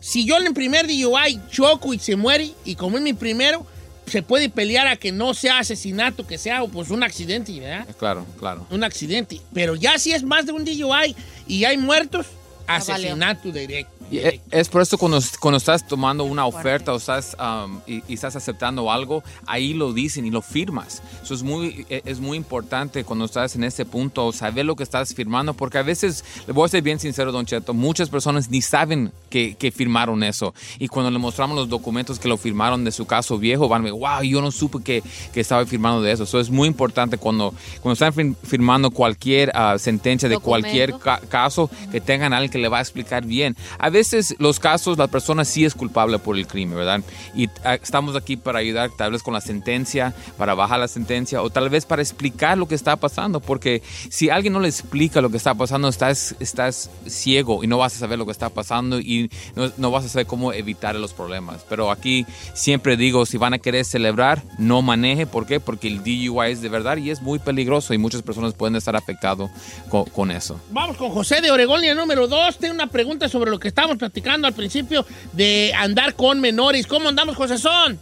[0.02, 3.65] Si yo en el primer DUI choco y se muere, y como es mi primero,
[4.10, 7.88] se puede pelear a que no sea asesinato, que sea pues un accidente, ¿verdad?
[7.98, 8.68] Claro, claro.
[8.69, 9.41] un accidente.
[9.53, 11.15] Pero ya si es más de un DUI
[11.48, 12.27] y hay muertos,
[12.68, 13.99] asesinato directo.
[14.11, 18.02] Y e- es por eso cuando, cuando estás tomando una oferta o estás, um, y,
[18.07, 21.02] y estás aceptando algo, ahí lo dicen y lo firmas.
[21.23, 24.84] Eso es muy, e- es muy importante cuando estás en ese punto, saber lo que
[24.84, 28.49] estás firmando, porque a veces, le voy a ser bien sincero, Don Cheto, muchas personas
[28.49, 30.56] ni saben que, que firmaron eso.
[30.80, 33.84] Y cuando le mostramos los documentos que lo firmaron de su caso viejo, van a
[33.86, 35.03] ver, wow, yo no supe que,
[35.34, 36.23] que estaba firmando de eso.
[36.23, 40.61] Eso es muy importante cuando, cuando están fir- firmando cualquier ah, sentencia de Documento.
[40.68, 43.56] cualquier ca- caso, que tengan a alguien que le va a explicar bien.
[43.77, 43.99] A veces
[44.38, 47.02] los casos, la persona sí es culpable por el crimen, ¿verdad?
[47.36, 51.42] Y ah, estamos aquí para ayudar tal vez con la sentencia, para bajar la sentencia
[51.42, 55.22] o tal vez para explicar lo que está pasando, porque si alguien no le explica
[55.22, 58.50] lo que está pasando, estás, estás ciego y no vas a saber lo que está
[58.50, 61.66] pasando y no, no vas a saber cómo evitar los problemas.
[61.68, 65.26] Pero aquí siempre digo, si van a querer celebrar, no maneje.
[65.26, 65.60] ¿Por qué?
[65.60, 68.96] Porque el DUI es de verdad y es muy peligroso y muchas personas pueden estar
[68.96, 69.50] afectados
[69.90, 70.60] con, con eso.
[70.72, 72.58] Vamos con José de Oregón, línea número dos.
[72.58, 76.86] Tengo una pregunta sobre lo que estábamos platicando al principio de andar con menores.
[76.86, 77.99] ¿Cómo andamos, José Son?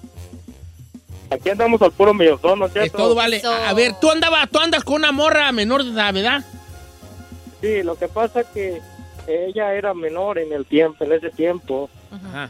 [1.29, 2.97] Aquí andamos al puro millón, ¿no es cierto?
[2.97, 3.41] todo vale.
[3.43, 6.43] A, a ver, tú andabas, tú andas con una morra menor de edad, ¿verdad?
[7.61, 8.81] Sí, lo que pasa que
[9.27, 11.89] ella era menor en el tiempo, en ese tiempo.
[12.11, 12.49] Ajá.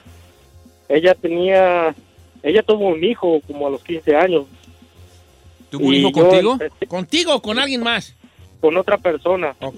[0.89, 1.95] Ella tenía,
[2.43, 4.45] ella tuvo un hijo como a los 15 años.
[5.69, 6.53] ¿Tuvo un hijo contigo?
[6.53, 8.15] empecé ¿Contigo o con alguien más?
[8.61, 9.55] Con otra persona.
[9.59, 9.75] Ok.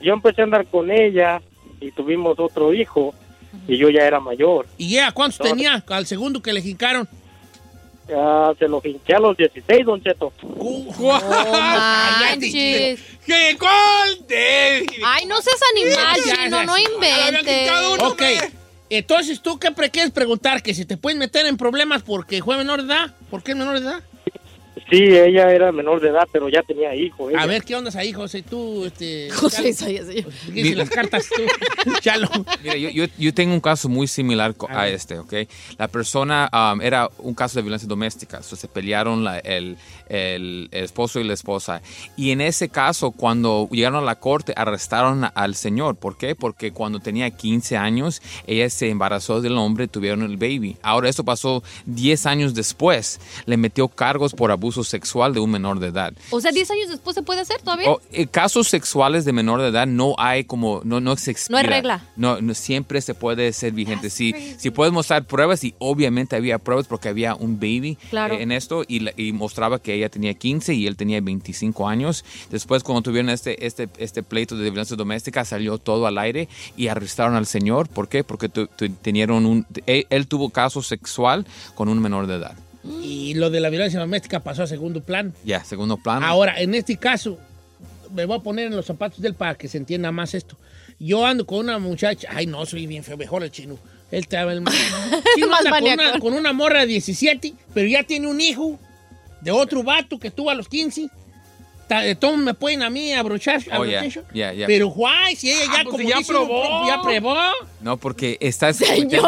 [0.00, 1.42] Yo empecé a andar con ella
[1.80, 3.14] y tuvimos otro hijo
[3.66, 4.66] y yo ya era mayor.
[4.76, 5.46] ¿Y ella cuántos No.
[5.46, 7.08] tenía al segundo que le jincaron?
[8.08, 10.32] Ya se lo hinché a los 16, don Cheto.
[12.20, 13.00] manches.
[13.26, 16.84] ¡Qué gol de- Ay, no seas animal, ya, chino, no sí.
[16.94, 17.70] inventes.
[18.00, 18.22] Ok.
[18.90, 20.62] Entonces, ¿tú qué pre- quieres preguntar?
[20.62, 23.14] ¿Que si te pueden meter en problemas porque fue menor de edad?
[23.30, 24.02] ¿Por qué es menor de edad?
[24.90, 27.28] Sí, ella era menor de edad, pero ya tenía hijo.
[27.28, 27.40] ella.
[27.42, 28.42] A ver, ¿qué onda ahí, José?
[28.42, 29.28] Tú, este...
[29.34, 30.06] José Isaías.
[30.06, 31.42] ¿qué dicen las cartas tú?
[32.00, 32.28] Chalo.
[32.62, 35.34] Mira, yo, yo, yo tengo un caso muy similar co- a este, ¿ok?
[35.76, 39.76] La persona um, era un caso de violencia doméstica, so, se pelearon la- el,
[40.08, 41.82] el esposo y la esposa.
[42.16, 45.96] Y en ese caso, cuando llegaron a la corte, arrestaron a- al señor.
[45.96, 46.34] ¿Por qué?
[46.34, 50.76] Porque cuando tenía 15 años, ella se embarazó del hombre, tuvieron el baby.
[50.82, 53.20] Ahora, esto pasó 10 años después.
[53.44, 56.12] Le metió cargos por abuso sexual de un menor de edad.
[56.30, 57.90] O sea, 10 años después se puede hacer todavía.
[57.90, 61.62] Oh, eh, casos sexuales de menor de edad no hay como, no, no se expira.
[61.62, 62.04] regla.
[62.16, 64.10] No, no, siempre se puede ser vigente.
[64.10, 68.34] Si, si puedes mostrar pruebas, y obviamente había pruebas porque había un baby Claro.
[68.34, 71.88] eh, en esto y, la- y mostraba que ella tenía 15 y él tenía 25
[71.88, 72.24] años.
[72.50, 76.88] Después, cuando tuvieron este, este, este pleito de violencia doméstica, salió todo al aire y
[76.88, 77.88] arrestaron al señor.
[77.88, 78.24] ¿Por qué?
[78.24, 82.56] Porque tu- tu- tenieron un, él, él tuvo caso sexual con un menor de edad.
[83.02, 85.32] Y lo de la violencia doméstica pasó a segundo plano.
[85.44, 86.26] Ya, segundo plano.
[86.26, 87.38] Ahora, en este caso,
[88.14, 90.56] me voy a poner en los zapatos de él para que se entienda más esto.
[90.98, 93.78] Yo ando con una muchacha, ay no, soy bien feo, mejor el chino.
[94.10, 94.64] Él te el
[95.34, 98.78] chino Más anda con una, con una morra de 17, pero ya tiene un hijo
[99.42, 101.08] de otro vato que tuvo a los 15.
[101.90, 104.66] Eh, Todos me pueden a mí abrochar, Oh, yeah, yeah, yeah.
[104.66, 106.86] Pero guay, si ella ya pues, como si ya dice probó.
[106.86, 107.36] ya probó.
[107.80, 108.76] No, porque estás...
[108.88, 109.22] Señor.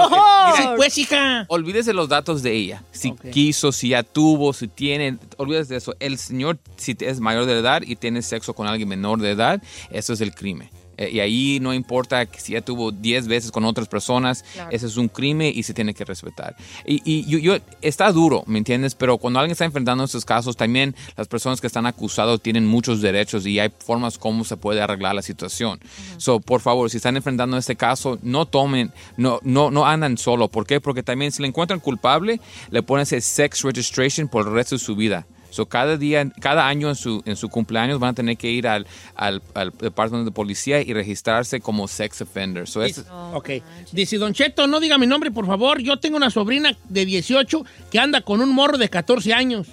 [0.57, 1.47] Sí, pues, hija.
[1.49, 2.85] Olvídese los datos de ella.
[2.91, 5.95] Si quiso, si ya tuvo, si tiene, olvídese de eso.
[6.01, 9.63] El señor, si es mayor de edad y tiene sexo con alguien menor de edad,
[9.91, 10.69] eso es el crimen.
[11.01, 14.69] Eh, y ahí no importa que si ya tuvo 10 veces con otras personas, Claro.
[14.71, 16.55] ese es un crimen y se tiene que respetar.
[16.87, 18.95] Y, y yo, yo- está duro, ¿me entiendes?
[18.95, 23.01] Pero cuando alguien está enfrentando estos casos, también las personas que están acusados tienen muchos
[23.01, 25.81] derechos y hay formas como se puede arreglar la situación.
[26.19, 30.49] So, por favor, si están enfrentando este caso, no tomen, no, no, no andan solo.
[30.49, 30.81] ¿Por qué?
[30.83, 32.41] Porque también si le encuentran culpable,
[32.71, 35.27] le ponen ese sex registration por el resto de su vida.
[35.51, 38.67] So, cada día, cada año en su, en su cumpleaños van a tener que ir
[38.69, 42.67] al, al, al departamento de policía y registrarse como sex offender.
[42.69, 43.05] So, es-
[43.35, 43.51] Ok.
[43.93, 45.81] Dice, Don Cheto, no diga mi nombre, por favor.
[45.81, 49.69] Yo tengo una sobrina de 18 que anda con un morro de 14 años.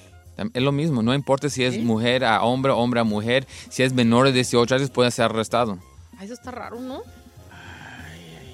[0.54, 3.94] Es lo mismo, no importa si es mujer a hombre, hombre a mujer, si es
[3.94, 5.80] menor de 18 años puede ser arrestado.
[6.20, 7.02] Ay, Eso está raro, ¿no?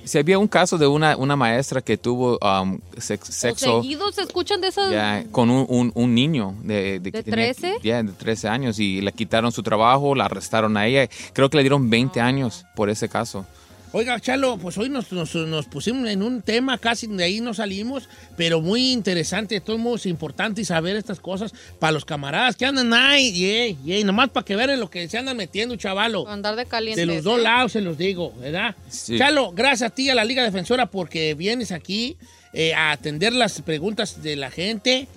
[0.05, 4.15] Si había un caso de una, una maestra que tuvo um, sex- ¿O sexo seguidos
[4.15, 4.91] se escuchan de esas?
[4.91, 7.75] ya, con un, un- un niño de, ¿De tenía- 13?
[7.83, 11.07] ya, de 13 años y le quitaron su trabajo, la arrestaron a ella.
[11.33, 13.45] Creo que le dieron 20 años por ese caso.
[13.95, 17.53] Oiga, Chalo, pues hoy nos, nos- nos pusimos en un tema, casi de ahí no
[17.53, 22.65] salimos, pero muy interesante, de todos modos importante saber estas cosas para los camaradas que
[22.65, 26.27] andan ahí, yey, yey, nomás para que vean en lo que se andan metiendo, chavalo.
[26.27, 27.01] Andar de caliente.
[27.01, 28.75] De los dos lados se los digo, ¿verdad?
[28.89, 29.15] Sí.
[29.19, 32.17] Chalo, gracias a ti, a la Liga Defensora, porque vienes aquí
[32.51, 35.07] eh, a atender las preguntas de la gente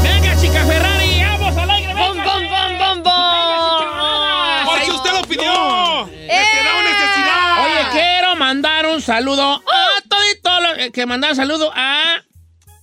[0.01, 1.21] ¡Venga, chica Ferrari!
[1.23, 1.93] ¡Vamos al aire!
[1.93, 2.07] ¡Venga!
[2.07, 4.65] ¡Bom, bom, bom, bom, bom!
[4.65, 6.07] ¡Porque usted lo pidió!
[6.07, 6.27] ¡Eh!
[6.27, 7.65] ¡Necesidad necesidad!
[7.65, 12.15] Oye, quiero mandar un saludo a todito lo- eh, que mandar un saludo a,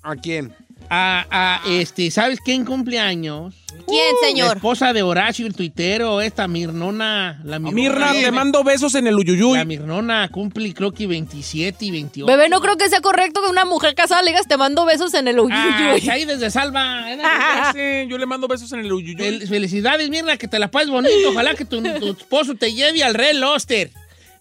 [0.04, 0.54] ¿A quién?
[0.90, 3.54] A, a, este, ¿sabes quién cumpleaños?
[3.86, 4.56] ¿Quién, La señor?
[4.56, 7.40] esposa de Horacio, el tuitero, esta Mirnona.
[7.44, 7.74] La Mirnona,
[8.10, 9.58] Mirna, te mando besos en el Uyuyuy.
[9.58, 12.26] La Mirnona cumple creo que 27 y 28.
[12.26, 15.12] Bebé, no creo que sea correcto que una mujer casada le digas te mando besos
[15.14, 16.08] en el Ah, uyuyuy.
[16.08, 17.04] ahí desde Salva.
[17.12, 18.06] ¿eh?
[18.08, 19.14] Yo le mando besos en el Uyuyuy.
[19.16, 21.30] Fel- Felicidades, Mirna, que te la pases bonito.
[21.30, 23.90] Ojalá que tu, tu esposo te lleve al Red Lobster.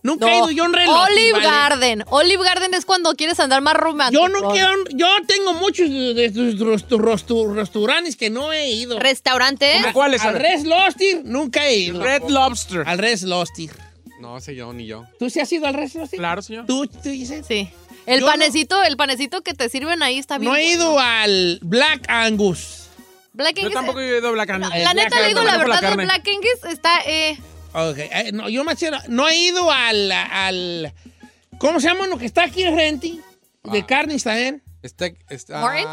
[0.06, 1.12] Nunca he ido yo a un Red Lobster.
[1.14, 1.46] Olive ¿vale?
[1.46, 2.04] Garden.
[2.10, 4.22] Olive Garden es cuando quieres andar más romántico.
[4.22, 9.00] Yo no quiero, yo tengo muchos de de tus restaurantes que no he ido.
[9.00, 9.80] ¿Restaurante?
[9.82, 10.22] ¿Cómo cuáles?
[10.22, 12.04] Al Red Lobster nunca he ido.
[12.04, 12.84] Red Lobster.
[12.88, 13.72] Al Red Lobster.
[14.20, 15.06] No sé yo, ni yo.
[15.20, 16.20] ¿Tú sí has ido al Red Lobster?
[16.20, 16.66] Claro, señor.
[16.68, 17.46] ¿Tú, tú dices?
[17.48, 17.70] Sí.
[18.06, 20.52] El Yo no- panecito, el panecito que te sirven ahí está bien.
[20.52, 20.76] No he bueno.
[20.84, 22.84] ido al Black Angus.
[23.34, 23.74] Black Yo Angus.
[23.74, 24.70] tampoco he ido a Black Angus.
[24.70, 25.96] La, la neta Black le digo la verdad, el.
[25.96, 27.38] Black Angus está, eh,
[27.76, 30.94] Ok, eh, no, yo me hacía- no he ido al, al,
[31.58, 33.16] ¿cómo se llama uno que está aquí enfrente?
[33.64, 33.86] De Ah.
[33.86, 34.62] carne también.
[34.82, 35.86] Está, está, ¿Morris?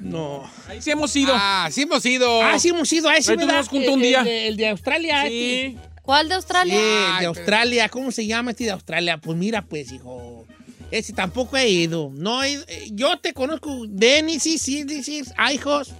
[0.00, 0.50] No.
[0.68, 1.32] Ahí sí hemos ido.
[1.36, 2.42] Ah, sí hemos ido.
[2.42, 3.40] Ah, sí hemos ido Ahí ¿verdad?
[3.42, 4.18] estuvimos juntos un El- día.
[4.20, 5.24] El, de- el de Australia.
[5.28, 5.60] Sí.
[5.76, 5.88] este.
[6.02, 6.76] ¿cuál de Sí, Australia?
[7.14, 7.88] el de Australia.
[7.90, 9.18] ¿Cómo se llama este de Australia?
[9.18, 10.46] Pues mira, pues, hijo.
[10.90, 12.10] Ese tampoco he ido.
[12.14, 12.64] No he ido.
[12.68, 13.84] Eh, Yo te conozco.
[13.86, 15.22] Dennis, sí, sí, sí, sí,
[15.52, 15.92] Hijos.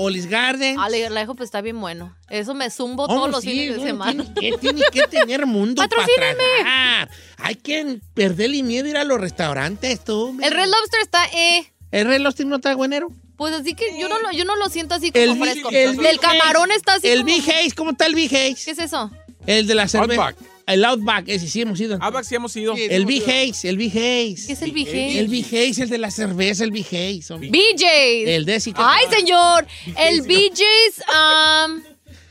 [0.00, 0.76] Olis Garden.
[0.78, 2.16] Ah, le la dejo, pues está bien bueno.
[2.30, 4.34] Eso me zumbo Oh, todos los sí, fines de bueno, semana.
[4.34, 7.10] Tiene que, tiene que tener mundo para tragar.
[7.38, 10.38] Hay que perderle miedo a ir a los restaurantes, tú.
[10.42, 13.08] El Red Lobster está, eh, ¿El Red Lobster no está buenero?
[13.36, 15.70] pues así que yo no lo, yo no lo siento así como El, fresco.
[15.70, 18.70] el camarón está así El como- Big Haze, ¿cómo está el Big ¿Qué Haze?
[18.72, 19.12] es eso?
[19.46, 20.34] El de la cerveza.
[20.68, 21.98] El Outback, ese sí hemos ido.
[22.00, 22.74] Outback sí hemos ido.
[22.76, 24.46] El Big Haze, el Haze.
[24.46, 25.18] ¿Qué es el Haze?
[25.18, 27.32] El Haze, el de la cerveza, el Haze.
[27.32, 27.48] hombre.
[27.50, 28.28] BJ's.
[28.28, 29.66] El de Ay, señor.
[29.96, 31.82] El BJ's, um,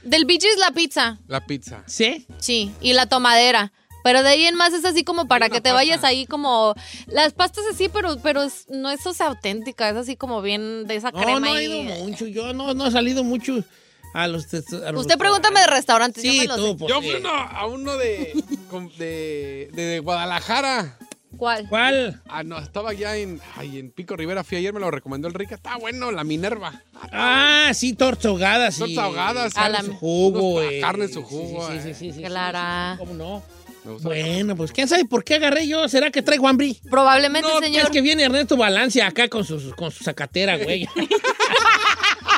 [0.03, 1.17] del BJ's la pizza.
[1.27, 1.83] La pizza.
[1.87, 2.27] ¿Sí?
[2.37, 3.73] Sí, y la tomadera.
[4.03, 6.75] Pero de ahí en más es así como para que te vayas ahí como...
[7.07, 10.85] Las pastas así, pero, pero es- no es o sea, auténtica, es así como bien
[10.87, 11.39] de esa No, crema.
[11.41, 11.65] no he ahí.
[11.65, 12.25] ido mucho.
[12.27, 13.63] Yo no, no he salido mucho
[14.13, 14.45] a los...
[14.53, 16.75] a los- Usted pregúntame de restaurantes, yo Sí, me lo tú, sé.
[16.79, 17.09] pues, Yo sí.
[17.11, 18.33] fui uno- a uno de,
[18.97, 20.97] de, de, de Guadalajara.
[21.35, 21.67] ¿Cuál?
[21.69, 22.21] ¿Cuál?
[22.27, 24.43] Ah, no, estaba allá en, ay, en Pico Rivera.
[24.43, 25.53] Fui ayer, me lo recomendó el Rica.
[25.55, 26.81] Está bueno, la Minerva.
[27.11, 28.77] Ah, sí, tortas ahogadas.
[28.77, 28.99] Tortas sí.
[28.99, 30.79] ahogadas, Carne a la- su jugo, eh.
[30.81, 31.93] carne su jugo, Sí, sí, eh.
[31.93, 32.93] sí, sí, sí, Clara.
[32.97, 33.43] sí, ¿Cómo no?
[34.01, 35.87] Bueno, pues quién sabe por qué agarré yo.
[35.87, 36.75] ¿Será que traigo hambre?
[36.89, 37.83] Probablemente, No, señor.
[37.83, 40.87] es que viene Ernesto Balance acá con su, con su zacatera, güey.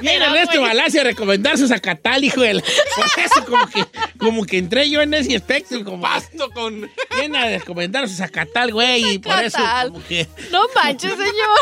[0.00, 2.62] Viene Ernesto Balance a recomendar su zacatal, hijo de la...
[2.62, 3.84] Por eso como que,
[4.18, 5.84] como que entré yo en ese espectro.
[5.84, 6.90] Como Pasto con.
[7.18, 9.92] Viene a recomendar su zacatal, güey, y por eso Zacatal.
[9.92, 10.28] como que...
[10.50, 11.58] No manches, señor.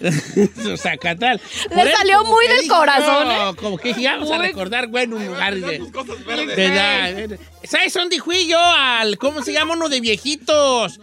[0.62, 1.40] su zacatal.
[1.70, 3.56] Le Por eso salió muy del dije corazón, yo, ¿eh?
[3.56, 7.38] Como que dije, vamos a recordar, güey, en un lugar de...
[7.64, 8.58] ¿Sabes dónde fui yo?
[8.60, 11.00] Al, ¿Cómo se llama uno de viejitos?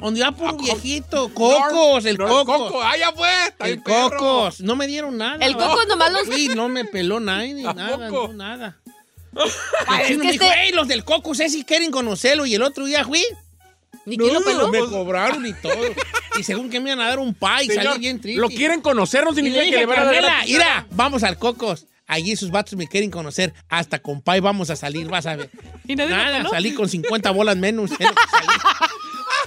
[0.00, 1.32] Donde va por un viejito.
[1.34, 2.56] Cocos, el No, Cocos.
[2.58, 3.28] Coco, ah, ya fue.
[3.60, 3.82] El.
[3.82, 4.60] Cocos.
[4.60, 5.44] No me dieron nada.
[5.44, 8.80] El Cocos nomás los- Sí, no me peló nadie, ni ¿A nada, no, nada.
[9.86, 12.46] Ay, El es chino que me dijo, este- hey, los del Cocos, ese quieren conocerlo.
[12.46, 13.24] Y el otro día fui.
[14.06, 14.68] ¿Ni quién lo peló?
[14.68, 15.74] Me cobraron y todo.
[16.38, 18.40] y según que me iban a dar un pie, salí bien triste.
[18.40, 21.86] lo quieren conocer, no Y significa que le van a dar mira, vamos al Cocos.
[22.06, 23.52] Allí sus vatos me quieren conocer.
[23.68, 25.50] Hasta con pay vamos a salir, vas a ver.
[25.86, 27.90] ¿Y nadie lo Nada, salí con 50 bolas menos.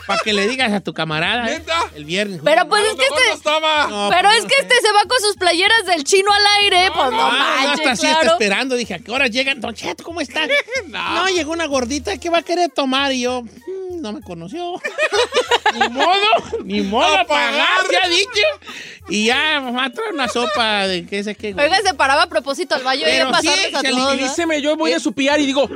[0.07, 1.48] Para que le digas a tu camarada.
[1.49, 1.60] ¿eh?
[1.60, 1.80] ¿Neta?
[1.95, 2.41] El viernes.
[2.44, 3.49] Pero pues es que no este...
[3.90, 4.61] No, Pero pues es no que sé.
[4.61, 7.88] este se va con sus playeras del chino al aire, pues no, Ah, no, manches,
[7.88, 8.76] hasta así está esperando.
[8.76, 9.60] Dije, ¿a qué hora llegan?
[9.61, 10.41] Don Cheto, ¿cómo está?
[10.88, 11.28] no.
[11.30, 13.11] llegó una gordita que va a querer tomar.
[13.14, 14.82] Y yo, "Mm, no me conoció.
[15.73, 16.18] ni modo,
[16.64, 18.76] ni modo a pagar, ya dicho.
[19.10, 21.53] Y ya, va a traer una sopa de qué sé qué.
[21.57, 23.95] Oiga, se paraba a propósito al baño y Pero a pasarles sí, a todos.
[23.95, 24.28] ¿no?
[24.28, 25.69] Díseme, yo voy a su PR y digo,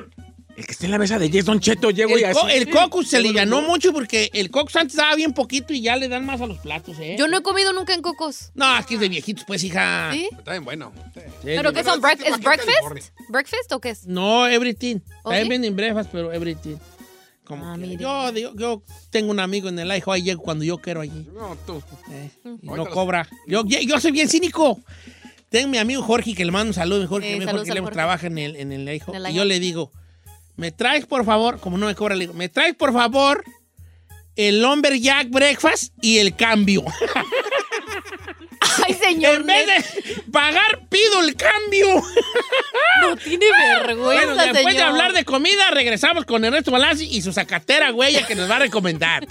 [0.58, 2.40] el que está en la mesa de Yes Don Cheto, llego y El, así.
[2.52, 6.08] el cocos se alivianó mucho porque el cocos antes daba bien poquito y ya le
[6.08, 7.16] dan más a los platos, ¿eh?
[7.20, 8.52] Yo no he comido nunca en cocos.
[8.56, 10.12] No, aquí es de viejitos, pues, hija.
[10.14, 10.30] ¿Sí?
[10.38, 10.94] Está bien bueno.
[11.14, 12.00] Sí, ¿Pero qué son?
[12.06, 13.12] ¿Es que breakfast?
[13.30, 14.08] ¿Breakfast o qué es?
[14.08, 14.98] No, everything.
[15.24, 16.78] ¿Oh, También venden breakfast, pero everything.
[17.44, 20.64] Como Ah, que- yo, yo, yo tengo un amigo en el IHO, ahí llego cuando
[20.64, 21.28] yo quiero allí.
[21.36, 21.84] No, tú.
[22.12, 22.30] eh,
[22.64, 23.28] no cobra.
[23.46, 24.80] Yo, yo soy bien cínico.
[25.50, 27.08] Tengo mi amigo Jorge, que le mando un saludo.
[27.08, 27.94] Jorge, Eh, mi Jorge Lemos Jorge.
[27.94, 29.14] trabaja en el, en el IHO.
[29.14, 29.92] En Y yo le digo,
[30.58, 33.44] me traes, por favor, como no me cobra, le digo, me traes, por favor,
[34.36, 36.84] el Lumberjack Breakfast y el cambio.
[38.88, 39.36] Ay, señor.
[39.36, 42.04] en vez de pagar, pido el cambio.
[43.02, 43.46] No tiene
[43.86, 48.24] vergüenza, Bueno, después de hablar de comida, regresamos con Ernesto Balazzi y su zacatera, güey,
[48.26, 49.28] que nos va a recomendar.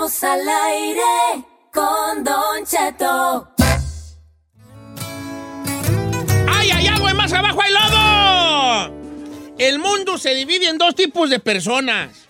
[0.00, 1.44] Estamos al aire
[1.74, 3.50] con Don Cheto.
[6.48, 7.12] ¡Ay, ay, agua!
[7.12, 8.94] ¡Más abajo hay lodo!
[9.58, 12.28] El mundo se divide en dos tipos de personas.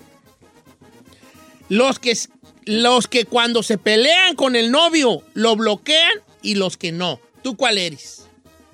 [1.68, 2.18] Los que,
[2.64, 7.20] los que cuando se pelean con el novio lo bloquean y los que no.
[7.44, 8.19] ¿Tú cuál eres?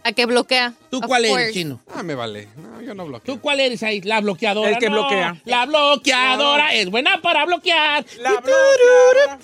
[0.06, 0.72] ¿A qué bloquea?
[0.88, 1.52] ¿Tú Of cuál eres, course.
[1.52, 1.80] chino?
[1.92, 2.48] Ah, me vale.
[2.56, 3.34] No, yo no bloqueo.
[3.34, 4.00] ¿Tú cuál eres ahí?
[4.02, 4.70] La bloqueadora.
[4.70, 5.36] El que No, bloquea.
[5.44, 8.06] La bloqueadora es buena para bloquear.
[8.20, 9.38] La bloqueadora.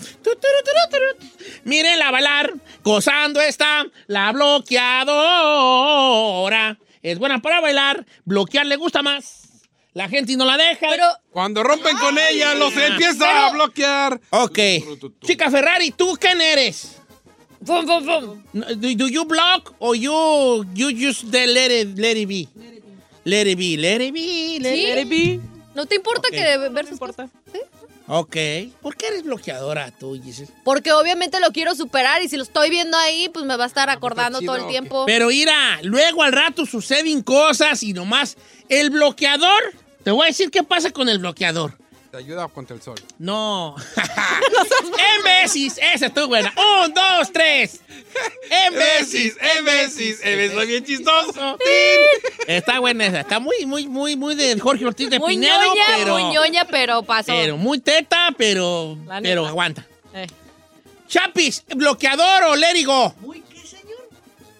[1.64, 2.52] Mírenla bailar,
[2.84, 5.18] gozando está la bloqueadora.
[7.02, 9.40] Es buena para bailar, bloquear le gusta más.
[9.94, 10.86] La gente no la deja.
[10.88, 14.20] Pero, Cuando rompen con ella, los empieza a bloquear.
[14.30, 14.58] Ok.
[15.24, 16.98] Chica Ferrari, ¿tú quién eres?
[17.64, 18.42] Fum, fum.
[18.52, 22.48] No, Do, do you block or you, you just let it, let it be?
[23.24, 24.84] Let it be, let it be, let ¿Sí?
[25.00, 25.40] it be.
[25.74, 26.34] ¿No te importa Ok.
[26.34, 27.30] que ver sus cosas?
[27.52, 27.58] ¿Sí?
[28.08, 28.36] Ok.
[28.82, 30.50] ¿Por qué eres bloqueadora tú, Giselle?
[30.64, 33.66] Porque obviamente lo quiero superar y si lo estoy viendo ahí, pues me va a
[33.68, 35.04] estar acordando chido, todo el tiempo.
[35.06, 38.36] Pero mira, luego al rato suceden cosas y nomás
[38.68, 39.62] el bloqueador,
[40.02, 41.78] te voy a decir qué pasa con el bloqueador.
[42.12, 42.96] Te ayuda contra el sol.
[43.18, 43.74] No.
[43.96, 46.52] en veces, esa estuvo buena.
[46.84, 47.80] Un, dos, tres.
[48.50, 49.38] En veces,
[50.52, 51.56] soy bien chistoso.
[52.46, 53.20] Está buena esa.
[53.20, 56.66] Está muy, muy, muy, muy de Jorge Ortiz de muy Pinedo, ñoña, pero, muy ñoña,
[56.66, 57.32] pero pasó.
[57.32, 59.86] pero muy teta, pero, pero aguanta.
[60.12, 60.26] Eh.
[61.08, 63.14] Chapis, bloqueador o lérigo.
[63.20, 64.06] ¿Muy qué, señor?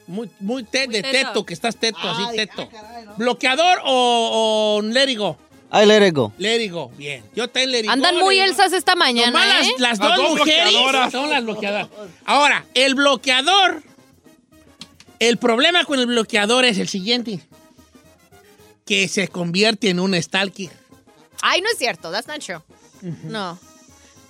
[0.06, 1.28] Muy, muy, te- Muy de teto.
[1.28, 2.66] teto, que estás teto, así teto.
[3.18, 5.36] ¿Bloqueador o, o lérigo?
[5.74, 6.32] I let it go.
[6.38, 7.24] Lérigo, bien.
[7.34, 7.90] Yo te lérigo.
[7.92, 9.74] Andan muy elsas esta mañana, Nomás ¿eh?
[9.78, 11.12] las Las dos, dos mujeres bloqueadoras.
[11.12, 11.88] son las bloqueadoras.
[12.26, 13.82] Ahora, el bloqueador.
[15.18, 17.40] El problema con el bloqueador es el siguiente:
[18.84, 20.70] que se convierte en un stalker.
[21.40, 22.60] Ay, no es cierto, that's not true.
[23.24, 23.58] No.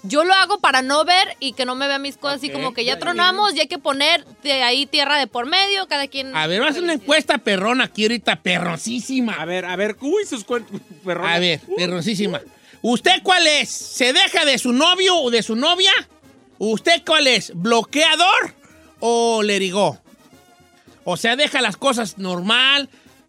[0.05, 2.75] Yo lo hago para no ver y que no me vean mis cosas así como
[2.75, 6.35] que ya tronamos y hay que poner de ahí tierra de por medio, cada quien...
[6.37, 9.35] A ver, a hacer una encuesta perrona aquí ahorita, perrosísima.
[9.35, 10.81] A ver, a ver, uy, sus cuentos.
[11.07, 12.41] A ver, perrosísima.
[12.81, 13.69] ¿Usted cuál es?
[13.69, 15.93] ¿Se deja de su novio o de su novia?
[16.59, 17.53] ¿Usted cuál es?
[17.55, 18.55] ¿Bloqueador
[18.99, 20.01] o lerigó?
[21.05, 22.89] O sea, deja las cosas normal,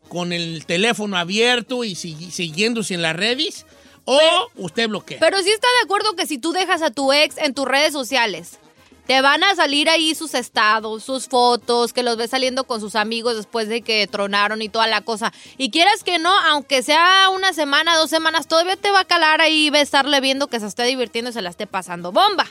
[0.09, 3.65] con el teléfono abierto y sigui- siguiéndose en las redes.
[4.05, 4.19] O
[4.55, 5.19] usted bloquea.
[5.19, 7.93] Pero sí está de acuerdo que si tú dejas a tu ex en tus redes
[7.93, 8.59] sociales,
[9.07, 12.95] te van a salir ahí sus estados, sus fotos, que los ves saliendo con sus
[12.95, 15.33] amigos después de que tronaron y toda la cosa.
[15.57, 19.41] Y quieras que no, aunque sea una semana, dos semanas, todavía te va a calar
[19.41, 22.47] ahí va a estarle viendo que se esté divirtiendo y se la esté pasando bomba.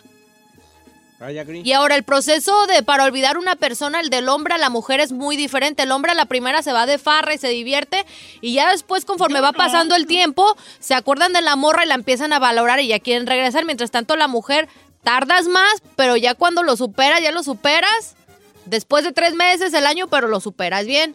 [1.64, 5.00] Y ahora el proceso de para olvidar una persona, el del hombre a la mujer
[5.00, 5.84] es muy diferente.
[5.84, 8.04] El hombre a la primera se va de farra y se divierte
[8.40, 11.94] y ya después conforme va pasando el tiempo, se acuerdan de la morra y la
[11.94, 13.64] empiezan a valorar y ya quieren regresar.
[13.64, 14.68] Mientras tanto la mujer
[15.02, 18.16] tardas más, pero ya cuando lo superas, ya lo superas.
[18.64, 21.14] Después de tres meses, el año, pero lo superas bien.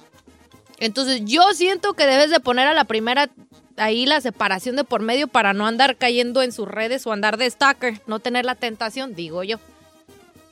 [0.80, 3.30] Entonces yo siento que debes de poner a la primera
[3.78, 7.38] ahí la separación de por medio para no andar cayendo en sus redes o andar
[7.38, 9.60] de stalker, no tener la tentación, digo yo.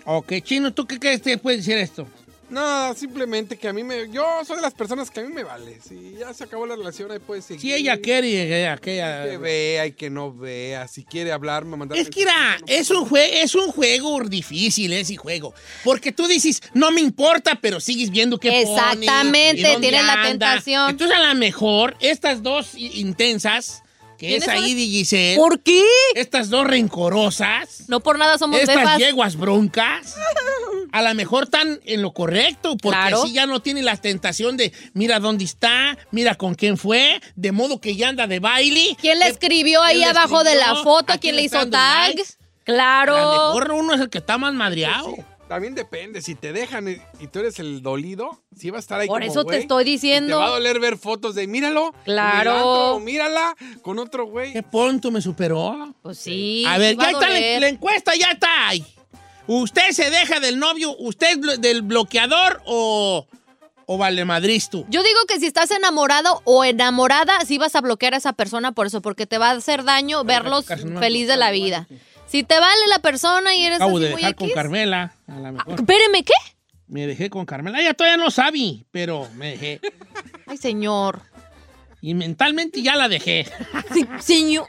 [0.06, 2.07] Ok, Chino, ¿tú qué crees que puede decir esto?
[2.48, 4.07] No, simplemente que a mí me.
[4.11, 5.80] Yo soy de las personas que a mí me vale.
[5.82, 7.60] Si ya se acabó la relación, ahí puede seguir.
[7.60, 10.88] Si ella quiere y ella, que ella- Que vea y que no vea.
[10.88, 11.98] Si quiere hablarme, mandar.
[11.98, 15.56] Es que mira, es un, jue- es un juego difícil ese juego.
[15.84, 18.72] Porque tú dices, no me importa, pero sigues viendo qué pone
[19.06, 20.90] Exactamente, y dónde tienes la tentación.
[20.91, 23.82] Entonces, a lo mejor, estas dos intensas,
[24.17, 25.35] que es ¿Quiénes ahí Giselle.
[25.37, 25.83] ¿Por qué?
[26.15, 27.83] Estas dos rencorosas.
[27.87, 28.97] No por nada somos Estas befas.
[28.97, 30.15] yeguas broncas.
[30.91, 33.23] A lo mejor están en lo correcto, porque Claro.
[33.23, 37.51] así ya no tiene la tentación de mira dónde está, mira con quién fue, de
[37.51, 38.95] modo que ya anda de baile.
[39.01, 41.11] ¿Quién le ¿Qué- escribió ahí abajo de la foto?
[41.11, 42.15] ¿A ¿Quién le hizo tag?
[42.15, 42.35] likes?
[42.63, 43.15] Claro.
[43.17, 45.13] A lo mejor uno es el que está más madreado.
[45.47, 46.22] También depende.
[46.22, 49.31] Si te dejan y, tú eres el dolido, sí va a estar ahí Por como
[49.31, 50.39] eso te estoy y Te diciendo.
[50.39, 51.93] va a doler ver fotos de míralo.
[52.03, 52.99] Claro.
[52.99, 54.53] mírala con otro güey.
[54.53, 55.93] ¿Qué punto me superó?
[56.01, 56.65] Pues sí.
[56.67, 58.85] A ver, ya está la, encuesta, ya está ahí.
[59.47, 63.27] ¿Usted se deja del novio, usted del bloqueador o,
[63.85, 64.85] o vale madrid tú?
[64.89, 68.72] Yo digo que si estás enamorado o enamorada, sí vas a bloquear a esa persona
[68.72, 71.88] por eso, porque te va a hacer daño verlos feliz de la vida.
[72.35, 74.55] Si te vale la persona y eres Acabo así de muy dejar con X.
[74.55, 75.75] Carmela, a lo mejor.
[75.79, 76.33] Espéreme, ¿qué?
[76.87, 77.79] Me dejé con Carmela.
[77.79, 79.79] Ella todavía no sabe, pero me dejé.
[80.45, 81.21] Ay, señor.
[82.01, 83.47] Y mentalmente ya la dejé.
[84.19, 84.67] señor.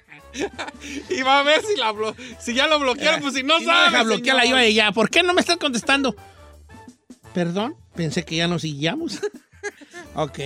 [1.10, 3.66] Y va a ver si, la blo- si ya lo bloquearon, pues si no Si
[3.66, 3.90] no sabe.
[3.90, 4.92] deja bloquearla yo a ella.
[4.92, 6.14] ¿Por qué no me estás contestando?
[7.34, 9.18] Perdón, pensé que ya nos seguíamos.
[10.14, 10.38] ok.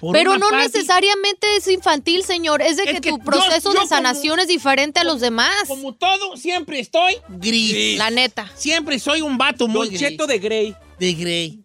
[0.00, 2.62] Por Pero no necesariamente es infantil, señor.
[2.62, 5.20] Es de Es que, que tu proceso yo de sanación como- es diferente a los
[5.20, 5.50] demás.
[5.66, 7.98] Como todo, siempre estoy gris.
[7.98, 8.50] La neta.
[8.54, 9.96] Siempre soy un vato muy Don.
[9.98, 10.76] Cheto de Grey.
[10.98, 11.62] De Grey.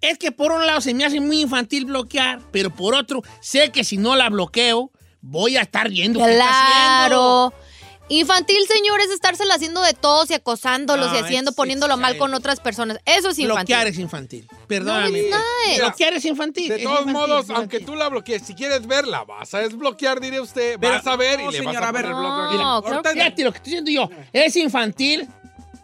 [0.00, 3.70] Es que por un lado se me hace muy infantil bloquear, pero por otro, sé
[3.70, 4.90] que si no la bloqueo,
[5.20, 7.54] voy a estar viendo qué está haciendo.
[8.12, 12.00] Infantil, señor, es estársela haciendo de todos y acosándolos No, y haciendo, es- poniéndolo es
[12.00, 12.98] mal con otras personas.
[13.06, 13.46] Eso es infantil.
[13.74, 14.48] Bloquear es infantil.
[14.66, 15.22] Perdóname.
[15.30, 15.36] No,
[15.78, 16.68] bloquear es infantil.
[16.68, 20.20] De es todos infantil, modos, aunque tú la bloquees, si quieres verla, vas a desbloquear,
[20.20, 20.76] diré usted.
[20.78, 23.44] Pero- vas a ver y no, le vas señora, a a ver, no, claro que-
[23.44, 24.10] lo que estoy diciendo yo.
[24.32, 25.28] Es infantil,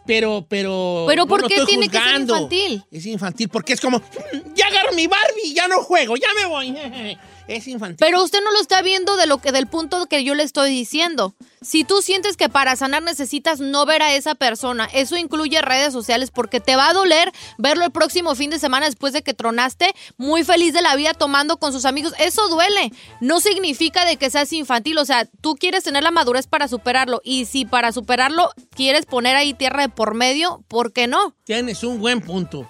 [0.05, 1.05] pero, pero.
[1.07, 2.83] Pero no ¿por lo qué tiene que ser infantil?
[2.91, 4.01] Es infantil porque es como,
[4.55, 7.17] ya agarro mi Barbie, ya no juego, ya me voy.
[7.49, 7.97] Es infantil.
[7.99, 10.69] Pero usted no lo está viendo de lo que del punto que yo le estoy
[10.69, 11.33] diciendo.
[11.61, 15.91] Si tú sientes que para sanar necesitas no ver a esa persona, eso incluye redes
[15.91, 19.33] sociales porque te va a doler verlo el próximo fin de semana después de que
[19.33, 22.13] tronaste, muy feliz de la vida tomando con sus amigos.
[22.19, 22.91] Eso duele.
[23.19, 27.19] No significa de que seas infantil, o sea, tú quieres tener la madurez para superarlo
[27.23, 31.35] y si para superarlo quieres poner ahí tierra de por medio, ¿por qué no?
[31.45, 32.69] Tienes un buen punto.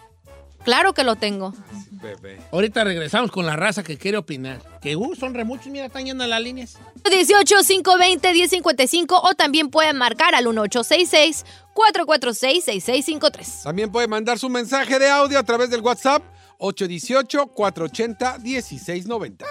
[0.63, 1.53] Claro que lo tengo.
[1.91, 2.39] Bebé.
[2.51, 4.61] Ahorita regresamos con la raza que quiere opinar.
[4.81, 6.77] Que uh, son re muchos, mira, están yendo las líneas.
[7.03, 13.63] 18 520 1055 o también pueden marcar al 1866 446 6653.
[13.63, 16.23] También puede mandar su mensaje de audio a través del WhatsApp
[16.59, 19.45] 818-480-1690.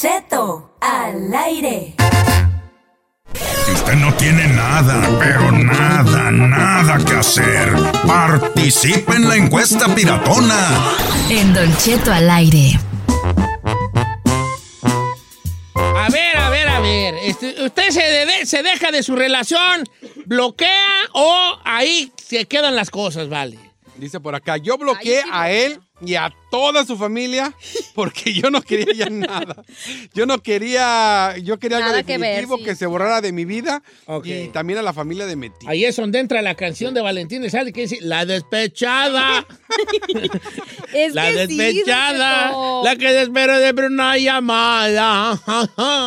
[0.00, 1.94] Cheto, al aire.
[3.64, 7.72] Si usted no tiene nada, pero nada, nada que hacer,
[8.06, 10.68] participe en la encuesta piratona.
[11.30, 12.78] En Don Cheto al aire.
[15.74, 17.14] A ver, a ver, a ver.
[17.22, 19.82] Este, usted se, de- se deja de su relación,
[20.26, 23.58] bloquea o ahí se quedan las cosas, vale.
[23.96, 27.54] Dice por acá, yo bloqueé a él y a toda su familia
[27.94, 29.64] porque yo no quería ya nada.
[30.14, 32.64] Yo no quería, yo quería algo Nada que ver, definitivo sí.
[32.64, 33.82] que se borrara de mi vida
[34.24, 35.66] y también a la familia de Meti.
[35.66, 39.46] Ahí es donde entra la canción de Valentín Elizalde que dice, la despechada.
[40.92, 42.52] Es la que sí, despechada.
[42.82, 45.38] La que desespera de una llamada.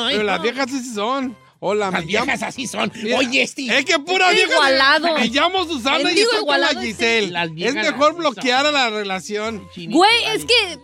[0.10, 1.36] Pero las viejas así son.
[1.62, 2.90] Hola, Las me llamo- viejas así son.
[2.96, 3.78] Mira, Oye, este.
[3.78, 4.52] Es que pura vieja.
[4.54, 5.14] igualado.
[5.16, 6.86] Me llamo Susana y estoy con la este.
[6.86, 7.32] Giselle.
[7.32, 9.68] Las Es mejor bloquear a la relación.
[9.76, 10.80] Güey, es que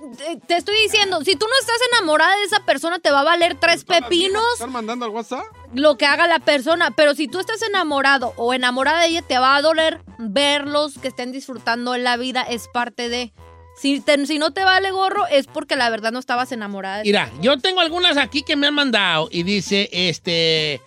[0.48, 3.58] te estoy diciendo, si tú no estás enamorada de esa persona, te va a valer
[3.58, 5.46] tres pepinos ¿Están mandando al WhatsApp?
[5.74, 6.92] lo que haga la persona.
[6.92, 11.08] Pero si tú estás enamorado o enamorada de ella, te va a doler verlos que
[11.08, 12.42] estén disfrutando la vida.
[12.42, 13.32] Es parte de.
[13.80, 16.98] Si, te- si no te vale gorro, es porque la verdad no estabas enamorada.
[17.00, 20.82] de Mira, yo tengo algunas aquí que me han mandado y dice, este,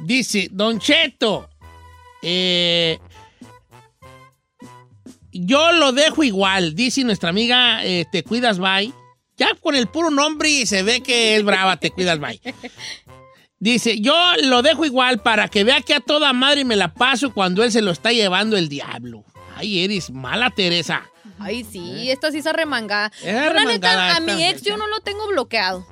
[0.00, 1.48] dice, Don Cheto,
[2.22, 2.98] eh,
[5.32, 8.92] yo lo dejo igual, dice nuestra amiga, eh, te cuidas, bye.
[9.38, 12.40] Ya con el puro nombre se ve que es brava, te cuidas, bye.
[13.58, 17.32] Dice, yo lo dejo igual para que vea que a toda madre me la paso
[17.32, 19.24] cuando él se lo está llevando el diablo.
[19.56, 21.04] Ay, eres mala, Teresa.
[21.38, 22.38] Ay, sí, esta sí.
[22.38, 23.10] Es arremangada
[23.66, 25.86] neta, a mi ex yo no lo tengo bloqueado.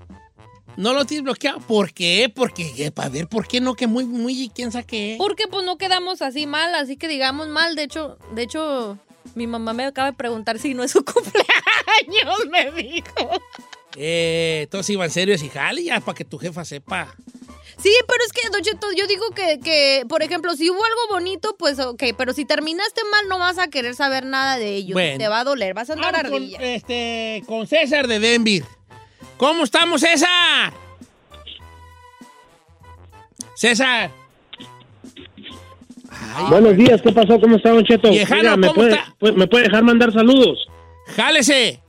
[0.76, 1.58] ¿No lo tienes bloqueado?
[1.60, 2.32] ¿Por qué?
[2.34, 3.74] Porque, eh, para ver, ¿por qué no?
[3.74, 5.16] Que muy, muy, ¿quién sabe qué?
[5.18, 7.74] Porque pues no quedamos así mal, así que digamos mal.
[7.74, 8.98] De hecho, de hecho,
[9.34, 13.30] mi mamá me acaba de preguntar si no es su cumpleaños, me dijo.
[13.96, 17.14] Eh, entonces iba en serio ese jale ya para que tu jefa sepa.
[17.82, 21.00] Sí, pero es que, Don Cheto, yo digo que, que, por ejemplo, si hubo algo
[21.10, 24.92] bonito, pues ok, pero si terminaste mal, no vas a querer saber nada de ello.
[24.94, 25.18] Bueno.
[25.18, 26.58] Te va a doler, vas a andar Vamos con, ardilla.
[26.60, 28.62] este, con César de Denver.
[29.38, 30.72] ¿Cómo estamos, César?
[33.54, 34.10] César.
[36.48, 37.40] Buenos días, ¿qué pasó?
[37.40, 38.10] ¿Cómo está, Don Cheto?
[38.10, 39.14] Viejano, ¿me, ¿cómo puede, está?
[39.18, 40.66] pu- ¿Me puede dejar mandar saludos?
[41.16, 41.80] Jálese.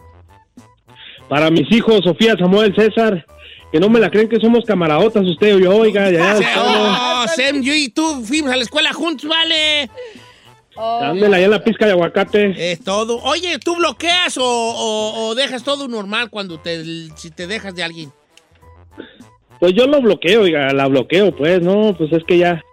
[1.29, 3.25] Para mis hijos, Sofía, Samuel, César,
[3.71, 6.63] que no me la creen que somos camaradotas usted y yo, oiga, ya, ya,
[7.23, 9.89] Oh, Sem, yo y tú fuimos a la escuela juntos, vale.
[10.75, 12.71] Ándele allá en la pizca de aguacate.
[12.71, 13.21] Es todo.
[13.23, 16.83] Oye, ¿tú bloqueas o, o- o dejas todo normal cuando te,
[17.15, 18.11] si te dejas de alguien?
[19.59, 22.63] Pues yo lo bloqueo, oiga, la bloqueo, pues, no, pues es que ya,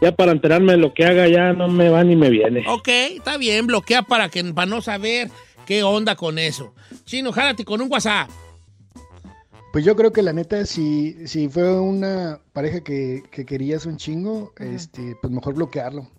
[0.00, 2.64] ya para enterarme de lo que haga ya no me va ni me viene.
[2.66, 5.30] Ok, está bien, bloquea para, que, para no saber
[5.66, 6.74] qué onda con eso.
[7.04, 8.28] Chino, jálate con un WhatsApp.
[9.72, 13.96] Pues yo creo que la neta, si, si fue una pareja que, que querías un
[13.96, 16.10] chingo, este, pues mejor bloquearlo.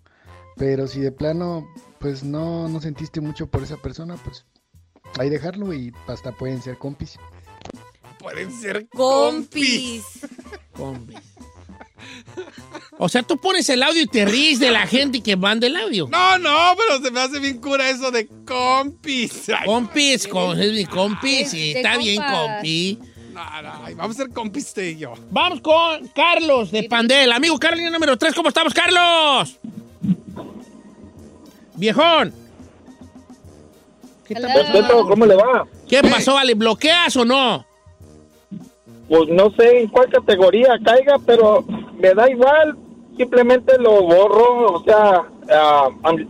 [0.56, 1.68] Pero si de plano,
[1.98, 4.46] pues no, no sentiste mucho por esa persona, pues
[5.18, 7.18] ahí dejarlo y hasta pueden ser compis.
[8.18, 10.02] Pueden ser compis.
[10.72, 11.18] Compis.
[12.98, 15.76] O sea, tú pones el audio y te ríes de la gente que manda el
[15.76, 16.08] audio.
[16.10, 19.48] No, no, pero se me hace bien cura eso de compis.
[19.48, 22.98] Ay, Compis, con, es mi compis, sí, de está bien, compi.
[23.32, 25.14] No, no, ay, vamos a ser compis y yo.
[25.30, 27.32] Vamos con Carlos de Pandel.
[27.32, 28.34] Amigo Carlos, línea número 3.
[28.34, 29.58] ¿Cómo estamos, Carlos?
[31.74, 32.32] Viejón.
[34.26, 35.66] ¿Qué te Respeto, ¿cómo le va?
[35.88, 36.54] ¿Qué pasó, vale?
[36.54, 37.64] ¿Bloqueas o no?
[39.08, 41.64] Pues no sé en cuál categoría caiga, pero
[41.98, 42.76] me da igual.
[43.16, 46.28] Simplemente lo borro, o sea, ah, un-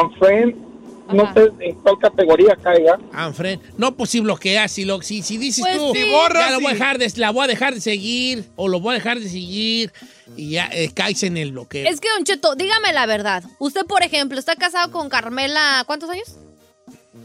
[0.00, 0.65] unfriend.
[1.12, 2.98] No sé en cuál categoría caiga.
[3.32, 3.60] Fred.
[3.76, 6.10] No, pues si bloqueas, si, lo, si, si dices Pues tú, sí.
[6.10, 8.80] borras ya lo voy a dejar de, la voy a dejar de seguir, o lo
[8.80, 9.92] voy a dejar de seguir,
[10.36, 11.88] y ya eh, caes en el bloqueo.
[11.88, 13.44] Es que, Don Cheto, dígame la verdad.
[13.58, 16.36] Usted, por ejemplo, está casado con Carmela, ¿cuántos años?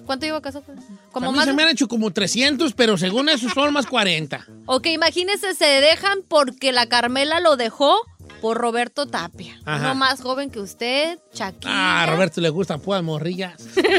[0.06, 0.66] ¿Cuánto lleva casado?
[1.12, 1.45] Como a mí más.
[1.45, 4.45] se me han hecho como 300, pero según eso son más 40.
[4.66, 7.95] Ok, imagínese, se dejan porque la Carmela lo dejó
[8.41, 9.59] por Roberto Tapia.
[9.65, 9.85] Ajá.
[9.91, 11.72] Uno más joven que usted, Chaquilla.
[11.72, 13.53] Ah, a Roberto le gustan puras morrillas.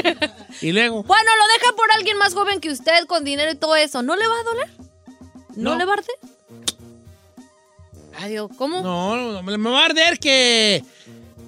[0.61, 3.75] y luego, Bueno, lo deja por alguien más joven que usted, con dinero y todo
[3.75, 4.01] eso.
[4.03, 4.69] ¿No le va a doler?
[5.55, 5.77] ¿No, No.
[5.77, 6.15] le va a arder?
[8.15, 8.81] Ay, Dios, ¿cómo?
[8.81, 10.83] no, no, me me va a arder que,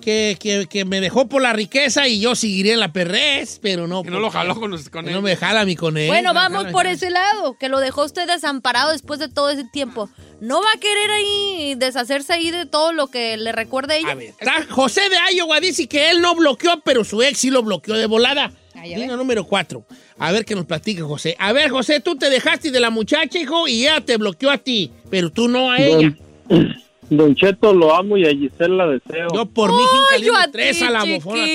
[0.05, 3.87] que, que, que me dejó por la riqueza y yo seguiré en la perrez, pero
[3.87, 4.03] no.
[4.03, 5.13] Que no lo jaló con, con él.
[5.13, 6.07] No me jala a mí con él.
[6.07, 9.65] Bueno, no vamos por ese lado, que lo dejó usted desamparado después de todo ese
[9.73, 10.09] tiempo.
[10.39, 14.11] ¿No va a querer ahí deshacerse ahí de todo lo que le recuerde a ella?
[14.11, 17.49] A ver, está- José de Iowa dice que él no bloqueó, pero su ex sí
[17.49, 18.51] lo bloqueó de volada.
[18.83, 19.83] Línea número 4.
[20.19, 21.35] A ver que nos platique José.
[21.39, 24.59] A ver, José, tú te dejaste de la muchacha, hijo, y ella te bloqueó a
[24.59, 26.15] ti, pero tú no a ella.
[26.47, 26.75] Don,
[27.09, 29.27] Don Cheto, lo amo y a Giselle la deseo.
[29.33, 29.83] Yo por mi
[30.13, 31.45] Ay, yo a tres a la bofona.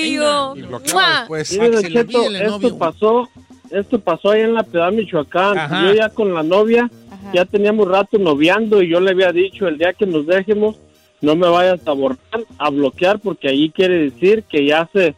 [0.93, 1.25] Mua.
[1.27, 2.77] Pues, Mire, le Cheto, esto novio.
[2.77, 3.29] pasó,
[3.69, 5.57] esto pasó allá en la Piedad, Michoacán.
[5.57, 5.87] Ajá.
[5.87, 6.89] Yo ya con la novia
[7.33, 10.77] Ya teníamos rato noviando y yo le había dicho el día que nos dejemos,
[11.21, 12.19] no me vayas a borrar,
[12.57, 15.15] a bloquear, porque ahí quiere decir que ya se,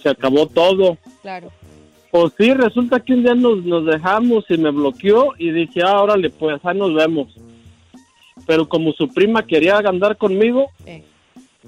[0.00, 0.96] se acabó todo.
[1.22, 1.50] Claro.
[2.10, 6.00] Pues sí, resulta que un día nos, nos dejamos y me bloqueó y dije, ah,
[6.02, 7.34] órale, pues ahí nos vemos.
[8.46, 10.70] Pero como su prima quería andar conmigo,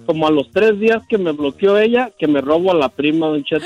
[0.05, 3.27] como a los tres días que me bloqueó ella, que me robo a la prima,
[3.29, 3.65] don Cheto.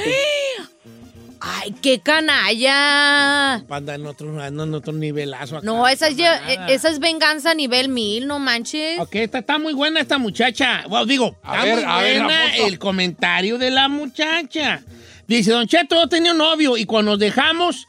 [1.43, 3.55] ¡Ay, qué canalla!
[3.69, 5.57] Anda en otro, anda en otro nivelazo.
[5.57, 5.65] acá.
[5.67, 6.69] No, esa es, ya- Nada.
[6.69, 9.01] esa es venganza a nivel mil, no manches.
[9.01, 10.85] Ok, está, está muy buena esta muchacha.
[10.89, 12.67] Bueno, digo, A está ver, muy ver, buena foto.
[12.67, 14.83] el comentario de la muchacha.
[15.27, 17.87] Dice, Don Cheto, yo tenía un novio y cuando nos dejamos,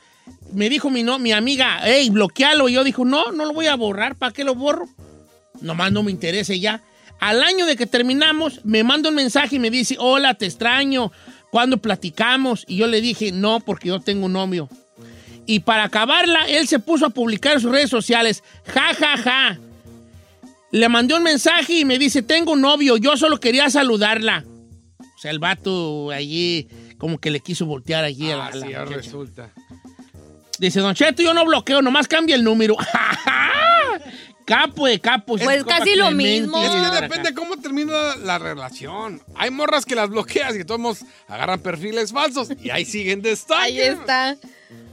[0.53, 2.69] me dijo mi, no, mi amiga, hey, bloquealo.
[2.69, 4.87] Y yo dijo, no, no lo voy a borrar, ¿para qué lo borro?
[5.61, 6.81] Nomás no me interesa ya.
[7.19, 11.11] Al año de que terminamos, me manda un mensaje y me dice, hola, te extraño.
[11.51, 12.65] ¿Cuándo platicamos?
[12.67, 14.69] Y yo le dije, no, porque yo tengo un novio.
[15.45, 19.59] Y para acabarla, él se puso a publicar en sus redes sociales, ja, ja, ja.
[20.71, 24.45] Le mandé un mensaje y me dice, tengo un novio, yo solo quería saludarla.
[24.99, 26.67] O sea, el vato allí
[26.97, 29.51] como que le quiso voltear allí a la, Ah, a la sí, resulta.
[30.57, 32.77] Dice, Don Cheto, yo no bloqueo, nomás cambia el número.
[34.55, 35.37] capo de capo.
[35.37, 36.61] Pues Es casi lo mismo.
[36.61, 37.01] Es que Acá.
[37.01, 39.21] depende cómo termina la, la relación.
[39.35, 43.61] Hay morras que las bloqueas y todos agarran perfiles falsos y ahí siguen de estar.
[43.61, 44.37] Ahí está.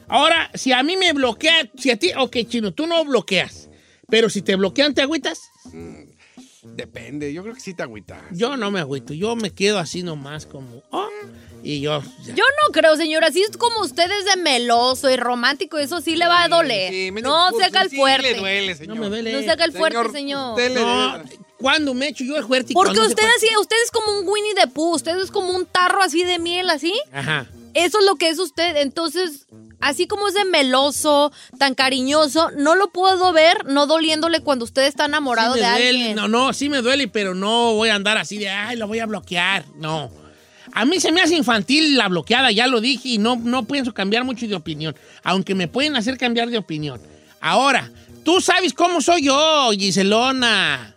[0.08, 3.68] Ahora, si a mí me bloquea, si a ti, ok, chino, tú no bloqueas.
[4.08, 5.50] Pero si te bloquean, ¿te agüitas?
[6.62, 8.22] Depende, yo creo que sí te agüitas.
[8.30, 11.08] Yo no me agüito, yo me quedo así nomás como, oh,
[11.62, 12.34] y yo, ya.
[12.34, 13.28] Yo no creo, señora.
[13.28, 17.12] Así es como usted es de meloso y romántico, eso sí le va a doler.
[17.22, 18.34] no se haga el fuerte.
[18.86, 19.32] No me duele.
[19.32, 20.58] No se haga el fuerte, señor.
[20.72, 21.22] No,
[21.58, 22.72] ¿cuándo me echo yo el fuerte?
[22.72, 25.66] y Porque usted así, usted es como un Winnie the Pooh, usted es como un
[25.66, 26.92] tarro así de miel, así.
[27.12, 27.46] Ajá.
[27.74, 28.76] Eso es lo que es usted.
[28.76, 29.46] Entonces,
[29.80, 34.82] así como es de meloso, tan cariñoso, no lo puedo ver no doliéndole cuando usted
[34.82, 36.16] está enamorado Sí de me duele, alguien.
[36.16, 39.00] No, no, sí me duele, pero no voy a andar así de, ay, lo voy
[39.00, 39.64] a bloquear.
[39.76, 40.10] No.
[40.72, 43.92] A mí se me hace infantil la bloqueada, ya lo dije, y no, no pienso
[43.94, 47.00] cambiar mucho de opinión, aunque me pueden hacer cambiar de opinión.
[47.40, 47.90] Ahora,
[48.24, 50.94] tú sabes cómo soy yo, Giselona.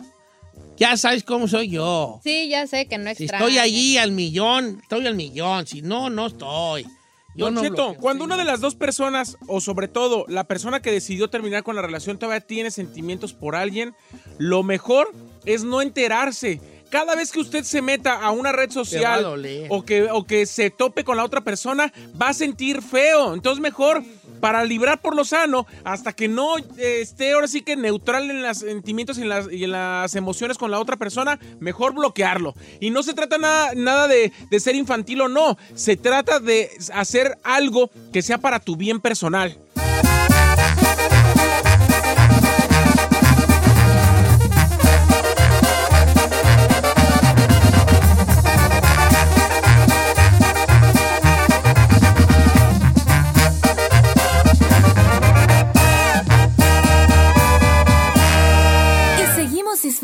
[0.78, 2.20] Ya sabes cómo soy yo.
[2.24, 3.46] Sí, ya sé que no Si extraña.
[3.46, 5.68] estoy allí al millón, estoy al millón.
[5.68, 6.88] Si no, no estoy.
[7.36, 8.02] Yo Don no Cheto, bloqueo.
[8.02, 11.76] cuando una de las dos personas, o sobre todo la persona que decidió terminar con
[11.76, 13.94] la relación, todavía tiene sentimientos por alguien,
[14.40, 15.14] lo mejor
[15.46, 16.60] es no enterarse.
[16.92, 19.26] Cada vez que usted se meta a una red social
[19.70, 23.34] o que, o que se tope con la otra persona, va a sentir feo.
[23.34, 24.04] Entonces mejor,
[24.42, 28.44] para librar por lo sano, hasta que no eh, esté ahora sí que neutral en
[28.44, 32.56] los sentimientos y en las, y en las emociones con la otra persona, mejor bloquearlo.
[32.82, 36.72] Y no se trata nada, nada de, de ser infantil o no, se trata de
[36.94, 39.58] hacer algo que sea para tu bien personal.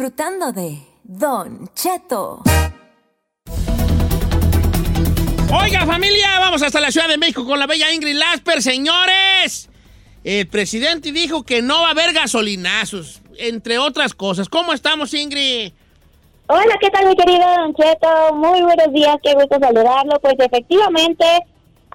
[0.07, 2.41] Disfrutando de Don Cheto.
[5.51, 9.69] Oiga, familia, vamos hasta la Ciudad de México con la bella Ingrid Lasper, señores.
[10.23, 14.47] El presidente dijo que no va a haber gasolinazos, entre otras cosas.
[14.47, 15.73] ¿Cómo estamos, Ingrid?
[16.47, 18.33] Hola, ¿qué tal mi querido Don Cheto?
[18.33, 20.19] Muy buenos días, qué gusto saludarlo.
[20.21, 21.25] Pues efectivamente,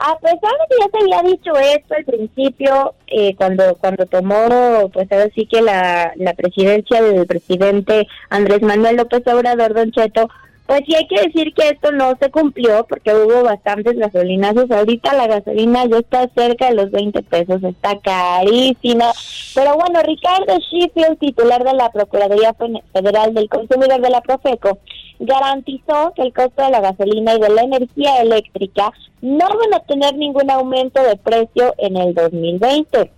[0.05, 4.91] a pesar de que ya se había dicho esto al principio, eh, cuando cuando tomó,
[4.93, 10.29] pues ahora sí que la, la presidencia del presidente Andrés Manuel López Obrador, Don Cheto,
[10.67, 14.71] pues sí hay que decir que esto no se cumplió porque hubo bastantes gasolinazos.
[14.71, 19.13] Ahorita la gasolina ya está cerca de los 20 pesos, está carísima.
[19.55, 24.79] Pero bueno, Ricardo Sheffield, titular de la Procuraduría Fe- Federal del Consumidor de la Profeco,
[25.19, 29.81] garantizó que el costo de la gasolina y de la energía eléctrica no van a
[29.81, 33.11] tener ningún aumento de precio en el 2020.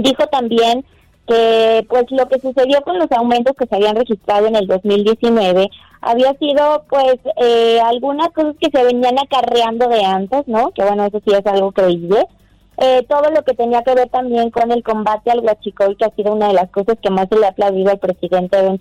[0.00, 0.84] Dijo también
[1.28, 5.68] que pues lo que sucedió con los aumentos que se habían registrado en el 2019
[6.02, 10.72] había sido pues eh, algunas cosas que se venían acarreando de antes, ¿no?
[10.72, 12.26] Que bueno, eso sí es algo creíble.
[12.78, 16.14] Eh, todo lo que tenía que ver también con el combate al huachicol, que ha
[16.16, 18.78] sido una de las cosas que más se le ha aplaudido al presidente Don.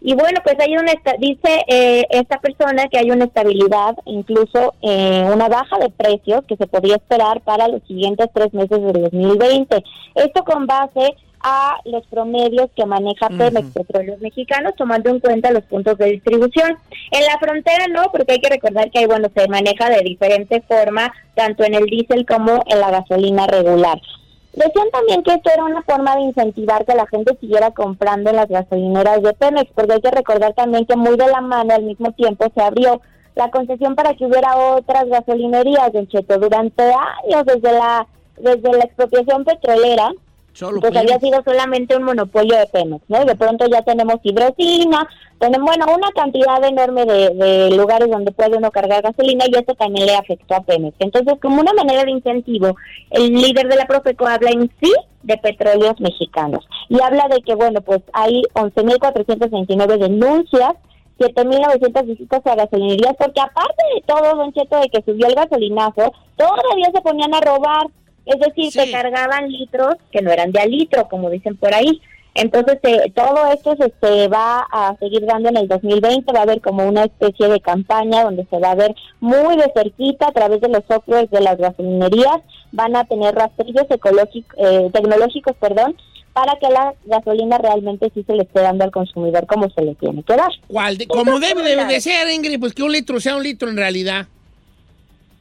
[0.00, 5.26] Y bueno, pues hay una, dice eh, esta persona que hay una estabilidad, incluso eh,
[5.32, 9.82] una baja de precios que se podría esperar para los siguientes tres meses del 2020.
[10.16, 11.14] Esto con base
[11.46, 16.78] a los promedios que maneja Pemex Petróleos Mexicanos, tomando en cuenta los puntos de distribución.
[17.10, 20.62] En la frontera no, porque hay que recordar que ahí, bueno, se maneja de diferente
[20.62, 24.00] forma, tanto en el diésel como en la gasolina regular.
[24.54, 28.36] Decían también que esto era una forma de incentivar que la gente siguiera comprando en
[28.36, 31.82] las gasolineras de Pemex, porque hay que recordar también que muy de la mano al
[31.82, 33.02] mismo tiempo se abrió
[33.34, 38.06] la concesión para que hubiera otras gasolinerías en Cheto durante años desde la
[38.38, 40.10] desde la expropiación petrolera
[40.54, 43.22] Solo pues había sido solamente un monopolio de Pemex, ¿no?
[43.22, 45.06] Y de pronto ya tenemos hidrocina,
[45.40, 49.74] tenemos, bueno, una cantidad enorme de, de lugares donde puede uno cargar gasolina y eso
[49.74, 50.94] también le afectó a Pemex.
[51.00, 52.76] Entonces, como una manera de incentivo,
[53.10, 54.92] el líder de la Profeco habla en sí
[55.24, 60.74] de petróleos mexicanos y habla de que, bueno, pues hay 11.429 denuncias
[61.18, 66.12] 7.900 visitas a gasolinerías, porque aparte de todo, Don Cheto, de que subió el gasolinazo,
[66.36, 67.86] todavía se ponían a robar,
[68.26, 72.00] es decir, se cargaban litros que no eran de a litro, como dicen por ahí.
[72.36, 76.42] Entonces, eh, todo esto se, se va a seguir dando en el 2020, va a
[76.42, 80.32] haber como una especie de campaña donde se va a ver muy de cerquita a
[80.32, 82.38] través de los softwares de las gasolinerías,
[82.72, 85.96] van a tener rastrillos ecológicos, eh, tecnológicos, perdón,
[86.32, 89.94] para que la gasolina realmente sí se le esté dando al consumidor como se le
[89.94, 90.50] tiene que dar.
[90.66, 93.68] ¿Cuál de- como debe de, de ser, Ingrid, pues que un litro sea un litro
[93.70, 94.26] en realidad.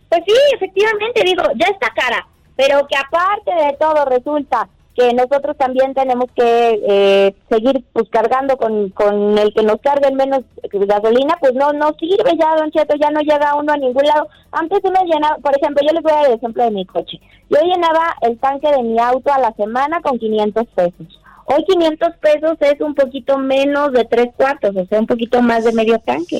[0.09, 5.57] Pues sí, efectivamente, digo, ya está cara, pero que aparte de todo resulta que nosotros
[5.57, 11.35] también tenemos que eh, seguir pues cargando con, con el que nos carguen menos gasolina,
[11.39, 14.27] pues no no sirve ya, don Cheto, ya no llega uno a ningún lado.
[14.51, 16.85] Antes se me llenaba, por ejemplo, yo les voy a dar el ejemplo de mi
[16.85, 17.19] coche.
[17.49, 21.07] Yo llenaba el tanque de mi auto a la semana con 500 pesos.
[21.45, 25.63] Hoy 500 pesos es un poquito menos de tres cuartos, o sea, un poquito más
[25.63, 26.39] de medio tanque.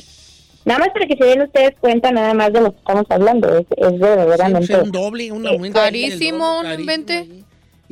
[0.66, 3.58] Nada más para que se den ustedes cuenta nada más de lo que estamos hablando,
[3.58, 4.78] es, es verdaderamente...
[4.78, 5.80] un doble, un aumento.
[5.80, 7.28] Carísimo, no invente.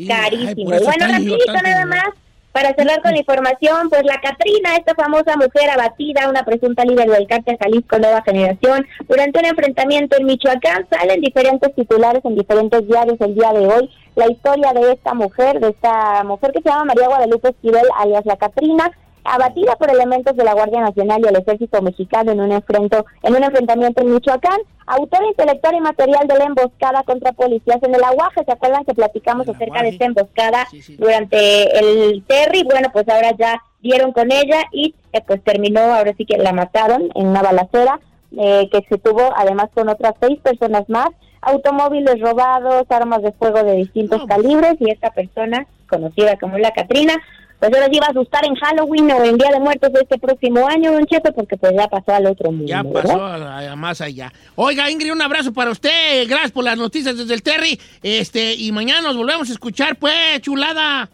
[0.07, 0.69] Carísimo.
[0.69, 2.09] bueno, rapidito nada más,
[2.51, 7.09] para cerrar con la información, pues la Catrina, esta famosa mujer abatida, una presunta líder
[7.09, 12.87] del cártel Jalisco Nueva Generación, durante un enfrentamiento en Michoacán, salen diferentes titulares en diferentes
[12.87, 16.69] diarios el día de hoy, la historia de esta mujer, de esta mujer que se
[16.69, 18.91] llama María Guadalupe Esquivel, alias la Catrina,
[19.23, 23.35] abatida por elementos de la Guardia Nacional y el Ejército Mexicano en un enfrento, en
[23.35, 28.03] un enfrentamiento en Michoacán, autor intelectual y material de la emboscada contra policías en el
[28.03, 30.67] Aguaje, ¿se acuerdan que platicamos acerca de esta emboscada
[30.97, 32.63] durante el Terry?
[32.63, 36.53] Bueno, pues ahora ya dieron con ella y eh, pues terminó, ahora sí que la
[36.53, 37.99] mataron en una balacera
[38.37, 41.09] eh, que se tuvo además con otras seis personas más,
[41.41, 47.13] automóviles robados, armas de fuego de distintos calibres y esta persona, conocida como la Catrina,
[47.61, 50.17] pues ahora sí va a asustar en Halloween o en Día de Muertos de este
[50.17, 52.65] próximo año, don Cheto, porque pues ya pasó al otro mundo.
[52.67, 54.33] Ya pasó a- a más allá.
[54.55, 56.27] Oiga, Ingrid, un abrazo para usted.
[56.27, 57.79] Gracias por las noticias desde el Terry.
[58.01, 61.07] Este, y mañana nos volvemos a escuchar, pues, chulada.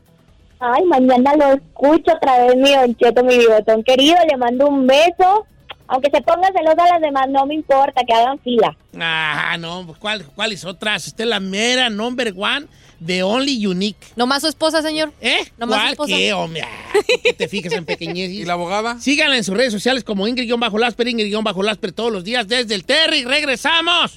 [0.60, 4.88] Ay, mañana lo escucho otra vez, mi don Cheto, mi bigotón querido, le mando un
[4.88, 5.46] beso.
[5.90, 8.76] Aunque se pongan celosa las demás, no me importa, que hagan fila.
[9.00, 11.08] Ah, no, pues, ¿cuál, ¿cuáles otras?
[11.08, 12.66] Usted es la mera number one,
[13.06, 13.98] the only unique.
[14.16, 15.14] ¿Nomás su esposa, señor?
[15.22, 15.40] ¿Eh?
[15.58, 16.16] ¿Nomás su ¿Cuál esposa?
[16.16, 16.62] qué, hombre?
[16.64, 18.32] Ah, ¿tú qué te fijas en pequeñez?
[18.32, 19.00] ¿Y la abogada?
[19.00, 23.24] Síganla en sus redes sociales como Ingrid-Lasper, Ingrid-Lasper todos los días desde el Terry.
[23.24, 24.14] ¡Regresamos!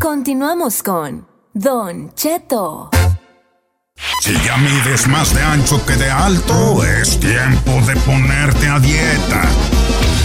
[0.00, 2.90] Continuamos con Don Cheto.
[4.20, 9.42] Si ya mides más de ancho que de alto, es tiempo de ponerte a dieta.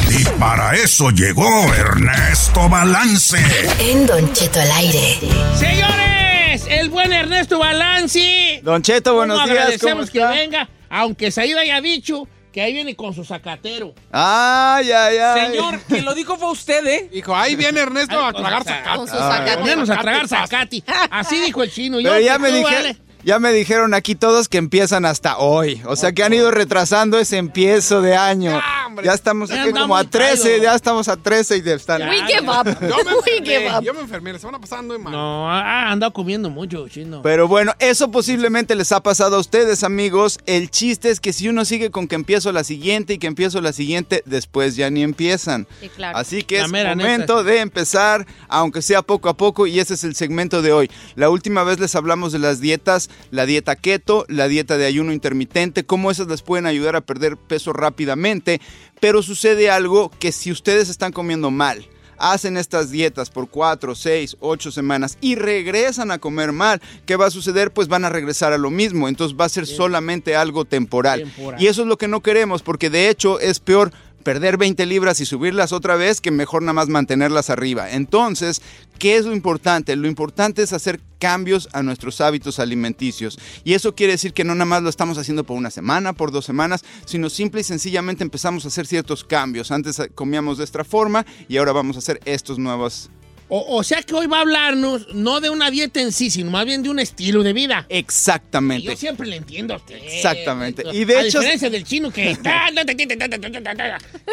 [0.10, 3.38] Y para eso llegó Ernesto Balance.
[3.80, 5.20] En Don Cheto al aire.
[5.58, 8.60] Señores, el buen Ernesto Balanci.
[8.62, 12.74] Don Cheto, buenos ¿Cómo días, Agradecemos ¿cómo que venga, aunque Saída haya dicho que ahí
[12.74, 13.94] viene con su zacatero.
[14.12, 15.46] Ay, ay, ay.
[15.48, 17.10] Señor, quien lo dijo fue usted, ¿eh?
[17.10, 18.98] Dijo, ahí viene Ernesto a tragar zacate.
[18.98, 19.64] Con su zacate.
[19.64, 20.84] Menos a tragar zacate.
[21.10, 22.02] Así dijo el chino.
[22.02, 22.98] Yo, ya me, dije- vale.
[23.24, 25.82] Ya me dijeron aquí todos que empiezan hasta hoy.
[25.86, 28.60] O sea que han ido retrasando ese empiezo de año.
[29.04, 30.62] Ya estamos aquí como a andamos 13, caídos.
[30.62, 32.02] ya estamos a 13 y de están.
[32.08, 32.66] We give up.
[32.82, 33.84] Yo me We give enfermé, up.
[33.84, 35.14] yo me enfermé, la semana pasada ando mal.
[35.14, 37.22] No, ha andado comiendo mucho, chino.
[37.22, 40.40] Pero bueno, eso posiblemente les ha pasado a ustedes, amigos.
[40.46, 43.62] El chiste es que si uno sigue con que empiezo la siguiente y que empiezo
[43.62, 45.68] la siguiente, después ya ni empiezan.
[45.80, 46.18] Sí, claro.
[46.18, 50.04] Así que La es momento de empezar, aunque sea poco a poco, y ese es
[50.04, 50.92] el segmento de hoy.
[51.16, 55.14] La última vez les hablamos de las dietas, la dieta keto, la dieta de ayuno
[55.14, 58.62] intermitente, cómo esas les pueden ayudar a perder peso rápidamente,
[59.00, 61.88] pero sucede algo que si ustedes están comiendo mal,
[62.22, 67.26] hacen estas dietas por 4, 6, 8 semanas y regresan a comer mal, ¿qué va
[67.26, 67.72] a suceder?
[67.72, 71.24] Pues van a regresar a lo mismo, entonces va a ser solamente algo temporal.
[71.24, 71.62] Temporal.
[71.62, 73.92] Y eso es lo que no queremos, porque de hecho es peor
[74.22, 77.92] perder 20 libras y subirlas otra vez que mejor nada más mantenerlas arriba.
[77.92, 78.62] Entonces,
[79.00, 79.96] ¿qué es lo importante?
[79.96, 83.40] Lo importante es hacer cambios a nuestros hábitos alimenticios.
[83.64, 86.32] Y eso quiere decir que no nada más lo estamos haciendo por una semana, por
[86.32, 89.72] dos semanas, sino simple y sencillamente empezamos a hacer ciertos cambios.
[89.72, 93.10] Antes comíamos de esta forma y ahora vamos a hacer estos nuevos
[93.54, 96.50] O, o sea que hoy va a hablarnos no de una dieta en sí, sino
[96.52, 97.86] más bien de un estilo de vida.
[97.90, 98.88] Exactamente.
[98.88, 99.98] Yo siempre le entiendo a usted.
[100.02, 100.84] Exactamente.
[100.94, 102.38] Y de a hecho- diferencia del chino que...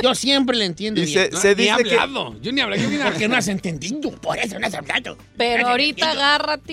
[0.02, 1.30] Yo siempre le entiendo Y bien.
[1.32, 2.40] se- se Ni he dice que- hablado.
[2.40, 2.80] Yo ni hablé.
[2.80, 4.10] Yo Porque no has entendido.
[4.20, 5.16] Por eso no has hablado.
[5.36, 6.72] Pero ahorita agárrate.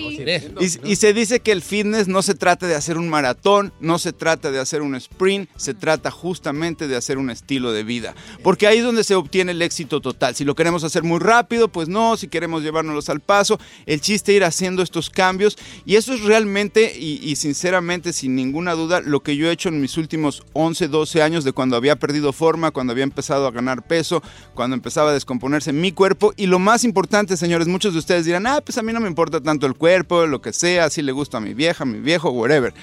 [0.60, 3.98] Y, y se dice que el fitness no se trata de hacer un maratón, no
[3.98, 8.14] se trata de hacer un sprint, se trata justamente de hacer un estilo de vida.
[8.42, 10.34] Porque ahí es donde se obtiene el éxito total.
[10.34, 14.34] Si lo queremos hacer muy rápido, pues no, si queremos llevárnoslos al paso, el chiste
[14.34, 15.56] ir haciendo estos cambios.
[15.86, 19.70] Y eso es realmente y, y sinceramente, sin ninguna duda, lo que yo he hecho
[19.70, 23.50] en mis últimos 11, 12 años de cuando había perdido forma, cuando había empezado a
[23.50, 24.22] ganar peso,
[24.52, 26.34] cuando empezaba a descomponerse mi cuerpo.
[26.36, 29.08] Y lo más importante, señores, muchos de ustedes dirán, ah, pues a mí no me
[29.08, 32.00] importa tanto el cuerpo, lo que sea, si le gusta a mi vieja, a mi
[32.00, 32.74] viejo, whatever.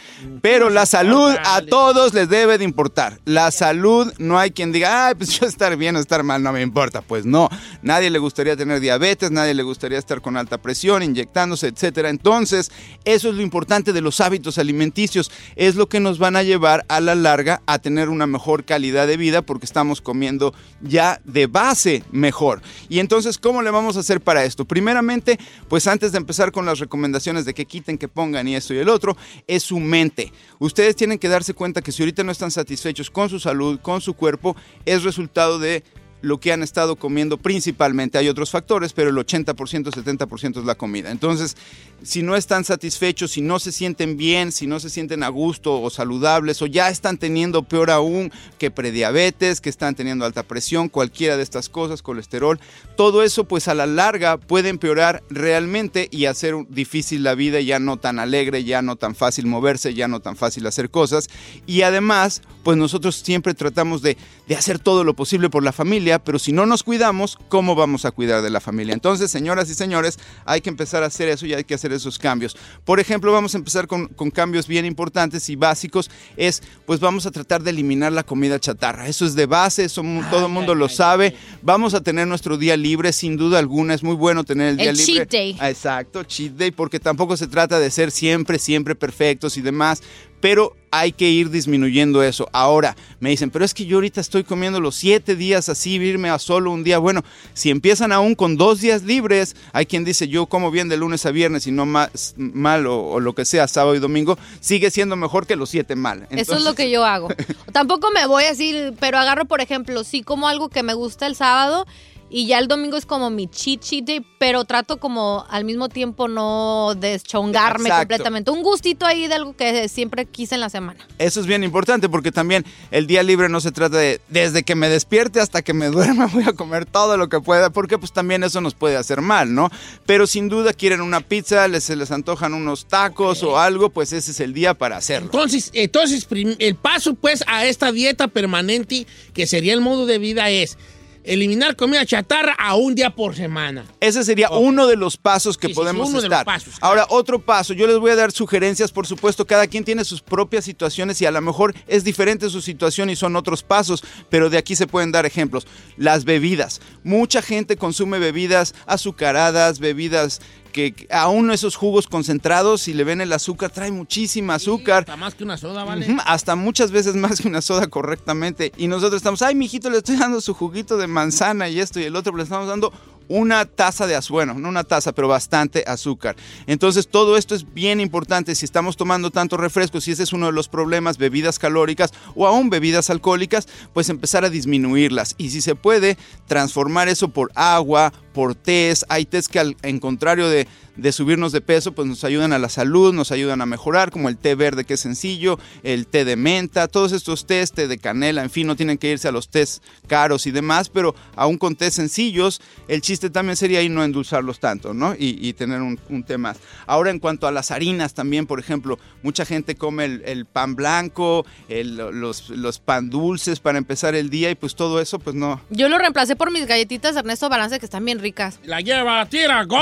[0.41, 3.19] Pero la salud a todos les debe de importar.
[3.25, 6.51] La salud, no hay quien diga, ah, pues yo estar bien o estar mal, no
[6.51, 7.01] me importa.
[7.01, 7.49] Pues no,
[7.81, 12.09] nadie le gustaría tener diabetes, nadie le gustaría estar con alta presión, inyectándose, etcétera.
[12.09, 12.71] Entonces,
[13.03, 15.31] eso es lo importante de los hábitos alimenticios.
[15.55, 19.07] Es lo que nos van a llevar a la larga a tener una mejor calidad
[19.07, 22.61] de vida porque estamos comiendo ya de base mejor.
[22.89, 24.65] Y entonces, ¿cómo le vamos a hacer para esto?
[24.65, 28.73] Primeramente, pues antes de empezar con las recomendaciones de que quiten, que pongan y esto
[28.73, 29.17] y el otro,
[29.47, 30.31] es su mente.
[30.59, 34.01] Ustedes tienen que darse cuenta que si ahorita no están satisfechos con su salud, con
[34.01, 34.55] su cuerpo,
[34.85, 35.83] es resultado de
[36.23, 38.17] lo que han estado comiendo principalmente.
[38.17, 41.11] Hay otros factores, pero el 80%, 70% es la comida.
[41.11, 41.57] Entonces,
[42.01, 45.81] si no están satisfechos, si no se sienten bien, si no se sienten a gusto
[45.81, 50.87] o saludables, o ya están teniendo peor aún que prediabetes, que están teniendo alta presión,
[50.87, 52.57] cualquiera de estas cosas, colesterol,
[52.95, 57.79] todo eso pues a la larga puede empeorar realmente y hacer difícil la vida, ya
[57.79, 61.29] no tan alegre, ya no tan fácil moverse, ya no tan fácil hacer cosas.
[61.65, 64.15] Y además, pues nosotros siempre tratamos de,
[64.47, 68.05] de hacer todo lo posible por la familia, pero si no nos cuidamos, ¿cómo vamos
[68.05, 68.93] a cuidar de la familia?
[68.93, 72.19] Entonces, señoras y señores, hay que empezar a hacer eso y hay que hacer esos
[72.19, 72.57] cambios.
[72.83, 76.09] Por ejemplo, vamos a empezar con, con cambios bien importantes y básicos.
[76.35, 79.07] Es, pues vamos a tratar de eliminar la comida chatarra.
[79.07, 81.35] Eso es de base, eso todo el mundo lo sabe.
[81.61, 83.93] Vamos a tener nuestro día libre, sin duda alguna.
[83.93, 85.13] Es muy bueno tener el día El libre.
[85.13, 85.57] cheat day.
[85.61, 90.01] Exacto, cheat day, porque tampoco se trata de ser siempre, siempre perfectos y demás,
[90.43, 92.49] pero hay que ir disminuyendo eso.
[92.51, 96.29] Ahora, me dicen, pero es que yo ahorita estoy comiendo los siete días así, irme
[96.29, 96.97] a solo un día.
[96.97, 100.97] Bueno, si empiezan aún con dos días libres, hay quien dice, yo como bien de
[100.97, 104.37] lunes a viernes y no más, mal o, o lo que sea, sábado y domingo,
[104.59, 106.27] sigue siendo mejor que los siete mal.
[106.29, 107.29] Eso es lo que yo hago.
[107.71, 111.37] Tampoco me voy así, pero agarro, por ejemplo, sí como algo que me gusta el
[111.37, 111.87] sábado
[112.33, 115.87] y ya el domingo es como mi cheat cheat day, pero trato como al mismo
[115.87, 118.07] tiempo no deschongarme Exacto.
[118.07, 118.49] completamente.
[118.49, 121.07] Un gustito ahí de algo que siempre quise en la semana.
[121.19, 124.73] Eso es bien importante porque también el día libre no se trata de desde que
[124.73, 128.11] me despierte hasta que me duerma voy a comer todo lo que pueda porque pues
[128.11, 129.69] también eso nos puede hacer mal, ¿no?
[130.07, 134.11] Pero sin duda quieren una pizza, les, se les antojan unos tacos o algo, pues
[134.11, 135.27] ese es el día para hacerlo.
[135.27, 136.27] Entonces, entonces
[136.57, 139.05] el paso pues a esta dieta permanente,
[139.35, 140.79] que sería el modo de vida, es
[141.23, 143.85] eliminar comida chatarra a un día por semana.
[143.99, 147.39] Ese sería uno de los pasos que Sí, sí, podemos de los pasos, Ahora, otro
[147.39, 151.21] paso, yo les voy a dar sugerencias, por supuesto, cada quien tiene sus propias situaciones
[151.21, 154.75] y a lo mejor es diferente su situación y son otros pasos, pero de aquí
[154.75, 155.67] se pueden dar ejemplos.
[155.97, 156.81] Las bebidas.
[157.03, 160.41] Mucha gente consume bebidas azucaradas, bebidas
[160.73, 165.03] que que aún esos jugos concentrados, si le ven el azúcar, trae muchísima azúcar.
[165.03, 166.17] Hasta más que una soda, ¿vale?
[166.25, 168.73] Hasta muchas veces más que una soda correctamente.
[168.75, 172.03] Y nosotros estamos, ay, mijito, le estoy dando su juguito de manzana y esto y
[172.03, 172.91] el otro, pero le estamos dando
[173.27, 176.35] una taza de azúcar, bueno, no una taza, pero bastante azúcar.
[176.67, 178.55] Entonces, todo esto es bien importante.
[178.55, 182.47] Si estamos tomando tanto refresco, si ese es uno de los problemas, bebidas calóricas o
[182.47, 185.35] aún bebidas alcohólicas, pues empezar a disminuirlas.
[185.37, 186.17] Y si se puede,
[186.47, 189.05] transformar eso por agua, por tés.
[189.09, 192.59] Hay tés que al en contrario de, de subirnos de peso, pues nos ayudan a
[192.59, 196.25] la salud, nos ayudan a mejorar, como el té verde que es sencillo, el té
[196.25, 199.31] de menta, todos estos tés, té de canela, en fin, no tienen que irse a
[199.31, 203.89] los tés caros y demás, pero aún con tés sencillos, el chiste también sería ahí
[203.89, 205.13] no endulzarlos tanto, ¿no?
[205.15, 206.57] Y, y tener un, un té más.
[206.85, 210.75] Ahora, en cuanto a las harinas también, por ejemplo, mucha gente come el, el pan
[210.75, 215.35] blanco, el- los, los pan dulces para empezar el día y pues todo eso, pues
[215.35, 218.59] no, Yo lo reemplacé por mis galletitas de Ernesto Balance que están bien ricas.
[218.63, 219.79] La lleva, tira, gol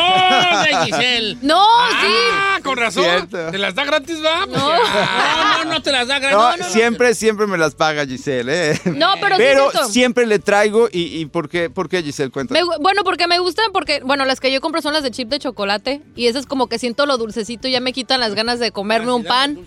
[1.41, 3.03] No, Ah, con razón.
[3.03, 3.51] Cierto.
[3.51, 4.45] ¿Te las da gratis, va?
[4.45, 4.57] No.
[4.57, 6.37] No, no, no te las da gratis.
[6.37, 6.69] No, No, no, no.
[6.69, 8.81] siempre, siempre me las paga Giselle, ¿eh?
[8.85, 9.85] No, pero sí cierto.
[9.89, 10.89] siempre le traigo.
[10.91, 12.31] ¿Y, y por, qué, por qué, Giselle?
[12.31, 12.55] Cuenta.
[12.79, 15.39] Bueno, porque me gustan, porque, bueno, las que yo compro son las de chip de
[15.39, 16.01] chocolate.
[16.15, 19.11] Y esas como que siento lo dulcecito y ya me quitan las ganas de comerme
[19.13, 19.59] un pan.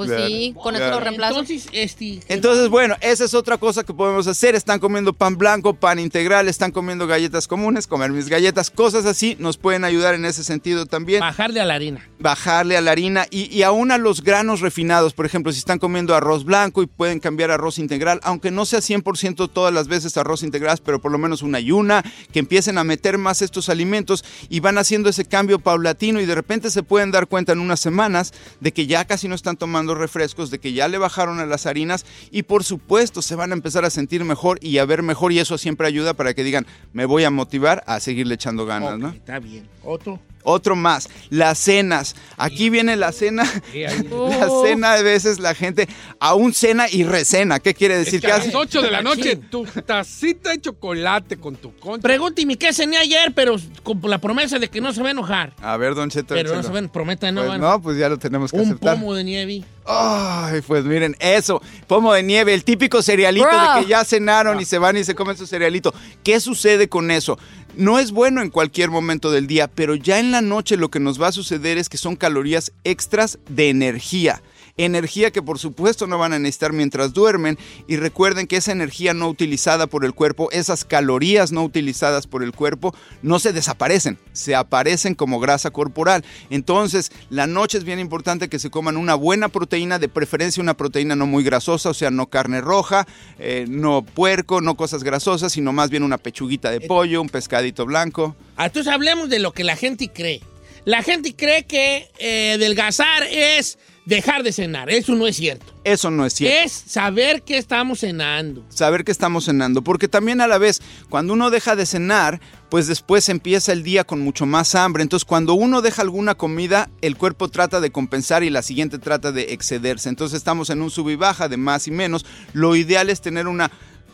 [0.00, 0.96] Pues Claro, sí, con eso claro.
[0.96, 1.40] lo reemplazo.
[1.40, 2.20] Entonces, este...
[2.28, 4.54] Entonces, bueno, esa es otra cosa que podemos hacer.
[4.54, 9.36] Están comiendo pan blanco, pan integral, están comiendo galletas comunes, comer mis galletas, cosas así
[9.38, 11.20] nos pueden ayudar en ese sentido también.
[11.20, 12.08] Bajarle a la harina.
[12.18, 15.12] Bajarle a la harina y, y aún a los granos refinados.
[15.12, 18.80] Por ejemplo, si están comiendo arroz blanco y pueden cambiar arroz integral, aunque no sea
[18.80, 22.02] 100% todas las veces arroz integral, pero por lo menos una y una,
[22.32, 26.34] que empiecen a meter más estos alimentos y van haciendo ese cambio paulatino y de
[26.34, 29.89] repente se pueden dar cuenta en unas semanas de que ya casi no están tomando
[29.94, 33.54] refrescos, de que ya le bajaron a las harinas y por supuesto se van a
[33.54, 36.66] empezar a sentir mejor y a ver mejor y eso siempre ayuda para que digan,
[36.92, 39.08] me voy a motivar a seguirle echando ganas, ¿no?
[39.10, 39.68] Está bien.
[39.84, 40.20] Otro.
[40.42, 42.16] Otro más, las cenas.
[42.36, 43.44] Aquí viene la cena.
[43.74, 45.88] La cena de veces la gente
[46.18, 47.60] aún cena y recena.
[47.60, 48.16] ¿Qué quiere decir?
[48.16, 51.74] Es que ¿Qué a las 8 de la noche, tu tacita de chocolate con tu
[51.76, 52.02] concha.
[52.02, 55.54] Pregúnteme qué cené ayer, pero con la promesa de que no se va a enojar.
[55.60, 56.34] A ver, Don Cheto.
[56.34, 57.60] Pero no se ven, prometa no Pues van.
[57.60, 58.94] no, pues ya lo tenemos que Un aceptar.
[58.94, 59.64] pomo de nieve.
[59.86, 63.74] Ay, pues miren, eso, pomo de nieve, el típico cerealito Bro.
[63.74, 65.92] de que ya cenaron y se van y se comen su cerealito.
[66.22, 67.38] ¿Qué sucede con eso?
[67.76, 71.00] No es bueno en cualquier momento del día, pero ya en la noche lo que
[71.00, 74.42] nos va a suceder es que son calorías extras de energía.
[74.76, 79.14] Energía que por supuesto no van a necesitar mientras duermen y recuerden que esa energía
[79.14, 84.18] no utilizada por el cuerpo, esas calorías no utilizadas por el cuerpo, no se desaparecen,
[84.32, 86.24] se aparecen como grasa corporal.
[86.50, 90.76] Entonces, la noche es bien importante que se coman una buena proteína, de preferencia una
[90.76, 93.06] proteína no muy grasosa, o sea, no carne roja,
[93.38, 97.86] eh, no puerco, no cosas grasosas, sino más bien una pechuguita de pollo, un pescadito
[97.86, 98.36] blanco.
[98.56, 100.40] Ah, Entonces hablemos de lo que la gente cree.
[100.84, 103.78] La gente cree que eh, adelgazar es
[104.10, 104.90] dejar de cenar.
[104.90, 105.72] Eso no es cierto.
[105.84, 106.66] Eso no es cierto.
[106.66, 108.66] Es saber que estamos cenando.
[108.68, 112.88] saber que estamos cenando, porque también a la vez, cuando uno deja de cenar, pues
[112.88, 115.02] después empieza el día con mucho más hambre.
[115.02, 119.30] Entonces, cuando uno deja alguna comida, el cuerpo trata de compensar y la siguiente trata
[119.30, 120.08] de excederse.
[120.08, 122.26] Entonces, estamos en un sub y baja de más y menos.
[122.52, 123.70] Lo ideal es tener una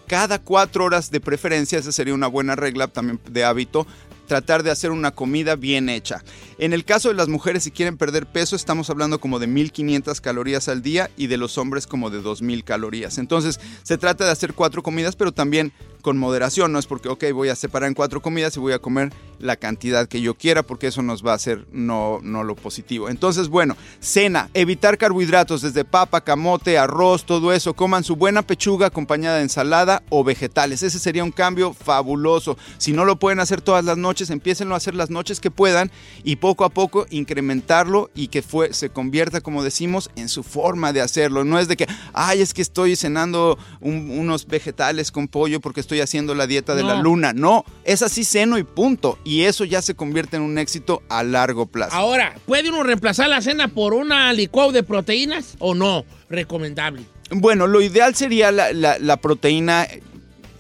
[0.07, 3.89] cada cuatro horas de preferencia, esa sería una buena regla también de hábito,
[4.27, 6.23] tratar de hacer una comida bien hecha.
[6.59, 10.21] En el caso de las mujeres, si quieren perder peso, estamos hablando como de 1500
[10.21, 13.19] calorías al día y de los hombres como de 2000 calorías.
[13.19, 15.73] Entonces, se trata de hacer cuatro comidas, pero también
[16.07, 16.71] con moderación.
[16.71, 19.57] No es porque, ok, voy a separar en cuatro comidas y voy a comer la
[19.57, 23.09] cantidad que yo quiera, porque eso nos va a hacer no, no lo positivo.
[23.09, 27.75] Entonces, bueno, cena, evitar carbohidratos desde papa, camote, arroz, todo eso.
[27.75, 30.85] Coman su buena pechuga acompañada de ensalada o vegetales.
[30.85, 32.57] Ese sería un cambio fabuloso.
[32.79, 35.91] Si no lo pueden hacer todas las noches, empiecen a hacer las noches que puedan
[36.23, 40.93] y poco a poco incrementarlo y que fue, se convierta, como decimos, en su forma
[40.93, 41.43] de hacerlo.
[41.43, 45.81] No es de que, ay, es que estoy cenando un- unos vegetales con pollo porque
[45.81, 47.33] estoy haciendo la dieta de la luna.
[47.33, 49.19] No, es así ceno y punto.
[49.25, 51.95] Y eso ya se convierte en un éxito a largo plazo.
[51.97, 56.05] Ahora, ¿puede uno reemplazar la cena por una licuado de proteínas o no?
[56.29, 57.03] Recomendable.
[57.31, 59.87] Bueno, lo ideal sería la, la- la proteína,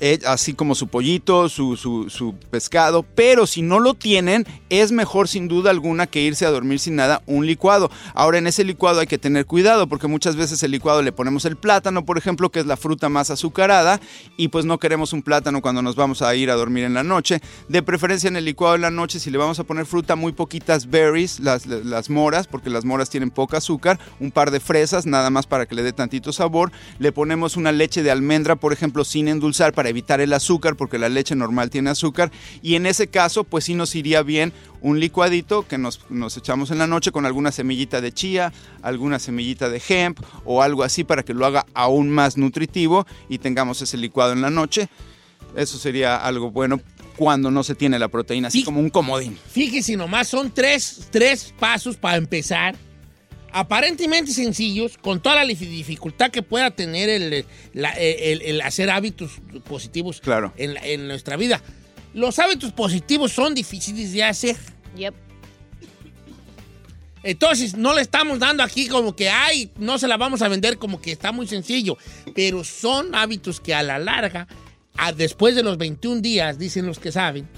[0.00, 5.28] eh, así como su pollito, su, su- pescado, pero si no lo tienen, es mejor
[5.28, 7.90] sin duda alguna que irse a dormir sin nada un licuado.
[8.14, 11.44] Ahora en ese licuado hay que tener cuidado porque muchas veces el licuado le ponemos
[11.44, 14.00] el plátano, por ejemplo, que es la fruta más azucarada,
[14.36, 17.02] y pues no queremos un plátano cuando nos vamos a ir a dormir en la
[17.02, 17.40] noche.
[17.68, 20.32] De preferencia en el licuado en la noche, si le vamos a poner fruta, muy
[20.32, 25.06] poquitas berries, las, las moras, porque las moras tienen poca azúcar, un par de fresas,
[25.06, 26.72] nada más para que le dé tantito sabor.
[26.98, 30.98] Le ponemos una leche de almendra, por ejemplo, sin endulzar para evitar el azúcar, porque
[30.98, 32.30] la leche normal tiene azúcar.
[32.62, 36.70] Y en ese caso, pues sí nos iría bien un licuadito que nos, nos echamos
[36.70, 38.52] en la noche con alguna semillita de chía,
[38.82, 43.38] alguna semillita de hemp o algo así para que lo haga aún más nutritivo y
[43.38, 44.88] tengamos ese licuado en la noche.
[45.56, 46.80] Eso sería algo bueno
[47.16, 49.38] cuando no se tiene la proteína, así como un comodín.
[49.50, 52.76] Fíjese nomás, son tres, tres pasos para empezar.
[53.58, 58.90] Aparentemente sencillos, con toda la dif- dificultad que pueda tener el, la- el- el hacer
[58.90, 59.30] hábitos
[59.66, 60.52] positivos Claro.
[60.58, 61.62] en, la- en nuestra vida.
[62.12, 64.56] Los hábitos positivos son difíciles de hacer.
[64.98, 65.14] Yep.
[67.22, 70.76] Entonces, no le estamos dando aquí como que, ay, no se la vamos a vender
[70.76, 71.96] como que está muy sencillo.
[72.34, 74.46] Pero son hábitos que a la larga,
[74.98, 77.48] a- después de los 21 días, dicen los que saben,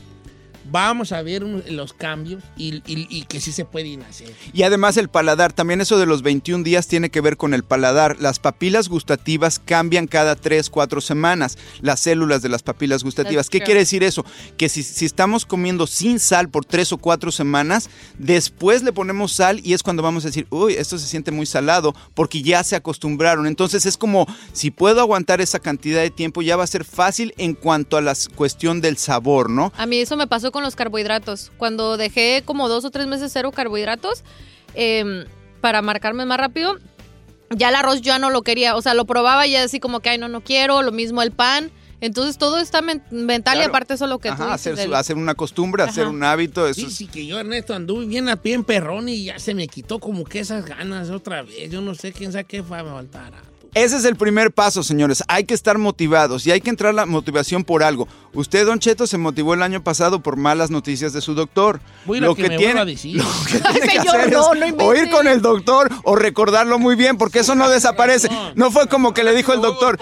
[0.70, 4.32] vamos a ver los cambios y, y- y que sí se pueden hacer.
[4.53, 7.62] Y además el paladar, también eso de los 21 días tiene que ver con el
[7.65, 8.16] paladar.
[8.20, 13.47] Las papilas gustativas cambian cada 3, 4 semanas, las células de las papilas gustativas.
[13.47, 13.66] That's ¿Qué true.
[13.66, 14.24] quiere decir eso?
[14.57, 17.89] Que si, si estamos comiendo sin sal por 3 o 4 semanas,
[18.19, 21.47] después le ponemos sal y es cuando vamos a decir, uy, esto se siente muy
[21.47, 23.47] salado porque ya se acostumbraron.
[23.47, 27.32] Entonces es como, si puedo aguantar esa cantidad de tiempo, ya va a ser fácil
[27.39, 29.73] en cuanto a la cuestión del sabor, ¿no?
[29.77, 31.51] A mí eso me pasó con los carbohidratos.
[31.57, 34.23] Cuando dejé como dos o tres meses cero carbohidratos,
[34.75, 35.25] em,
[35.61, 36.79] para marcarme más rápido,
[37.51, 38.77] ya el arroz yo ya no lo quería.
[38.77, 40.83] O sea, lo probaba y ya así como que, ay, no, no quiero.
[40.83, 41.71] Lo mismo el pan.
[42.01, 44.81] Entonces todo está men- mental y aparte eso lo que tú Ajá, dices hacer, su-
[44.83, 48.07] del- hacer una costumbre, hacer un hábito, eso Sí, es- sí, que yo, Ernesto, anduve
[48.07, 51.43] bien a pie en perrón y ya se me quitó como que esas ganas otra
[51.43, 51.69] vez.
[51.71, 53.33] Yo no sé quién sabe qué fue a faltar.
[53.74, 55.23] Ese es el primer paso, señores.
[55.28, 58.09] Hay que estar motivados y hay que entrar la motivación por algo.
[58.35, 61.81] Usted, Don Cheto, se motivó el año pasado por malas noticias de su doctor.
[62.05, 63.16] Voy a que me vuelva a decir.
[63.16, 66.16] lo que tiene que Señor, hacer no, es no o ir con el doctor o
[66.16, 68.28] recordarlo muy bien, porque eso no desaparece.
[68.55, 69.99] No fue como que le dijo el doctor.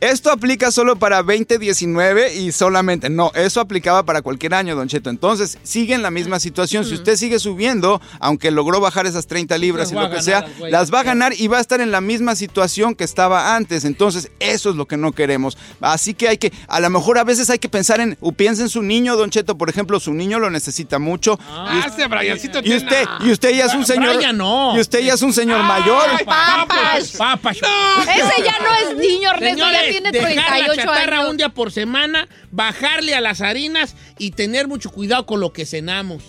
[0.00, 3.10] Esto aplica solo para 2019 y solamente.
[3.10, 5.10] No, eso aplicaba para cualquier año, Don Cheto.
[5.10, 6.84] Entonces, sigue en la misma situación.
[6.84, 10.92] Si usted sigue subiendo, aunque logró bajar esas 30 libras y lo que sea, las
[10.92, 13.84] va a ganar y va a estar en la misma situación que estaba antes.
[13.84, 15.56] Entonces, eso es lo que no queremos.
[15.80, 18.62] Así que hay que, a lo mejor a veces hay que pensar en, o piensa
[18.62, 21.38] en su niño, Don Cheto, por ejemplo, su niño lo necesita mucho.
[21.48, 24.16] Ah, ese Briancito Y tiene- usted, y usted ya es un señor.
[24.16, 24.76] Brian, no.
[24.76, 26.24] Y usted ya es un señor mayor.
[26.24, 27.12] papas!
[27.16, 27.56] Papas.
[27.56, 31.30] Ese ya no es niño, Ernesto, ya tiene dejar la 38 chatarra años.
[31.30, 35.66] un día por semana, bajarle a las harinas y tener mucho cuidado con lo que
[35.66, 36.22] cenamos.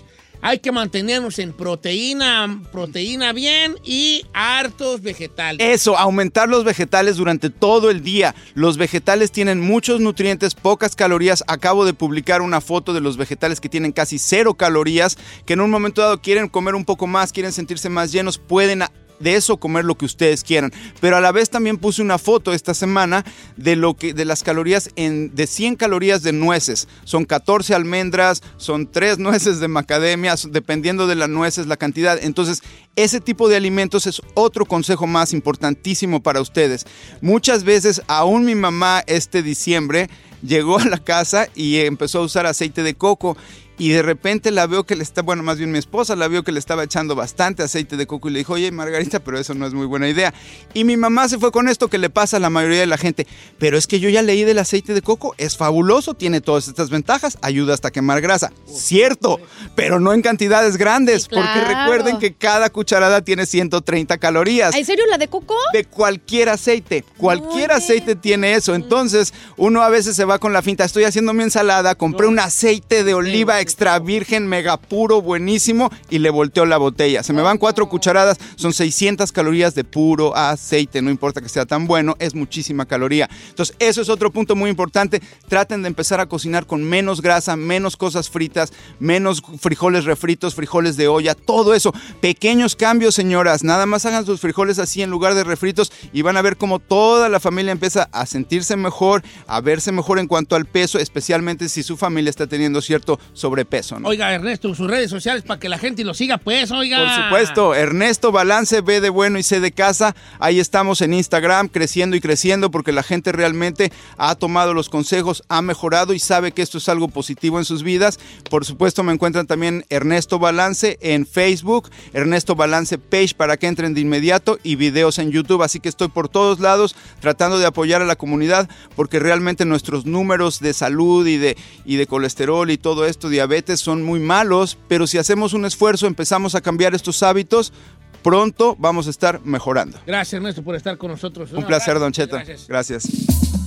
[0.45, 5.65] Hay que mantenernos en proteína, proteína bien y hartos vegetales.
[5.65, 8.35] Eso, aumentar los vegetales durante todo el día.
[8.53, 11.45] Los vegetales tienen muchos nutrientes, pocas calorías.
[11.47, 15.61] Acabo de publicar una foto de los vegetales que tienen casi cero calorías, que en
[15.61, 18.83] un momento dado quieren comer un poco más, quieren sentirse más llenos, pueden
[19.19, 20.72] de eso comer lo que ustedes quieran.
[20.99, 23.23] Pero a la vez también puse una foto esta semana
[23.57, 26.88] de lo que de las calorías en de 100 calorías de nueces.
[27.03, 32.18] Son 14 almendras, son 3 nueces de macadamia, dependiendo de las nueces la cantidad.
[32.22, 32.61] Entonces,
[32.95, 36.85] ese tipo de alimentos es otro consejo más importantísimo para ustedes.
[37.22, 40.10] Muchas veces, aún mi mamá este diciembre
[40.45, 43.38] llegó a la casa y empezó a usar aceite de coco.
[43.84, 46.45] Y de repente la veo que le está, bueno, más bien mi esposa la vio
[46.45, 49.53] que le estaba echando bastante aceite de coco y le dijo, oye Margarita, pero eso
[49.55, 50.34] no es muy buena idea.
[50.73, 52.97] Y mi mamá se fue con esto que le pasa a la mayoría de la
[52.97, 53.27] gente.
[53.60, 56.91] Pero es que yo ya leí del aceite de coco, es fabuloso, tiene todas estas
[56.91, 58.53] ventajas, ayuda hasta quemar grasa.
[58.73, 59.41] Cierto,
[59.76, 61.81] pero no en cantidades grandes, porque claro.
[61.81, 65.57] recuerden que cada cucharada tiene 130 calorías ¿En serio la de coco?
[65.73, 67.03] de cualquier aceite.
[67.18, 68.76] Cualquier aceite tiene eso.
[68.76, 70.85] Entonces, uno a veces se va con la finta.
[70.85, 76.19] Estoy haciendo mi ensalada, compré un aceite de oliva extra virgen, mega puro, buenísimo, y
[76.19, 77.23] le volteo la botella.
[77.23, 81.01] Se me van cuatro cucharadas, son 600 calorías de puro aceite.
[81.01, 83.27] No importa que sea tan bueno, es muchísima caloría.
[83.49, 85.23] Entonces, eso es otro punto muy importante.
[85.47, 90.95] Traten de empezar a cocinar con menos grasa, menos cosas fritas, menos frijoles refritos, frijoles
[90.95, 91.95] de olla, todo eso.
[92.21, 93.63] Pequeños cambios, señoras.
[93.63, 96.77] Nada más hagan sus frijoles así en lugar de refritos y van a ver cómo
[96.77, 101.69] toda la familia empieza a sentirse mejor, a verse mejor en cuanto al peso, especialmente
[101.69, 103.19] si su familia está teniendo cierto
[103.53, 103.99] sobrepeso.
[103.99, 104.07] ¿no?
[104.07, 106.97] Oiga, Ernesto, sus redes sociales para que la gente lo siga, pues, oiga.
[106.97, 110.15] Por supuesto, Ernesto Balance, B de bueno y C de casa.
[110.39, 115.43] Ahí estamos en Instagram creciendo y creciendo porque la gente realmente ha tomado los consejos,
[115.49, 118.19] ha mejorado y sabe que esto es algo positivo en sus vidas.
[118.49, 123.93] Por supuesto, me encuentran también Ernesto Balance en Facebook, Ernesto Balance Page para que entren
[123.93, 125.61] de inmediato y videos en YouTube.
[125.61, 130.05] Así que estoy por todos lados tratando de apoyar a la comunidad porque realmente nuestros
[130.05, 131.55] números de salud y de,
[131.85, 134.77] y de colesterol y todo esto, diabetes, son muy malos.
[134.87, 137.73] Pero si hacemos un esfuerzo, empezamos a cambiar estos hábitos,
[138.21, 139.97] pronto vamos a estar mejorando.
[140.05, 141.51] Gracias, Ernesto, por estar con nosotros.
[141.51, 142.35] Un placer, Don Cheto.
[142.37, 142.67] Gracias.
[142.67, 143.62] Gracias.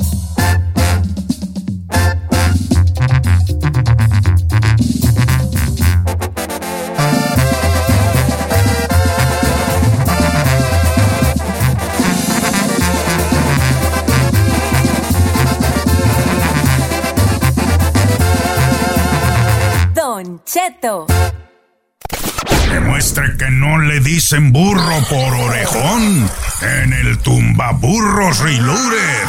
[22.72, 26.28] Demuestre que no le dicen burro por orejón
[26.60, 29.28] en el tumbaburros Reloaded.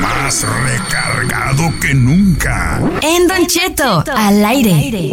[0.00, 2.80] Más recargado que nunca.
[3.02, 5.10] En Don Cheto, al aire.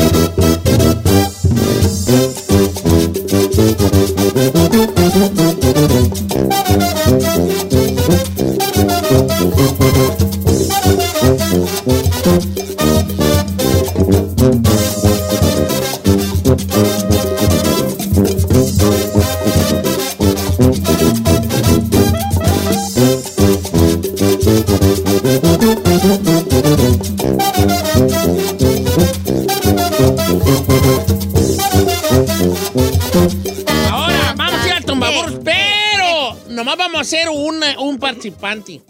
[38.29, 38.81] Un participante.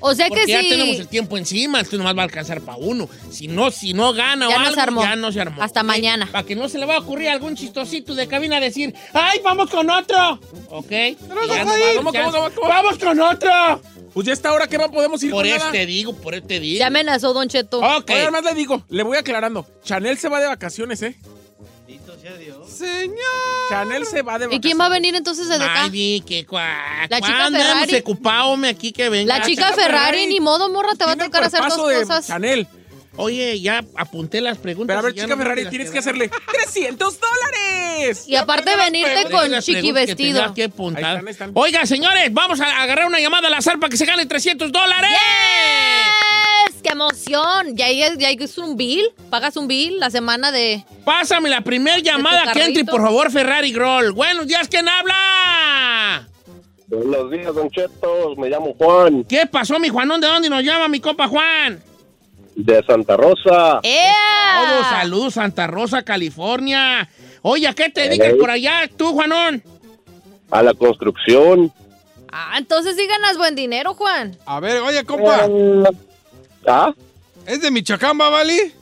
[0.00, 0.68] O sea Porque que ya sí.
[0.70, 3.08] tenemos el tiempo encima, esto nomás va a alcanzar para uno.
[3.30, 5.02] Si no, si no gana Ya o no algo, se armó.
[5.02, 5.62] ya no se armó.
[5.62, 6.28] Hasta mañana.
[6.30, 8.94] Para que no se le va a ocurrir a algún chistosito de cabina a decir,
[9.12, 10.40] ¡ay, vamos con otro!
[10.70, 10.90] ¿Ok?
[10.90, 12.68] Ya no va- ¿Cómo, cómo, cómo, cómo?
[12.68, 13.50] ¡Vamos con otro!
[14.12, 15.70] Pues ya está ahora que no podemos ir Por con eso nada.
[15.72, 16.80] te digo, por eso te digo.
[16.80, 17.78] Ya amenazó Don Cheto.
[17.78, 18.10] Ok.
[18.10, 19.64] Oye, además le digo, le voy aclarando.
[19.84, 21.14] Chanel se va de vacaciones, ¿eh?
[22.68, 23.16] Señor.
[23.68, 24.60] Chanel se va de ¿Y vacaciones.
[24.60, 25.82] quién va a venir entonces de acá?
[25.84, 27.96] Ay, di que cua- La chica ¿cuándo Ferrari.
[27.96, 29.38] ocupado, aquí que venga?
[29.38, 32.26] La chica Ferrari, ni modo, morra, te va a tocar hacer dos de cosas.
[32.26, 32.66] Chanel.
[33.16, 34.94] Oye, ya apunté las preguntas.
[34.94, 38.24] Pero a ver, y chica no Ferrari, tienes que hacerle 300 dólares.
[38.26, 40.54] Y aparte venirte con chiqui vestido.
[40.54, 41.04] que apuntar.
[41.04, 41.50] Ahí están, ahí están.
[41.54, 45.10] Oiga, señores, vamos a agarrar una llamada al azar para que se gane 300 dólares.
[45.10, 45.99] ¡Yes!
[46.82, 47.76] ¡Qué emoción!
[47.76, 49.06] Ya, ya, ya es un bill.
[49.30, 50.84] ¿Pagas un bill la semana de...?
[51.04, 54.12] Pásame la primera llamada que entre, por favor, Ferrari Groll.
[54.12, 56.28] Buenos días, ¿quién habla?
[56.86, 58.34] Buenos días, Don Cheto.
[58.36, 60.20] Me llamo Juan, ¿Qué pasó, mi Juanón?
[60.20, 61.82] ¿De dónde nos llama mi compa Juan?
[62.64, 63.80] de Santa Rosa.
[63.82, 64.12] ¡Ea!
[64.68, 67.08] Todos saludos, Santa Rosa, California.
[67.42, 69.62] Oye, ¿a qué te dedicas por allá tú, Juanón?
[70.50, 71.72] A la construcción.
[72.32, 74.36] Ah, entonces sí ganas buen dinero, Juan.
[74.46, 75.48] A ver, oye, compa.
[76.66, 76.92] ¿Ah?
[77.46, 78.72] ¿Es de Michoacán, va, Vali?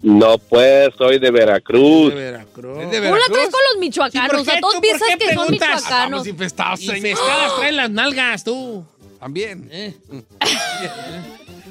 [0.00, 2.12] No, pues, soy de Veracruz.
[2.14, 2.78] Veracruz.
[2.82, 3.32] ¿Es de Tú la Veracruz?
[3.32, 4.28] traes con los michoacanos.
[4.28, 4.80] ¿por qué todos tú?
[4.80, 5.82] ¿Por piensas qué que son michoacanos.
[5.82, 8.84] Estamos infestados, pescadas traen las nalgas, tú.
[9.20, 9.68] También.
[9.70, 9.94] Eh.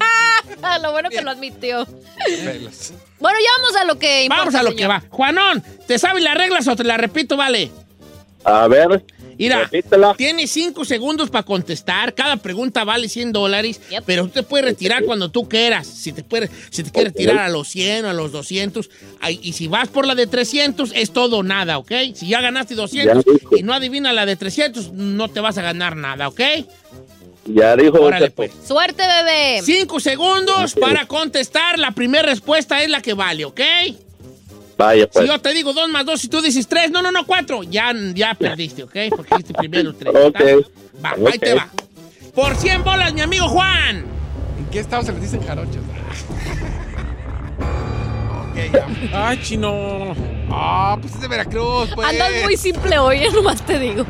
[0.00, 1.86] Ah, lo bueno que lo admitió.
[2.44, 2.92] Pelos.
[3.18, 4.80] Bueno, ya vamos a lo que importa, Vamos a lo señor.
[4.80, 5.02] que va.
[5.10, 7.70] Juanón, ¿te sabes las reglas o te las repito, vale?
[8.44, 9.04] A ver,
[9.42, 10.14] Mira, repítela.
[10.16, 12.14] tienes cinco segundos para contestar.
[12.14, 14.04] Cada pregunta vale 100 dólares, Yep.
[14.06, 15.86] pero tú te puedes retirar cuando tú quieras.
[15.86, 17.18] Si te, puedes, si te quieres Ok.
[17.18, 18.90] retirar a los 100 o a los 200.
[19.20, 21.92] ay, Y si vas por la de 300, es todo o nada, ¿ok?
[22.14, 23.56] Si ya ganaste 200 Ya dijo.
[23.56, 26.40] y no adivina la de 300, no te vas a ganar nada, ¿ok?
[27.46, 28.52] Ya dijo Órale, pues.
[28.66, 29.62] Suerte, bebé.
[29.64, 31.76] Cinco segundos para contestar.
[31.78, 33.60] La primera respuesta es la que vale, ¿ok?
[34.76, 35.24] Vaya, pues.
[35.24, 37.62] Si yo te digo dos más dos y tú dices tres, no, no, no, cuatro,
[37.62, 38.96] ya, ya perdiste, ¿ok?
[39.16, 40.12] Porque dijiste primero tres.
[40.14, 40.40] Ok.
[41.04, 41.38] Va, ahí Ok.
[41.40, 41.68] te va.
[42.34, 44.04] Por 100 bolas, mi amigo Juan.
[44.58, 45.76] ¿En qué estado se les dicen jarochos?
[48.50, 48.86] ok, ya.
[49.28, 50.14] Ay, chino.
[50.50, 52.08] Ah, pues es de Veracruz, pues.
[52.08, 54.04] Andas muy simple hoy, eh, nomás te digo.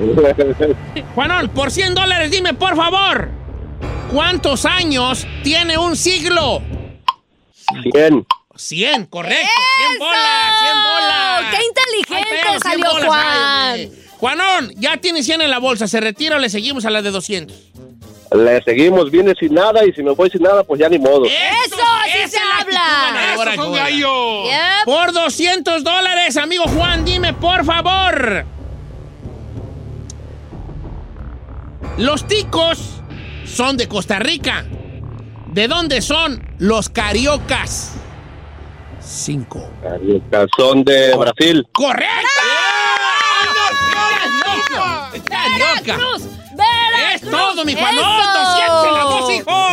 [1.14, 3.28] Juanón, por 100 dólares, dime, por favor,
[4.12, 6.62] ¿cuántos años tiene un siglo?
[7.93, 8.26] 100.
[8.57, 9.49] 100, correcto.
[9.89, 11.55] 100 bolas, 100 bolas.
[11.57, 13.27] ¡Qué inteligente Ay, perro, 100 salió bolas, Juan!
[13.27, 13.93] ay.
[14.19, 15.89] Juanón, ya tiene 100 en la bolsa.
[15.89, 17.57] ¿Se retira o le seguimos a la de 200?
[18.35, 21.24] Le seguimos, viene sin nada y si me voy sin nada, pues ya ni modo.
[21.27, 21.77] ¡Eso!
[22.03, 22.81] ¡Así esa se habla!
[23.12, 23.83] ganadora, ¡Eso, Goya.
[23.85, 24.45] gallo!
[24.45, 24.85] Yep.
[24.87, 28.47] Por 200 dólares, amigo Juan, dime por favor.
[31.99, 32.79] Los ticos
[33.45, 34.65] son de Costa Rica.
[35.49, 37.97] ¿De dónde son los cariocas?
[39.12, 39.60] Cinco.
[40.56, 41.68] Son de Brasil.
[41.72, 42.09] ¡Correcto!
[45.28, 45.97] ¡Carioca!
[45.97, 46.22] ¡Veracruz!
[46.55, 47.12] ¡Veracruz!
[47.14, 47.74] ¡Es todo, mi.
[47.74, 48.05] Juanón!
[48.05, 49.66] ¡200 en la voz, hijo!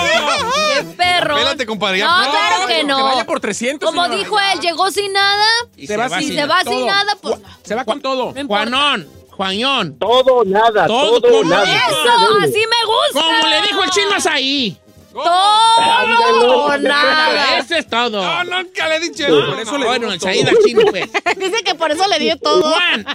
[0.75, 1.35] ¡Qué perro!
[1.35, 3.03] Apélate, compadre, No, no, claro que Que no.
[3.05, 3.89] vaya por 300.
[3.89, 5.45] Como dijo él, llegó sin nada.
[5.77, 6.85] Y Se va Si sin se va sin todo.
[6.87, 7.39] nada, pues...
[7.63, 8.33] Se va con todo.
[8.35, 8.47] No.
[8.47, 9.97] Juanón, Juanón.
[9.97, 11.63] Todo, nada, Todo nada.
[11.63, 12.37] ¡Eso!
[12.41, 13.21] ¡Así me gusta!
[13.21, 14.77] Como le dijo el chino ahí.
[15.11, 16.65] ¡Todo!
[16.65, 17.59] o nada.
[17.59, 18.23] Eso es todo.
[18.23, 19.45] No, nunca le he dicho eso.
[19.45, 21.09] Por eso no, le bueno, el Saída Chino, pues.
[21.37, 22.71] Dice que por eso le dio todo.
[22.71, 23.05] Juan,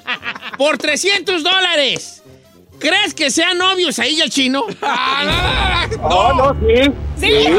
[0.59, 2.23] por 300 dólares.
[2.79, 4.66] ¿Crees que sean novios ahí el chino?
[4.83, 6.91] Ah, no, no, no, ah, sí.
[7.21, 7.45] ¡Sí!
[7.45, 7.53] sí.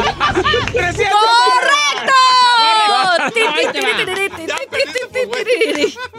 [0.73, 2.13] ¡Correcto!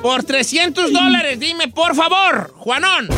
[0.02, 3.08] Por 300 dólares, dime, por favor, Juanón.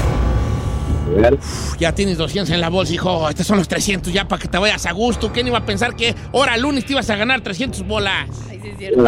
[1.78, 3.28] Ya tienes 200 en la bolsa, hijo.
[3.28, 5.32] Estos son los 300 ya para que te vayas a gusto.
[5.32, 8.28] ¿Quién iba a pensar que ahora lunes te ibas a ganar 300 bolas?
[8.50, 9.02] Ay, sí, es cierto.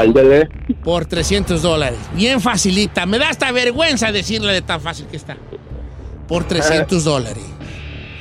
[0.83, 1.99] Por 300 dólares.
[2.15, 3.07] Bien facilita.
[3.07, 5.37] Me da hasta vergüenza decirle de tan fácil que está.
[6.29, 7.45] Por 300 dólares.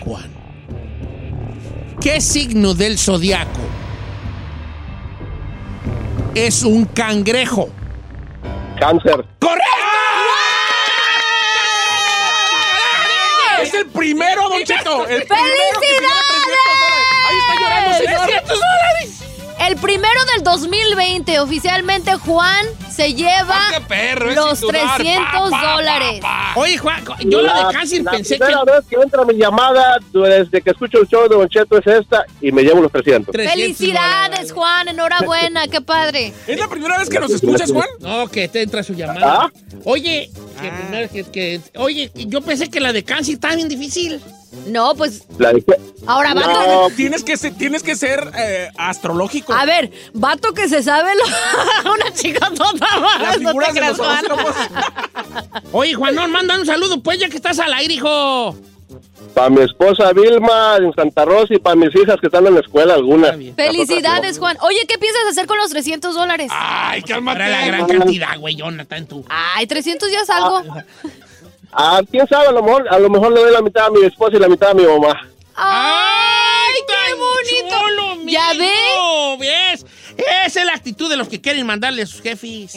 [0.01, 0.39] Juan.
[2.01, 3.60] ¿Qué signo del zodiaco
[6.34, 7.69] es un cangrejo?
[8.80, 9.26] Cáncer.
[9.39, 9.65] ¡Correcto!
[13.61, 15.07] Es el primero, Don Cheto.
[15.07, 17.07] El primero que se lleva 300 dólares.
[17.27, 18.26] Ahí está llorando, señor.
[18.26, 19.15] 300 dólares.
[19.67, 24.95] El primero del 2020, oficialmente Juan se lleva Ah, perro, los sin dudar.
[24.95, 26.19] 300 Pa, pa, pa, dólares.
[26.21, 26.53] pa.
[26.55, 28.45] Oye, Juan, yo la de cáncer la pensé que...
[28.45, 31.85] primera vez que entra mi llamada desde que escucho el show de Don Cheto es
[31.88, 33.31] esta y me llevo los 300.
[33.34, 34.51] 300 Felicidades, dólares.
[34.53, 36.34] Juan, enhorabuena, qué padre.
[36.47, 37.88] ¿Es la primera vez que nos escuchas, Juan?
[37.99, 39.43] No, que te entra su llamada.
[39.43, 39.51] ¿Ah?
[39.84, 40.30] Oye,
[40.60, 44.22] que primero que, que- oye, yo pensé que la de cáncer estaba bien difícil.
[44.68, 45.76] No, pues La dije.
[46.07, 46.49] ahora vato.
[46.49, 49.53] No, tienes que ser, tienes que ser eh, astrológico.
[49.53, 52.73] A ver, vato que se sabe lo- una chica toda
[53.22, 53.99] Las figuras de los.
[55.72, 58.56] Oye, Juanón, manda un saludo, pues, ya que estás al aire, hijo.
[59.34, 62.61] Para mi esposa Vilma en Santa Rosa y para mis hijas que están en la
[62.61, 63.36] escuela algunas.
[63.56, 64.57] Felicidades, Juan.
[64.61, 66.52] Oye, ¿qué piensas hacer con los 300 dólares?
[66.52, 67.40] Ay, cálmate.
[67.40, 69.26] Para la gran cantidad, güey, Jonathan, tú.
[69.30, 70.64] Ay, 300 ya es algo.
[71.72, 74.03] Ah, quién sabe, a lo mejor, a lo mejor le doy la mitad a mi
[74.03, 75.30] esposa y la mitad a mi mamá.
[75.56, 78.30] ¡Ay, qué bonito!
[78.30, 78.72] ¿Ya ve?
[78.95, 79.86] No, ¿ves?
[80.45, 82.74] Esa es la actitud de los que quieren mandarle a sus jefes.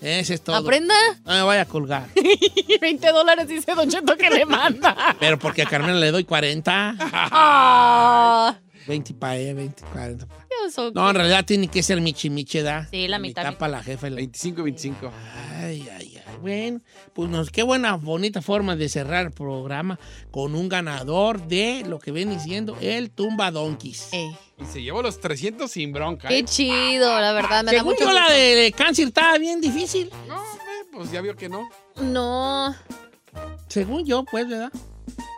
[0.00, 0.56] Ese es todo.
[0.56, 0.94] Aprenda.
[1.24, 2.06] No me vaya a colgar.
[2.80, 5.16] 20 dólares dice Don Cheto que le manda.
[5.18, 6.96] Pero porque a Carmen le doy 40.
[7.00, 8.56] Ah.
[8.86, 10.26] 20 para ella, 20, 40.
[10.26, 10.34] pa-
[10.94, 12.86] No, en realidad tiene que ser michi michi, ¿da?
[12.90, 13.56] Sí, la mitad.
[13.56, 14.08] para la jefa.
[14.08, 15.10] 25 25.
[15.60, 16.15] Ay, ay, ay.
[16.40, 16.80] Bueno,
[17.14, 19.98] pues nos, qué buena, bonita forma de cerrar el programa
[20.30, 24.10] con un ganador de lo que viene siendo el Tumba Donkeys.
[24.12, 26.28] Y se llevó los 300 sin bronca.
[26.28, 26.44] Qué ¿eh?
[26.44, 27.64] chido, la verdad.
[27.64, 28.34] Me da Según mucho yo, la gusto.
[28.34, 30.10] de, de cáncer estaba bien difícil.
[30.26, 30.42] No,
[30.92, 31.68] pues ya vio que no.
[32.00, 32.74] No.
[33.68, 34.72] Según yo, pues, ¿verdad?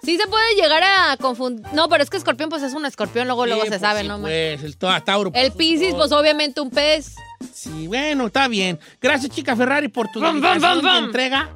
[0.02, 1.66] Sí se puede llegar a confundir.
[1.72, 4.08] No, pero es que escorpión, pues es un escorpión, luego, luego se pues, sabe, sí,
[4.08, 4.14] ¿no?
[4.18, 4.30] man?
[4.30, 5.30] Pues, el Tauro.
[5.34, 7.14] El Piscis, pues obviamente un pez.
[7.52, 8.78] Sí, bueno, está bien.
[9.00, 11.04] Gracias, chica Ferrari, por tu y vam.
[11.04, 11.54] entrega.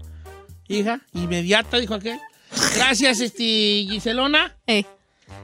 [0.68, 2.18] Hija, inmediata, dijo aquel.
[2.76, 3.44] Gracias, este,
[3.88, 4.56] Giselona.
[4.66, 4.84] Eh.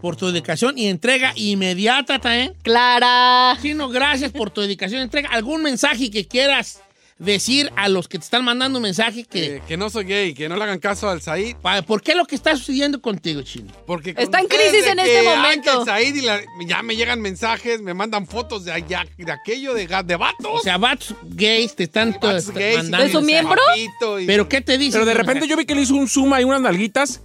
[0.00, 2.54] Por tu dedicación y entrega inmediata también.
[2.62, 3.58] Clara.
[3.60, 5.30] Chino, gracias por tu dedicación y entrega.
[5.30, 6.82] ¿Algún mensaje que quieras
[7.18, 9.56] decir a los que te están mandando un mensaje que...
[9.56, 11.56] Eh, que no soy gay, que no le hagan caso al Said.
[11.86, 13.72] ¿Por qué lo que está sucediendo contigo, Chino?
[13.86, 15.84] Porque Está en crisis en este momento.
[15.84, 19.86] Said y la- ya me llegan mensajes, me mandan fotos de, allá, de aquello de,
[19.86, 20.46] de vatos.
[20.52, 23.60] O sea, vatos gays te están to- vatos gays, mandando ¿De su miembro?
[23.76, 24.92] Y- ¿Pero qué te dice?
[24.92, 27.22] Pero de repente yo vi que le hizo un zoom ahí unas nalguitas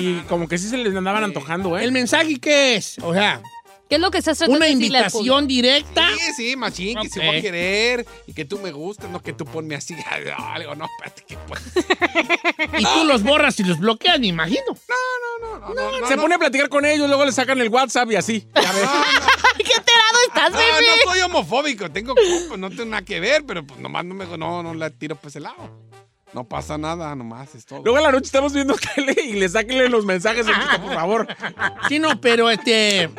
[0.00, 1.84] y como que sí se les andaban antojando, ¿eh?
[1.84, 2.96] ¿El mensaje qué es?
[3.02, 3.40] O sea,
[3.90, 5.40] ¿Qué es lo que estás tratando una de decirle al público?
[5.40, 6.08] invitación directa.
[6.16, 9.32] Sí, sí, machín, que se va a querer y que tú me gustas, no que
[9.32, 9.96] tú ponme así.
[10.38, 11.60] Algo, no, espérate, que pues.
[12.78, 14.62] Y tú los borras y los bloqueas, me imagino.
[14.68, 16.22] No, no, no, se no.
[16.22, 18.46] pone a platicar con ellos, luego le sacan el WhatsApp y así.
[18.54, 18.88] Ya ves.
[18.88, 19.16] Ay,
[19.64, 20.86] ¿Qué enterado estás, No, bebé?
[21.04, 24.24] no soy homofóbico, tengo compas, no tengo nada que ver, pero pues nomás no me
[24.24, 25.90] no, no la tiro por ese lado.
[26.32, 27.82] No pasa nada, nomás es todo.
[27.82, 31.26] Luego en la noche estamos viendo tele y le sáquenle los mensajes, Cheto, por favor.
[31.88, 33.10] Sí, no, pero este.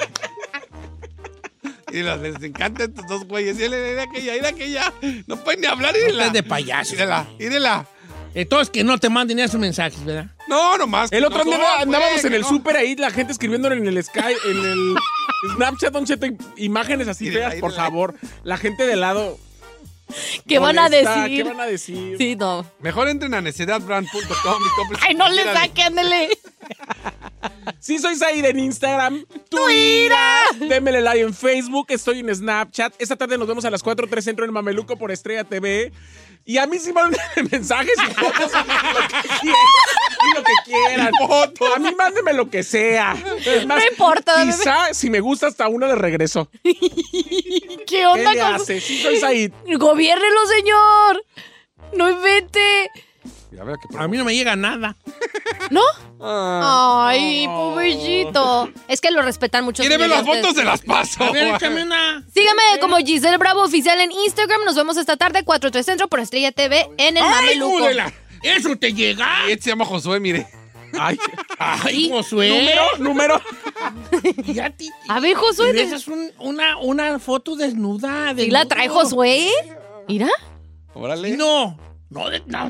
[1.91, 3.59] Y los- les encanta estos dos güeyes.
[3.59, 4.93] Y él, de aquella, de aquella.
[5.27, 5.93] No pueden ni hablar.
[5.95, 6.93] Y No de payaso.
[6.93, 7.85] Mírala, mírala.
[8.33, 10.27] Entonces, que no te manden esos mensajes, ¿verdad?
[10.47, 11.11] No, nomás.
[11.11, 12.47] El otro no día andábamos en el no.
[12.47, 14.19] súper ahí, la gente escribiendo en el Sky,
[14.49, 14.95] en el
[15.55, 18.15] Snapchat, Don Cheto, imágenes así Mírala, feas, por favor.
[18.43, 19.37] La gente de lado.
[20.47, 21.25] ¿Qué van a decir?
[21.27, 22.15] ¿Qué van a decir?
[22.17, 22.65] Sí, no.
[22.79, 24.99] Mejor entren a necedadbrand.com y compren.
[25.07, 26.29] Ay, no le saquen, dele.
[27.79, 32.93] Sí, soy Said en Instagram, Twitter, démele like en Facebook, estoy en Snapchat.
[32.99, 35.91] Esta tarde nos vemos a las 4.3 Centro en Mameluco por Estrella TV.
[36.43, 37.19] Y a mí sí manden
[37.51, 39.57] mensajes y fotos, lo que quieran.
[40.23, 41.13] Y lo que quieran.
[41.75, 43.15] A mí mándenme lo que sea.
[43.45, 44.43] Es más, No importa.
[44.43, 46.49] Quizá, si me gusta, hasta una le regreso.
[46.63, 48.81] ¿Qué ¿Qué onda le con hace?
[48.81, 49.51] Sí, soy Said.
[49.77, 51.23] Gobiérnelo, señor.
[51.93, 52.89] No invente.
[53.51, 54.95] Veo que A mí no me llega nada.
[55.69, 55.81] ¿No?
[56.19, 57.07] Ah.
[57.09, 58.69] Ay, pobrecito.
[58.87, 59.81] Es que lo respetan mucho.
[59.83, 61.23] Quiere ver señor, las fotos, se las paso.
[61.23, 62.23] A ver, échame una.
[62.33, 64.61] Sígueme como Giselle Bravo Oficial en Instagram.
[64.65, 67.77] Nos vemos esta tarde, 4-3 Centro por Estrella TV en el ¡Ay, Mameluco.
[67.79, 68.13] júdela!
[68.43, 69.27] ¡Eso te llega!
[69.47, 70.47] Y este se llama Josué, mire.
[70.99, 71.17] Ay,
[71.57, 72.49] ¡Ay, Josué!
[72.49, 73.41] número, número.
[74.47, 75.79] Ya te- A ver, Josué.
[75.81, 78.33] Esa es un- una, una foto desnuda.
[78.35, 79.47] ¿Sí la trae Josué?
[80.07, 80.27] Mira.
[80.93, 81.37] Órale.
[81.37, 81.77] No.
[82.09, 82.69] No, de- no.